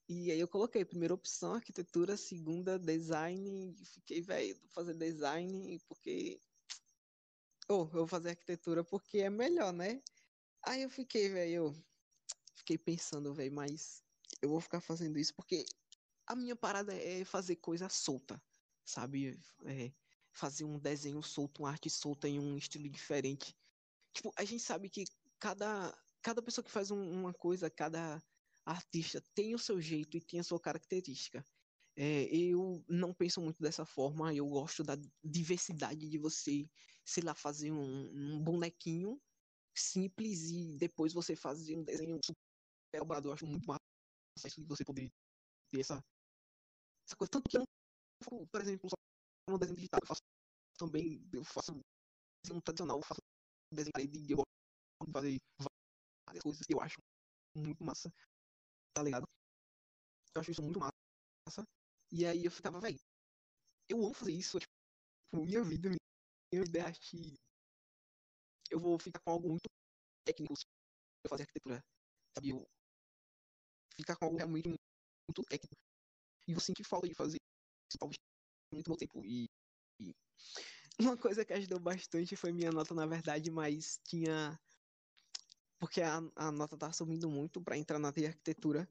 E 0.07 0.31
aí 0.31 0.39
eu 0.39 0.47
coloquei 0.47 0.83
primeira 0.83 1.13
opção 1.13 1.53
arquitetura, 1.53 2.17
segunda 2.17 2.77
design, 2.77 3.75
e 3.79 3.85
fiquei, 3.85 4.21
velho, 4.21 4.59
fazer 4.69 4.93
design 4.95 5.79
porque 5.87 6.41
oh, 7.69 7.83
eu 7.83 7.85
vou 7.87 8.07
fazer 8.07 8.29
arquitetura 8.29 8.83
porque 8.83 9.19
é 9.19 9.29
melhor, 9.29 9.71
né? 9.71 10.01
Aí 10.63 10.83
eu 10.83 10.89
fiquei, 10.89 11.29
velho, 11.29 11.73
fiquei 12.55 12.77
pensando, 12.77 13.33
velho, 13.33 13.53
mas 13.53 14.03
eu 14.41 14.49
vou 14.49 14.59
ficar 14.61 14.81
fazendo 14.81 15.17
isso 15.17 15.33
porque 15.35 15.65
a 16.31 16.35
minha 16.35 16.55
parada 16.55 16.95
é 16.95 17.25
fazer 17.25 17.57
coisa 17.57 17.89
solta, 17.89 18.41
sabe? 18.85 19.37
É 19.65 19.91
fazer 20.31 20.63
um 20.63 20.79
desenho 20.79 21.21
solto, 21.21 21.63
uma 21.63 21.69
arte 21.69 21.89
solta 21.89 22.27
em 22.29 22.39
um 22.39 22.57
estilo 22.57 22.89
diferente. 22.89 23.53
Tipo, 24.13 24.31
a 24.37 24.45
gente 24.45 24.63
sabe 24.63 24.89
que 24.89 25.03
cada, 25.37 25.93
cada 26.21 26.41
pessoa 26.41 26.63
que 26.63 26.71
faz 26.71 26.89
um, 26.89 27.19
uma 27.19 27.33
coisa, 27.33 27.69
cada 27.69 28.23
artista 28.65 29.21
tem 29.35 29.53
o 29.53 29.59
seu 29.59 29.81
jeito 29.81 30.15
e 30.15 30.21
tem 30.21 30.39
a 30.39 30.43
sua 30.43 30.59
característica. 30.59 31.43
É, 31.97 32.33
eu 32.33 32.81
não 32.87 33.13
penso 33.13 33.41
muito 33.41 33.61
dessa 33.61 33.85
forma, 33.85 34.33
eu 34.33 34.47
gosto 34.47 34.83
da 34.85 34.95
diversidade 35.21 36.09
de 36.09 36.17
você, 36.17 36.69
sei 37.03 37.23
lá, 37.23 37.35
fazer 37.35 37.73
um, 37.73 38.35
um 38.35 38.41
bonequinho 38.41 39.21
simples 39.75 40.43
e 40.49 40.77
depois 40.77 41.11
você 41.11 41.35
fazer 41.35 41.75
um 41.75 41.83
desenho 41.83 42.17
elaborado. 42.93 43.27
Eu 43.27 43.33
acho 43.33 43.45
muito 43.45 43.67
massa 43.67 43.81
isso 44.45 44.61
de 44.61 44.67
você 44.67 44.85
poder 44.85 45.11
ter 45.71 45.81
essa, 45.81 46.01
Tanto 47.29 47.49
que 47.49 47.57
eu 47.57 47.63
não, 48.31 48.47
por 48.47 48.61
exemplo, 48.61 48.89
só 48.89 48.95
no 49.51 49.57
desenho 49.59 49.77
digital, 49.77 49.99
eu 50.03 50.07
faço 50.07 50.21
também, 50.77 51.21
eu 51.33 51.43
faço 51.43 51.73
desenho 52.45 52.61
tradicional, 52.61 52.97
eu 52.99 53.03
faço 53.03 53.21
desenho 53.73 54.07
de 54.09 54.31
eu 54.33 54.37
gosto 54.37 55.07
de 55.07 55.13
fazer 55.13 55.39
várias 56.27 56.43
coisas 56.43 56.61
que 56.65 56.73
eu 56.73 56.81
acho 56.81 56.97
muito 57.55 57.83
massa, 57.83 58.11
tá 58.95 59.03
ligado? 59.03 59.25
Eu 60.35 60.41
acho 60.41 60.51
isso 60.51 60.61
muito 60.61 60.79
massa. 60.79 61.63
E 62.11 62.25
aí 62.25 62.45
eu 62.45 62.51
ficava, 62.51 62.79
velho, 62.79 62.99
eu 63.89 63.97
amo 64.05 64.13
fazer 64.13 64.33
isso, 64.33 64.59
tipo, 64.59 64.73
minha 65.33 65.63
vida, 65.63 65.89
minha 65.89 66.65
ideia 66.65 66.87
acho 66.87 67.01
que 67.01 67.37
eu 68.71 68.79
vou 68.79 68.97
ficar 68.99 69.19
com 69.21 69.31
algo 69.31 69.49
muito 69.49 69.69
técnico 70.25 70.55
se 70.57 70.65
eu 71.25 71.29
fazer 71.29 71.43
arquitetura, 71.43 71.81
sabe? 72.35 72.49
Eu 72.51 72.65
ficar 73.95 74.15
com 74.17 74.25
algo 74.25 74.37
realmente 74.37 74.67
muito 74.69 75.43
técnico. 75.49 75.90
E 76.47 76.53
você 76.53 76.73
que 76.73 76.83
fala 76.83 77.07
de 77.07 77.13
fazer 77.13 77.37
isso, 77.89 78.19
muito 78.73 78.89
bom 78.89 78.95
tempo. 78.95 79.25
E, 79.25 79.49
e, 79.99 80.15
uma 80.99 81.17
coisa 81.17 81.45
que 81.45 81.53
ajudou 81.53 81.79
bastante 81.79 82.35
foi 82.35 82.51
minha 82.51 82.71
nota, 82.71 82.93
na 82.93 83.05
verdade, 83.05 83.49
mas 83.51 83.99
tinha. 84.03 84.59
Porque 85.79 86.01
a, 86.01 86.21
a 86.35 86.51
nota 86.51 86.77
tava 86.77 86.93
subindo 86.93 87.29
muito 87.29 87.61
para 87.61 87.77
entrar 87.77 87.99
na 87.99 88.09
arquitetura. 88.09 88.87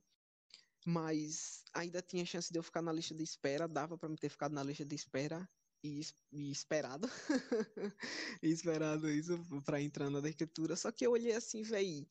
Mas 0.86 1.62
ainda 1.74 2.00
tinha 2.00 2.24
chance 2.24 2.50
de 2.50 2.58
eu 2.58 2.62
ficar 2.62 2.80
na 2.80 2.92
lista 2.92 3.14
de 3.14 3.22
espera, 3.22 3.68
dava 3.68 3.98
para 3.98 4.08
me 4.08 4.16
ter 4.16 4.30
ficado 4.30 4.52
na 4.52 4.62
lista 4.62 4.84
de 4.84 4.94
espera 4.94 5.48
e, 5.84 6.00
e 6.32 6.50
esperado. 6.50 7.06
e 8.42 8.48
esperado 8.48 9.10
isso 9.10 9.38
para 9.62 9.80
entrar 9.80 10.08
na 10.08 10.18
arquitetura. 10.18 10.74
Só 10.76 10.90
que 10.90 11.06
eu 11.06 11.12
olhei 11.12 11.32
assim, 11.32 11.62
velho 11.62 12.08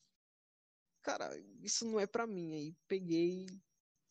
cara, 1.01 1.35
isso 1.61 1.85
não 1.85 1.99
é 1.99 2.05
para 2.05 2.27
mim. 2.27 2.53
Aí 2.53 2.75
peguei, 2.87 3.47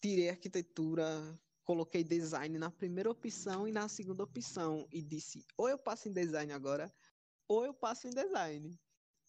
tirei 0.00 0.30
arquitetura, 0.30 1.38
coloquei 1.64 2.02
design 2.02 2.58
na 2.58 2.70
primeira 2.70 3.10
opção 3.10 3.68
e 3.68 3.72
na 3.72 3.88
segunda 3.88 4.22
opção 4.22 4.86
e 4.92 5.02
disse: 5.02 5.44
ou 5.56 5.68
eu 5.68 5.78
passo 5.78 6.08
em 6.08 6.12
design 6.12 6.52
agora, 6.52 6.92
ou 7.46 7.64
eu 7.64 7.74
passo 7.74 8.06
em 8.06 8.10
design. 8.10 8.78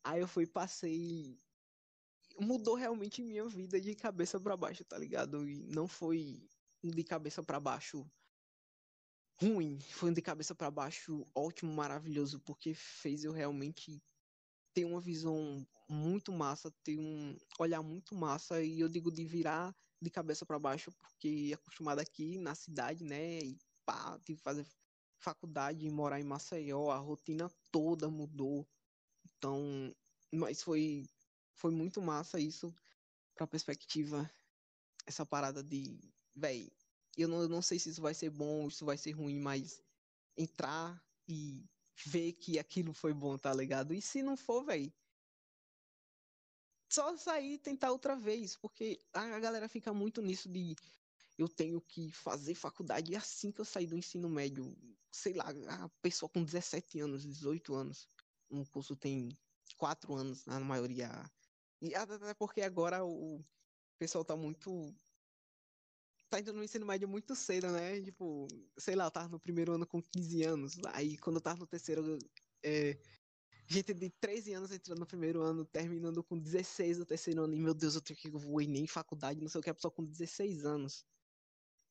Aí 0.03 0.21
eu 0.21 0.27
fui, 0.27 0.47
passei. 0.47 1.39
Mudou 2.39 2.75
realmente 2.75 3.21
minha 3.21 3.45
vida 3.47 3.81
de 3.81 3.93
cabeça 3.95 4.39
para 4.39 4.55
baixo, 4.55 4.85
tá 4.85 4.97
ligado? 4.97 5.47
E 5.49 5.67
não 5.67 5.87
foi 5.87 6.47
de 6.81 7.03
cabeça 7.03 7.43
para 7.43 7.59
baixo 7.59 8.09
ruim, 9.41 9.79
foi 9.79 10.13
de 10.13 10.21
cabeça 10.21 10.55
para 10.55 10.71
baixo 10.71 11.25
ótimo, 11.35 11.73
maravilhoso, 11.73 12.39
porque 12.39 12.73
fez 12.73 13.23
eu 13.23 13.31
realmente 13.31 14.01
ter 14.73 14.85
uma 14.85 15.01
visão 15.01 15.65
muito 15.89 16.31
massa, 16.31 16.71
ter 16.83 16.97
um 16.97 17.37
olhar 17.57 17.81
muito 17.81 18.15
massa 18.15 18.61
e 18.61 18.79
eu 18.79 18.87
digo 18.87 19.11
de 19.11 19.25
virar 19.25 19.75
de 20.01 20.09
cabeça 20.09 20.45
para 20.45 20.59
baixo 20.59 20.91
porque 20.91 21.51
acostumado 21.53 21.99
aqui 21.99 22.37
na 22.37 22.55
cidade, 22.55 23.03
né, 23.03 23.39
e 23.39 23.57
pá, 23.85 24.19
tive 24.19 24.37
que 24.37 24.43
fazer 24.43 24.65
faculdade 25.19 25.89
morar 25.89 26.19
em 26.19 26.23
Maceió, 26.23 26.91
a 26.91 26.97
rotina 26.97 27.49
toda 27.71 28.09
mudou. 28.09 28.67
Então, 29.25 29.93
mas 30.33 30.63
foi 30.63 31.05
foi 31.53 31.71
muito 31.71 32.01
massa 32.01 32.39
isso 32.39 32.73
para 33.35 33.47
perspectiva 33.47 34.29
essa 35.05 35.25
parada 35.25 35.63
de, 35.63 35.99
véi, 36.35 36.71
eu 37.17 37.27
não, 37.27 37.41
eu 37.41 37.49
não 37.49 37.61
sei 37.61 37.79
se 37.79 37.89
isso 37.89 38.01
vai 38.01 38.13
ser 38.13 38.29
bom, 38.29 38.67
isso 38.67 38.85
vai 38.85 38.97
ser 38.97 39.11
ruim, 39.11 39.39
mas 39.39 39.83
entrar 40.37 41.03
e 41.27 41.65
ver 42.05 42.33
que 42.33 42.59
aquilo 42.59 42.93
foi 42.93 43.13
bom, 43.13 43.37
tá 43.37 43.53
ligado? 43.53 43.93
E 43.93 44.01
se 44.01 44.23
não 44.23 44.37
for, 44.37 44.63
velho, 44.63 44.93
só 46.89 47.15
sair 47.15 47.53
e 47.53 47.57
tentar 47.57 47.91
outra 47.91 48.15
vez, 48.15 48.55
porque 48.57 48.99
a 49.13 49.39
galera 49.39 49.69
fica 49.69 49.93
muito 49.93 50.21
nisso 50.21 50.49
de 50.49 50.75
eu 51.37 51.47
tenho 51.47 51.79
que 51.79 52.11
fazer 52.11 52.53
faculdade 52.53 53.15
assim 53.15 53.51
que 53.51 53.61
eu 53.61 53.65
sair 53.65 53.87
do 53.87 53.97
ensino 53.97 54.29
médio. 54.29 54.75
Sei 55.11 55.33
lá, 55.33 55.45
a 55.67 55.89
pessoa 56.01 56.29
com 56.29 56.43
17 56.43 56.99
anos, 56.99 57.25
18 57.25 57.73
anos, 57.73 58.07
um 58.51 58.65
curso 58.65 58.95
tem 58.95 59.29
4 59.77 60.13
anos 60.13 60.45
na 60.45 60.59
maioria. 60.59 61.09
E 61.81 61.95
até 61.95 62.33
porque 62.33 62.61
agora 62.61 63.05
o 63.05 63.41
pessoal 63.97 64.25
tá 64.25 64.35
muito 64.35 64.93
tá 66.29 66.39
entrando 66.39 66.57
no 66.57 66.63
ensino 66.63 66.85
médio 66.85 67.07
muito 67.07 67.35
cedo, 67.35 67.71
né? 67.71 68.01
Tipo, 68.01 68.47
sei 68.77 68.95
lá, 68.95 69.05
eu 69.05 69.11
tava 69.11 69.29
no 69.29 69.39
primeiro 69.39 69.73
ano 69.73 69.87
com 69.87 70.01
15 70.01 70.43
anos. 70.43 70.77
Aí 70.93 71.17
quando 71.17 71.37
eu 71.37 71.41
tava 71.41 71.59
no 71.59 71.67
terceiro, 71.67 72.19
é, 72.63 72.99
Gente 73.71 73.93
de 73.93 74.09
13 74.09 74.53
anos 74.53 74.71
entrando 74.71 74.97
no 74.97 75.05
primeiro 75.05 75.43
ano, 75.43 75.63
terminando 75.63 76.23
com 76.23 76.35
16 76.39 76.97
no 76.97 77.05
terceiro 77.05 77.43
ano. 77.43 77.53
E 77.53 77.59
meu 77.59 77.75
Deus, 77.75 77.93
eu 77.93 78.01
tenho 78.01 78.17
que 78.17 78.27
vou 78.27 78.59
nem 78.61 78.85
em 78.85 78.87
faculdade, 78.87 79.39
não 79.39 79.47
sei 79.47 79.59
o 79.59 79.63
que, 79.63 79.69
a 79.69 79.75
pessoa 79.75 79.91
com 79.91 80.03
16 80.03 80.65
anos. 80.65 81.05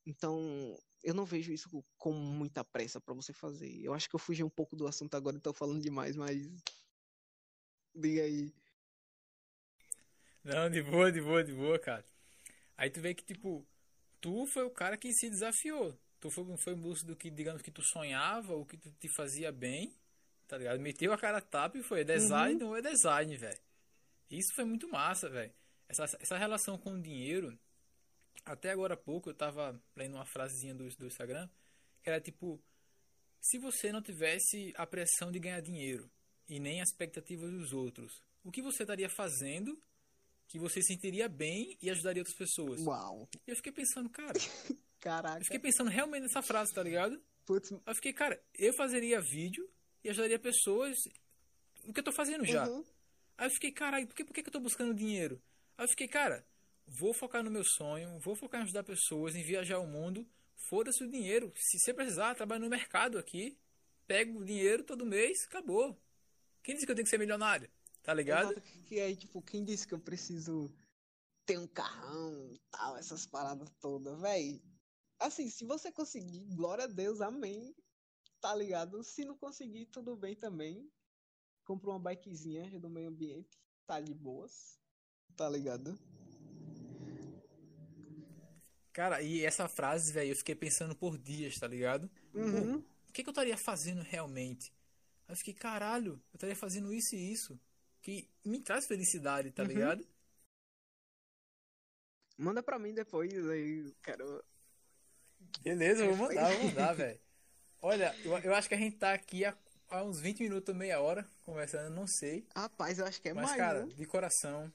Então, 0.05 0.77
eu 1.05 1.15
não 1.15 1.25
vejo 1.25 1.53
isso 1.53 1.69
com 1.97 2.13
muita 2.13 2.65
pressa 2.65 3.01
para 3.01 3.15
você 3.15 3.33
fazer. 3.33 3.71
Eu 3.81 3.95
acho 3.95 4.09
que 4.09 4.17
eu 4.17 4.19
fugi 4.19 4.43
um 4.43 4.51
pouco 4.51 4.75
do 4.75 4.89
assunto 4.89 5.15
agora 5.15 5.37
e 5.37 5.41
tô 5.41 5.53
falando 5.53 5.81
demais, 5.81 6.17
mas. 6.17 6.49
Diga 7.95 8.23
aí. 8.23 8.53
Não, 10.43 10.69
de 10.69 10.83
boa, 10.83 11.13
de 11.13 11.21
boa, 11.21 11.45
de 11.45 11.53
boa, 11.53 11.79
cara. 11.79 12.05
Aí 12.77 12.91
tu 12.91 13.01
vê 13.01 13.15
que, 13.15 13.23
tipo, 13.23 13.65
tu 14.21 14.47
foi 14.47 14.65
o 14.65 14.71
cara 14.71 14.97
que 14.97 15.13
se 15.13 15.31
desafiou. 15.31 15.97
Tu 16.19 16.29
foi, 16.29 16.57
foi 16.57 16.73
em 16.73 16.81
busca 16.81 17.07
do 17.07 17.15
que, 17.15 17.31
digamos, 17.31 17.63
que 17.63 17.71
tu 17.71 17.83
sonhava, 17.85 18.57
o 18.57 18.67
que 18.67 18.77
tu 18.77 18.91
te 18.99 19.09
fazia 19.15 19.53
bem, 19.53 19.97
tá 20.49 20.59
ligado? 20.59 20.81
Meteu 20.81 21.13
a 21.13 21.19
cara 21.19 21.41
tapa 21.41 21.79
e 21.79 21.83
foi. 21.83 22.01
É 22.01 22.05
design 22.05 22.55
uhum. 22.55 22.71
não 22.71 22.77
é 22.77 22.83
design, 22.83 23.37
velho. 23.37 23.61
Isso 24.31 24.55
foi 24.55 24.65
muito 24.65 24.89
massa, 24.89 25.29
velho. 25.29 25.53
Essa, 25.89 26.05
essa 26.21 26.37
relação 26.37 26.77
com 26.77 26.95
o 26.95 27.01
dinheiro, 27.01 27.57
até 28.45 28.71
agora 28.71 28.95
há 28.95 28.97
pouco 28.97 29.31
eu 29.31 29.35
tava 29.35 29.81
lendo 29.95 30.15
uma 30.15 30.27
frasezinha 30.27 30.75
do, 30.75 30.89
do 30.97 31.07
Instagram, 31.07 31.49
que 32.03 32.11
era 32.11 32.21
tipo, 32.21 32.61
se 33.41 33.59
você 33.59 33.93
não 33.93 34.03
tivesse 34.03 34.73
a 34.77 34.87
pressão 34.87 35.31
de 35.31 35.39
ganhar 35.39 35.61
dinheiro 35.61 36.11
e 36.49 36.59
nem 36.59 36.81
a 36.81 36.85
expectativa 36.85 37.47
dos 37.47 37.73
outros, 37.73 38.23
o 38.43 38.51
que 38.51 38.63
você 38.63 38.83
estaria 38.83 39.09
fazendo 39.09 39.81
que 40.47 40.59
você 40.59 40.83
sentiria 40.83 41.29
bem 41.29 41.77
e 41.81 41.91
ajudaria 41.91 42.23
outras 42.23 42.37
pessoas? 42.37 42.81
Uau. 42.81 43.29
E 43.47 43.51
eu 43.51 43.57
fiquei 43.57 43.73
pensando, 43.73 44.09
cara, 44.09 44.39
Caraca. 45.01 45.39
Eu 45.39 45.45
fiquei 45.45 45.59
pensando 45.59 45.91
realmente 45.91 46.23
nessa 46.23 46.43
frase, 46.43 46.73
tá 46.73 46.83
ligado? 46.83 47.21
Putz. 47.47 47.71
Eu 47.71 47.95
fiquei, 47.95 48.13
cara, 48.13 48.43
eu 48.55 48.73
fazeria 48.75 49.21
vídeo 49.21 49.69
e 50.03 50.11
ajudaria 50.11 50.39
pessoas 50.39 50.97
o 51.85 51.93
que 51.93 52.01
eu 52.01 52.05
tô 52.05 52.13
fazendo 52.13 52.45
já. 52.45 52.69
Uhum. 52.69 52.85
Aí 53.37 53.47
eu 53.47 53.51
fiquei, 53.51 53.73
caralho, 53.73 54.07
por 54.07 54.15
que, 54.15 54.25
por 54.25 54.33
que 54.33 54.41
eu 54.41 54.53
tô 54.53 54.61
buscando 54.61 54.95
dinheiro? 54.95 55.41
Aí 55.77 55.85
eu 55.85 55.89
fiquei, 55.89 56.09
cara, 56.09 56.45
vou 56.87 57.15
focar 57.15 57.43
no 57.43 57.51
meu 57.51 57.65
sonho, 57.65 58.19
vou 58.21 58.35
focar 58.35 58.61
em 58.61 58.65
ajudar 58.65 58.83
pessoas, 58.83 59.35
em 59.35 59.43
viajar 59.43 59.79
o 59.79 59.87
mundo, 59.87 60.27
foda-se 60.69 61.03
o 61.05 61.11
dinheiro. 61.11 61.53
Se 61.57 61.79
você 61.79 61.95
precisar, 61.95 62.35
trabalho 62.35 62.63
no 62.63 62.71
mercado 62.71 63.19
aqui, 63.19 63.57
pego 64.07 64.41
o 64.41 64.45
dinheiro 64.45 64.83
todo 64.83 65.07
mês, 65.07 65.37
acabou. 65.47 65.97
Quem 66.63 66.75
disse 66.75 66.87
que 66.87 66.93
eu 66.93 66.97
tenho 66.97 67.05
que 67.05 67.11
ser 67.11 67.19
milionário? 67.19 67.71
Tá 68.03 68.13
ligado? 68.13 68.53
Exato, 68.53 68.63
que 68.85 69.01
aí, 69.01 69.15
tipo, 69.15 69.41
quem 69.43 69.65
disse 69.65 69.87
que 69.87 69.95
eu 69.95 70.01
preciso 70.01 70.71
ter 71.47 71.59
um 71.59 71.67
carrão 71.67 72.53
e 72.53 72.59
tal, 72.71 72.97
essas 72.97 73.27
paradas 73.27 73.71
todas, 73.81 74.21
velho 74.21 74.61
assim, 75.19 75.51
se 75.51 75.65
você 75.65 75.91
conseguir, 75.91 76.45
glória 76.55 76.85
a 76.85 76.87
Deus, 76.89 77.21
amém. 77.21 77.75
Tá 78.41 78.55
ligado? 78.55 79.03
Se 79.03 79.25
não 79.25 79.37
conseguir, 79.37 79.87
tudo 79.87 80.17
bem 80.17 80.37
também. 80.37 80.91
Compra 81.65 81.91
uma 81.91 81.99
bikezinha 81.99 82.79
do 82.79 82.89
meio 82.89 83.09
ambiente, 83.09 83.59
tá 83.87 84.01
de 84.01 84.15
boas. 84.15 84.79
Tá 85.37 85.49
ligado? 85.49 85.99
Cara, 88.93 89.23
e 89.23 89.45
essa 89.45 89.69
frase, 89.69 90.13
velho, 90.13 90.33
eu 90.33 90.37
fiquei 90.37 90.55
pensando 90.55 90.95
por 90.95 91.19
dias, 91.19 91.59
tá 91.59 91.69
ligado? 91.69 92.11
Uhum. 92.35 92.79
O 92.79 93.13
que, 93.13 93.23
que 93.23 93.29
eu 93.29 93.33
estaria 93.33 93.57
fazendo 93.57 94.03
realmente? 94.03 94.73
Aí 95.27 95.33
eu 95.33 95.37
fiquei, 95.37 95.55
caralho, 95.55 96.13
eu 96.33 96.37
estaria 96.37 96.57
fazendo 96.57 96.93
isso 96.93 97.15
e 97.15 97.33
isso. 97.33 97.61
Que 98.01 98.29
me 98.45 98.61
traz 98.61 98.87
felicidade, 98.87 99.53
tá 99.53 99.63
uhum. 99.63 99.69
ligado? 99.69 100.09
Manda 102.37 102.63
pra 102.63 102.79
mim 102.79 102.95
depois 102.95 103.33
aí, 103.49 103.95
quero 104.03 104.45
Beleza, 105.63 106.07
vou 106.07 106.17
mandar, 106.17 106.53
vou 106.53 106.65
mandar, 106.69 106.93
velho. 106.95 107.21
Olha, 107.81 108.15
eu, 108.25 108.37
eu 108.39 108.55
acho 108.55 108.69
que 108.69 108.75
a 108.75 108.79
gente 108.79 108.97
tá 108.97 109.13
aqui 109.13 109.45
há, 109.45 109.57
há 109.89 110.03
uns 110.03 110.21
20 110.21 110.41
minutos, 110.41 110.75
meia 110.75 111.01
hora, 111.01 111.27
conversando, 111.45 111.95
não 111.95 112.07
sei. 112.07 112.47
Rapaz, 112.55 112.99
eu 112.99 113.07
acho 113.07 113.21
que 113.21 113.29
é 113.29 113.35
Mas, 113.35 113.47
mais. 113.47 113.57
cara, 113.57 113.87
de 113.87 114.07
coração, 114.07 114.73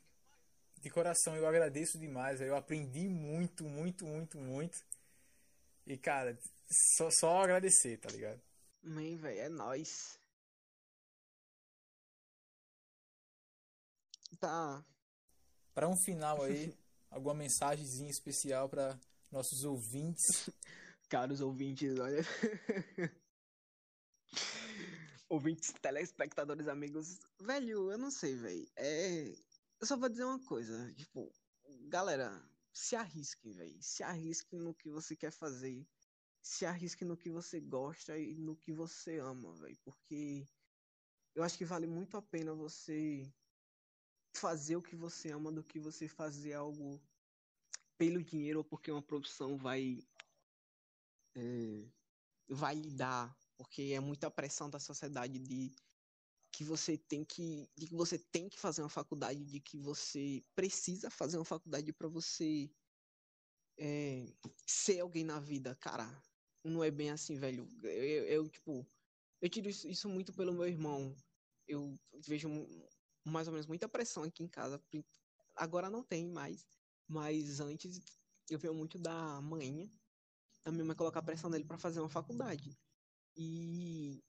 de 0.82 0.90
coração 0.90 1.36
eu 1.36 1.46
agradeço 1.46 2.00
demais, 2.00 2.40
eu 2.40 2.56
aprendi 2.56 3.10
muito, 3.10 3.66
muito, 3.66 4.06
muito, 4.06 4.38
muito. 4.38 4.78
E, 5.86 5.98
cara, 5.98 6.38
só, 6.96 7.10
só 7.12 7.44
agradecer, 7.44 7.98
tá 7.98 8.10
ligado? 8.10 8.42
Man, 8.82 9.18
velho, 9.18 9.40
é 9.40 9.50
nóis. 9.50 10.18
Tá. 14.40 14.84
Pra 15.74 15.90
um 15.90 15.98
final 15.98 16.42
aí, 16.42 16.74
alguma 17.12 17.34
mensagenzinha 17.34 18.10
especial 18.10 18.70
pra 18.70 18.98
nossos 19.30 19.64
ouvintes. 19.66 20.50
Caros 21.14 21.42
ouvintes, 21.42 22.00
olha. 22.00 22.24
ouvintes, 25.30 25.72
telespectadores, 25.80 26.68
amigos. 26.68 27.20
Velho, 27.40 27.92
eu 27.92 28.00
não 28.00 28.10
sei, 28.10 28.36
velho. 28.36 28.68
É. 28.76 29.28
Eu 29.80 29.86
só 29.86 29.96
vou 29.96 30.10
dizer 30.10 30.24
uma 30.24 30.44
coisa. 30.44 30.92
Tipo, 30.96 31.32
galera, 31.82 32.44
se 32.74 32.96
arrisque, 32.96 33.52
velho. 33.52 33.78
Se 33.80 34.02
arrisque 34.02 34.56
no 34.56 34.74
que 34.74 34.90
você 34.90 35.16
quer 35.16 35.30
fazer. 35.30 35.88
Se 36.42 36.66
arrisque 36.66 37.06
no 37.06 37.16
que 37.16 37.30
você 37.30 37.60
gosta 37.60 38.18
e 38.18 38.34
no 38.34 38.56
que 38.56 38.74
você 38.74 39.20
ama, 39.20 39.54
velho. 39.58 39.78
Porque 39.86 40.50
eu 41.36 41.44
acho 41.44 41.60
que 41.60 41.64
vale 41.64 41.86
muito 41.86 42.18
a 42.18 42.24
pena 42.24 42.56
você 42.56 43.32
fazer 44.36 44.78
o 44.78 44.82
que 44.82 44.96
você 44.96 45.30
ama 45.30 45.52
do 45.52 45.64
que 45.64 45.80
você 45.80 46.08
fazer 46.08 46.54
algo 46.54 47.00
pelo 48.00 48.24
dinheiro 48.24 48.58
ou 48.58 48.66
porque 48.66 48.92
uma 48.92 49.04
produção 49.04 49.56
vai 49.56 50.00
vai 52.50 52.76
lhe 52.76 52.92
dar, 52.92 53.36
porque 53.58 53.94
é 53.94 54.00
muita 54.00 54.30
pressão 54.30 54.70
da 54.70 54.80
sociedade 54.80 55.40
de 55.40 55.76
que 56.52 56.64
você 56.64 56.98
tem 56.98 57.26
que 57.26 57.68
de 57.76 57.88
que 57.88 57.96
você 57.96 58.20
tem 58.20 58.48
que 58.48 58.60
fazer 58.60 58.84
uma 58.84 58.90
faculdade, 58.90 59.44
de 59.44 59.60
que 59.60 59.78
você 59.78 60.44
precisa 60.56 61.10
fazer 61.10 61.38
uma 61.38 61.46
faculdade 61.46 61.92
para 61.92 62.08
você 62.08 62.70
é, 63.80 64.26
ser 64.68 65.00
alguém 65.00 65.24
na 65.24 65.40
vida, 65.40 65.76
cara. 65.76 66.06
Não 66.64 66.84
é 66.84 66.92
bem 66.92 67.10
assim, 67.10 67.38
velho. 67.38 67.68
Eu, 67.84 68.26
eu 68.26 68.50
tipo, 68.50 68.88
eu 69.42 69.50
tiro 69.50 69.70
isso, 69.70 69.88
isso 69.88 70.08
muito 70.08 70.34
pelo 70.34 70.54
meu 70.54 70.68
irmão. 70.68 71.16
Eu 71.68 72.00
vejo 72.28 72.50
mais 73.26 73.48
ou 73.48 73.54
menos 73.54 73.68
muita 73.68 73.90
pressão 73.90 74.24
aqui 74.24 74.44
em 74.44 74.48
casa. 74.48 74.82
Agora 75.56 75.90
não 75.90 76.04
tem 76.04 76.28
mais, 76.28 76.66
mas 77.08 77.60
antes 77.60 78.00
eu 78.50 78.60
vejo 78.60 78.74
muito 78.74 79.00
da 79.00 79.42
mãe, 79.42 79.92
minha 80.72 80.86
mãe 80.86 80.96
colocar 80.96 81.22
pressão 81.22 81.50
nele 81.50 81.66
para 81.66 81.78
fazer 81.78 82.00
uma 82.00 82.10
faculdade. 82.10 82.78
E 83.36 84.24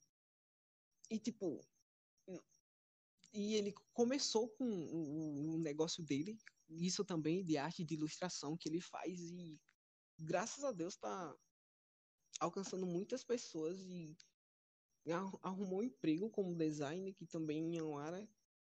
e 1.11 1.19
tipo 1.19 1.61
e 3.33 3.55
ele 3.57 3.75
começou 3.93 4.49
com 4.51 4.65
o, 4.65 5.55
o 5.55 5.59
negócio 5.59 6.05
dele, 6.05 6.39
isso 6.69 7.05
também 7.05 7.45
de 7.45 7.59
arte 7.59 7.85
de 7.85 7.95
ilustração 7.95 8.57
que 8.57 8.69
ele 8.69 8.81
faz 8.81 9.21
e 9.21 9.61
graças 10.19 10.63
a 10.63 10.71
Deus 10.71 10.97
tá 10.97 11.37
alcançando 12.41 12.87
muitas 12.87 13.25
pessoas 13.25 13.79
e 13.81 14.17
arrumou 15.43 15.81
um 15.81 15.83
emprego 15.83 16.31
como 16.31 16.55
designer, 16.55 17.13
que 17.13 17.27
também 17.27 17.77
é 17.77 17.83
uma 17.83 18.03
área 18.03 18.29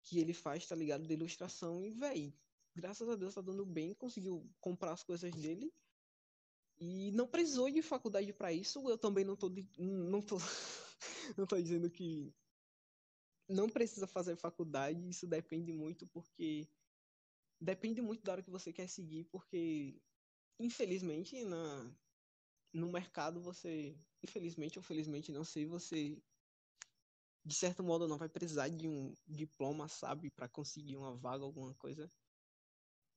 que 0.03 0.19
ele 0.19 0.33
faz, 0.33 0.67
tá 0.67 0.75
ligado, 0.75 1.07
de 1.07 1.13
ilustração 1.13 1.83
e, 1.83 1.91
véi, 1.91 2.33
graças 2.75 3.07
a 3.09 3.15
Deus 3.15 3.33
tá 3.33 3.41
dando 3.41 3.65
bem, 3.65 3.93
conseguiu 3.95 4.49
comprar 4.59 4.91
as 4.91 5.03
coisas 5.03 5.31
dele. 5.31 5.73
E 6.79 7.11
não 7.11 7.27
precisou 7.27 7.69
de 7.69 7.81
faculdade 7.81 8.31
para 8.33 8.53
isso. 8.53 8.87
Eu 8.89 8.97
também 8.97 9.25
não 9.25 9.35
tô 9.35 9.49
não 9.77 10.21
tô 10.21 10.37
não 11.37 11.45
tô 11.45 11.61
dizendo 11.61 11.89
que 11.89 12.33
não 13.47 13.67
precisa 13.67 14.05
fazer 14.05 14.35
faculdade, 14.35 15.09
isso 15.09 15.25
depende 15.27 15.73
muito 15.73 16.07
porque 16.07 16.67
depende 17.59 18.01
muito 18.01 18.23
da 18.23 18.33
hora 18.33 18.43
que 18.43 18.49
você 18.51 18.71
quer 18.71 18.87
seguir, 18.87 19.25
porque 19.25 20.01
infelizmente 20.59 21.43
na 21.43 21.91
no 22.73 22.91
mercado 22.91 23.41
você, 23.41 23.97
infelizmente 24.23 24.77
ou 24.77 24.83
felizmente, 24.83 25.31
não 25.31 25.43
sei, 25.43 25.65
você 25.65 26.21
de 27.43 27.55
certo 27.55 27.83
modo 27.83 28.07
não 28.07 28.17
vai 28.17 28.29
precisar 28.29 28.69
de 28.69 28.87
um 28.87 29.13
diploma, 29.27 29.87
sabe, 29.87 30.29
para 30.29 30.47
conseguir 30.47 30.97
uma 30.97 31.15
vaga, 31.15 31.43
alguma 31.43 31.73
coisa. 31.73 32.11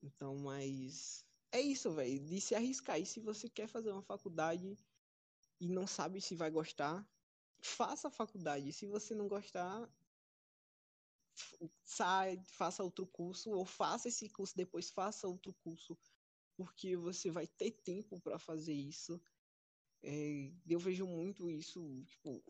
Então, 0.02 0.36
mas 0.38 1.24
é 1.52 1.60
isso, 1.60 1.92
velho, 1.92 2.18
de 2.24 2.40
se 2.40 2.54
arriscar. 2.54 2.98
E 2.98 3.06
se 3.06 3.20
você 3.20 3.48
quer 3.48 3.68
fazer 3.68 3.92
uma 3.92 4.02
faculdade 4.02 4.76
e 5.60 5.68
não 5.68 5.86
sabe 5.86 6.20
se 6.20 6.34
vai 6.34 6.50
gostar, 6.50 7.06
faça 7.60 8.08
a 8.08 8.10
faculdade. 8.10 8.72
Se 8.72 8.86
você 8.86 9.14
não 9.14 9.28
gostar, 9.28 9.88
sai, 11.84 12.42
faça 12.46 12.82
outro 12.82 13.06
curso 13.06 13.50
ou 13.50 13.64
faça 13.64 14.08
esse 14.08 14.28
curso 14.28 14.56
depois 14.56 14.90
faça 14.90 15.28
outro 15.28 15.52
curso, 15.62 15.96
porque 16.56 16.96
você 16.96 17.30
vai 17.30 17.46
ter 17.46 17.70
tempo 17.70 18.20
para 18.20 18.38
fazer 18.38 18.74
isso. 18.74 19.20
É, 20.02 20.50
eu 20.66 20.80
vejo 20.80 21.06
muito 21.06 21.48
isso, 21.48 22.02
tipo, 22.06 22.42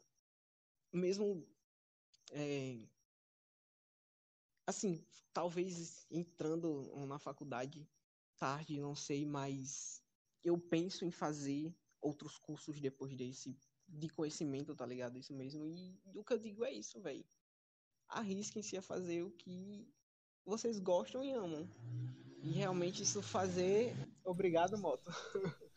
mesmo 0.93 1.47
é, 2.31 2.79
assim, 4.67 5.05
talvez 5.33 6.07
entrando 6.11 7.07
na 7.07 7.19
faculdade 7.19 7.87
tarde, 8.43 8.81
não 8.81 8.97
sei, 8.97 9.25
mas 9.25 10.03
eu 10.43 10.59
penso 10.59 11.05
em 11.05 11.13
fazer 11.13 11.73
outros 12.01 12.37
cursos 12.39 12.81
depois 12.81 13.15
desse 13.15 13.57
de 13.87 14.09
conhecimento, 14.09 14.75
tá 14.75 14.85
ligado? 14.85 15.17
Isso 15.17 15.33
mesmo. 15.33 15.65
E 15.65 15.97
o 16.13 16.25
que 16.25 16.33
eu 16.33 16.39
digo 16.39 16.65
é 16.65 16.73
isso, 16.73 17.01
velho. 17.01 17.25
arrisquem-se 18.09 18.77
a 18.77 18.83
fazer 18.83 19.23
o 19.23 19.31
que 19.31 19.89
vocês 20.45 20.81
gostam 20.81 21.23
e 21.25 21.31
amam. 21.31 21.71
E 22.43 22.51
realmente 22.51 23.05
isso 23.05 23.23
fazer. 23.23 23.95
Obrigado, 24.25 24.77
Moto. 24.77 25.09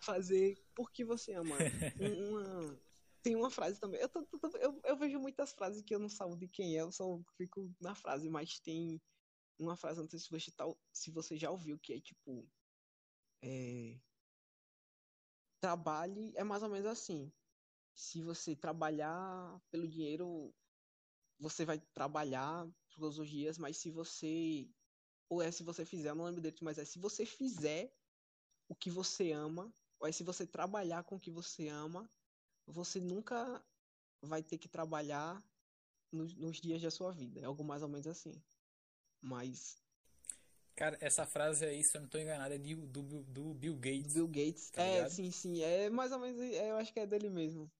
fazer 0.00 0.62
porque 0.74 1.02
você 1.02 1.32
ama. 1.32 1.56
Uma... 1.98 2.78
Tem 3.22 3.34
uma 3.36 3.50
frase 3.50 3.80
também. 3.80 4.02
Eu, 4.02 4.08
tô, 4.10 4.22
tô, 4.26 4.54
eu, 4.58 4.78
eu, 4.84 4.96
vejo 4.98 5.18
muitas 5.18 5.54
frases 5.54 5.82
que 5.82 5.94
eu 5.94 5.98
não 5.98 6.10
salvo 6.10 6.36
de 6.36 6.46
quem 6.46 6.76
é, 6.76 6.82
eu 6.82 6.92
só 6.92 7.18
fico 7.38 7.74
na 7.80 7.94
frase, 7.94 8.28
mas 8.28 8.60
tem 8.60 9.00
uma 9.62 9.76
frase, 9.76 10.00
não 10.00 10.08
sei 10.08 10.18
se 10.18 10.30
você, 10.30 10.50
tá, 10.50 10.64
se 10.92 11.10
você 11.10 11.36
já 11.36 11.50
ouviu, 11.50 11.78
que 11.78 11.92
é 11.92 12.00
tipo. 12.00 12.48
É... 13.42 14.00
Trabalhe 15.60 16.32
é 16.36 16.42
mais 16.42 16.62
ou 16.62 16.70
menos 16.70 16.86
assim. 16.86 17.32
Se 17.94 18.22
você 18.22 18.56
trabalhar 18.56 19.60
pelo 19.70 19.86
dinheiro, 19.86 20.54
você 21.38 21.64
vai 21.64 21.78
trabalhar 21.78 22.66
todos 22.88 23.18
os 23.18 23.28
dias, 23.28 23.58
mas 23.58 23.76
se 23.76 23.90
você. 23.90 24.68
Ou 25.28 25.42
é 25.42 25.50
se 25.50 25.62
você 25.62 25.84
fizer, 25.84 26.14
não 26.14 26.24
lembro 26.24 26.40
dele, 26.40 26.56
mas 26.62 26.78
é 26.78 26.84
se 26.84 26.98
você 26.98 27.24
fizer 27.24 27.94
o 28.68 28.74
que 28.74 28.90
você 28.90 29.32
ama, 29.32 29.72
ou 30.00 30.06
é 30.06 30.12
se 30.12 30.24
você 30.24 30.46
trabalhar 30.46 31.04
com 31.04 31.16
o 31.16 31.20
que 31.20 31.30
você 31.30 31.68
ama, 31.68 32.10
você 32.66 33.00
nunca 33.00 33.64
vai 34.22 34.42
ter 34.42 34.58
que 34.58 34.68
trabalhar 34.68 35.42
nos, 36.12 36.34
nos 36.34 36.60
dias 36.60 36.82
da 36.82 36.90
sua 36.90 37.12
vida. 37.12 37.40
É 37.40 37.44
algo 37.44 37.62
mais 37.64 37.82
ou 37.82 37.88
menos 37.88 38.06
assim. 38.06 38.42
Mas. 39.20 39.78
Cara, 40.76 40.96
essa 41.00 41.26
frase 41.26 41.64
aí, 41.64 41.84
se 41.84 41.96
eu 41.96 42.00
não 42.00 42.06
estou 42.06 42.20
enganado, 42.20 42.54
é 42.54 42.58
de, 42.58 42.74
do, 42.74 43.02
do 43.02 43.54
Bill 43.54 43.76
Gates. 43.76 44.14
Bill 44.14 44.28
Gates. 44.28 44.70
Tá 44.70 44.82
é, 44.82 44.94
ligado? 44.94 45.10
sim, 45.10 45.30
sim. 45.30 45.62
É 45.62 45.90
mais 45.90 46.10
ou 46.12 46.18
menos. 46.18 46.40
É, 46.40 46.70
eu 46.70 46.76
acho 46.76 46.92
que 46.92 47.00
é 47.00 47.06
dele 47.06 47.28
mesmo. 47.28 47.70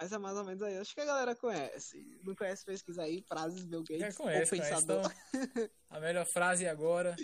Mas 0.00 0.10
é 0.12 0.18
mais 0.18 0.36
ou 0.36 0.44
menos 0.44 0.62
aí. 0.62 0.76
Acho 0.78 0.94
que 0.94 1.00
a 1.00 1.04
galera 1.04 1.36
conhece. 1.36 2.20
Não 2.24 2.34
conhece, 2.34 2.64
pesquisa 2.64 3.02
aí. 3.02 3.22
Frases 3.22 3.64
Bill 3.64 3.84
Gates. 3.84 4.00
Já 4.00 4.12
conhece, 4.12 4.54
ou 4.54 4.60
pensador. 4.60 5.02
Conhece. 5.02 5.50
Então, 5.52 5.70
a 5.90 6.00
melhor 6.00 6.26
frase 6.26 6.66
agora 6.66 7.14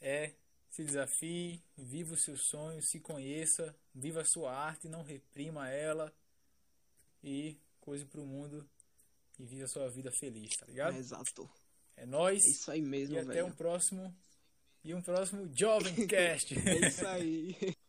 é 0.00 0.34
se 0.70 0.84
desafie, 0.84 1.62
viva 1.76 2.14
os 2.14 2.22
seus 2.22 2.42
sonhos, 2.42 2.88
se 2.88 3.00
conheça, 3.00 3.74
viva 3.94 4.20
a 4.20 4.24
sua 4.24 4.54
arte, 4.54 4.88
não 4.88 5.02
reprima 5.02 5.68
ela 5.68 6.14
e 7.22 7.58
coisa 7.80 8.04
pro 8.06 8.24
mundo 8.24 8.68
e 9.38 9.44
viva 9.44 9.64
a 9.64 9.68
sua 9.68 9.88
vida 9.88 10.12
feliz, 10.12 10.56
tá 10.56 10.66
ligado? 10.66 10.96
Exato. 10.96 11.50
É 12.00 12.06
nóis. 12.06 12.42
É 12.44 12.50
isso 12.50 12.70
aí 12.70 12.80
mesmo, 12.82 13.14
e 13.16 13.18
velho. 13.18 13.30
até 13.30 13.44
um 13.44 13.50
próximo 13.50 14.14
e 14.84 14.94
um 14.94 15.02
próximo 15.02 15.50
Jovem 15.54 15.94
Cast. 16.06 16.54
é 16.58 16.86
isso 16.86 17.06
aí. 17.06 17.56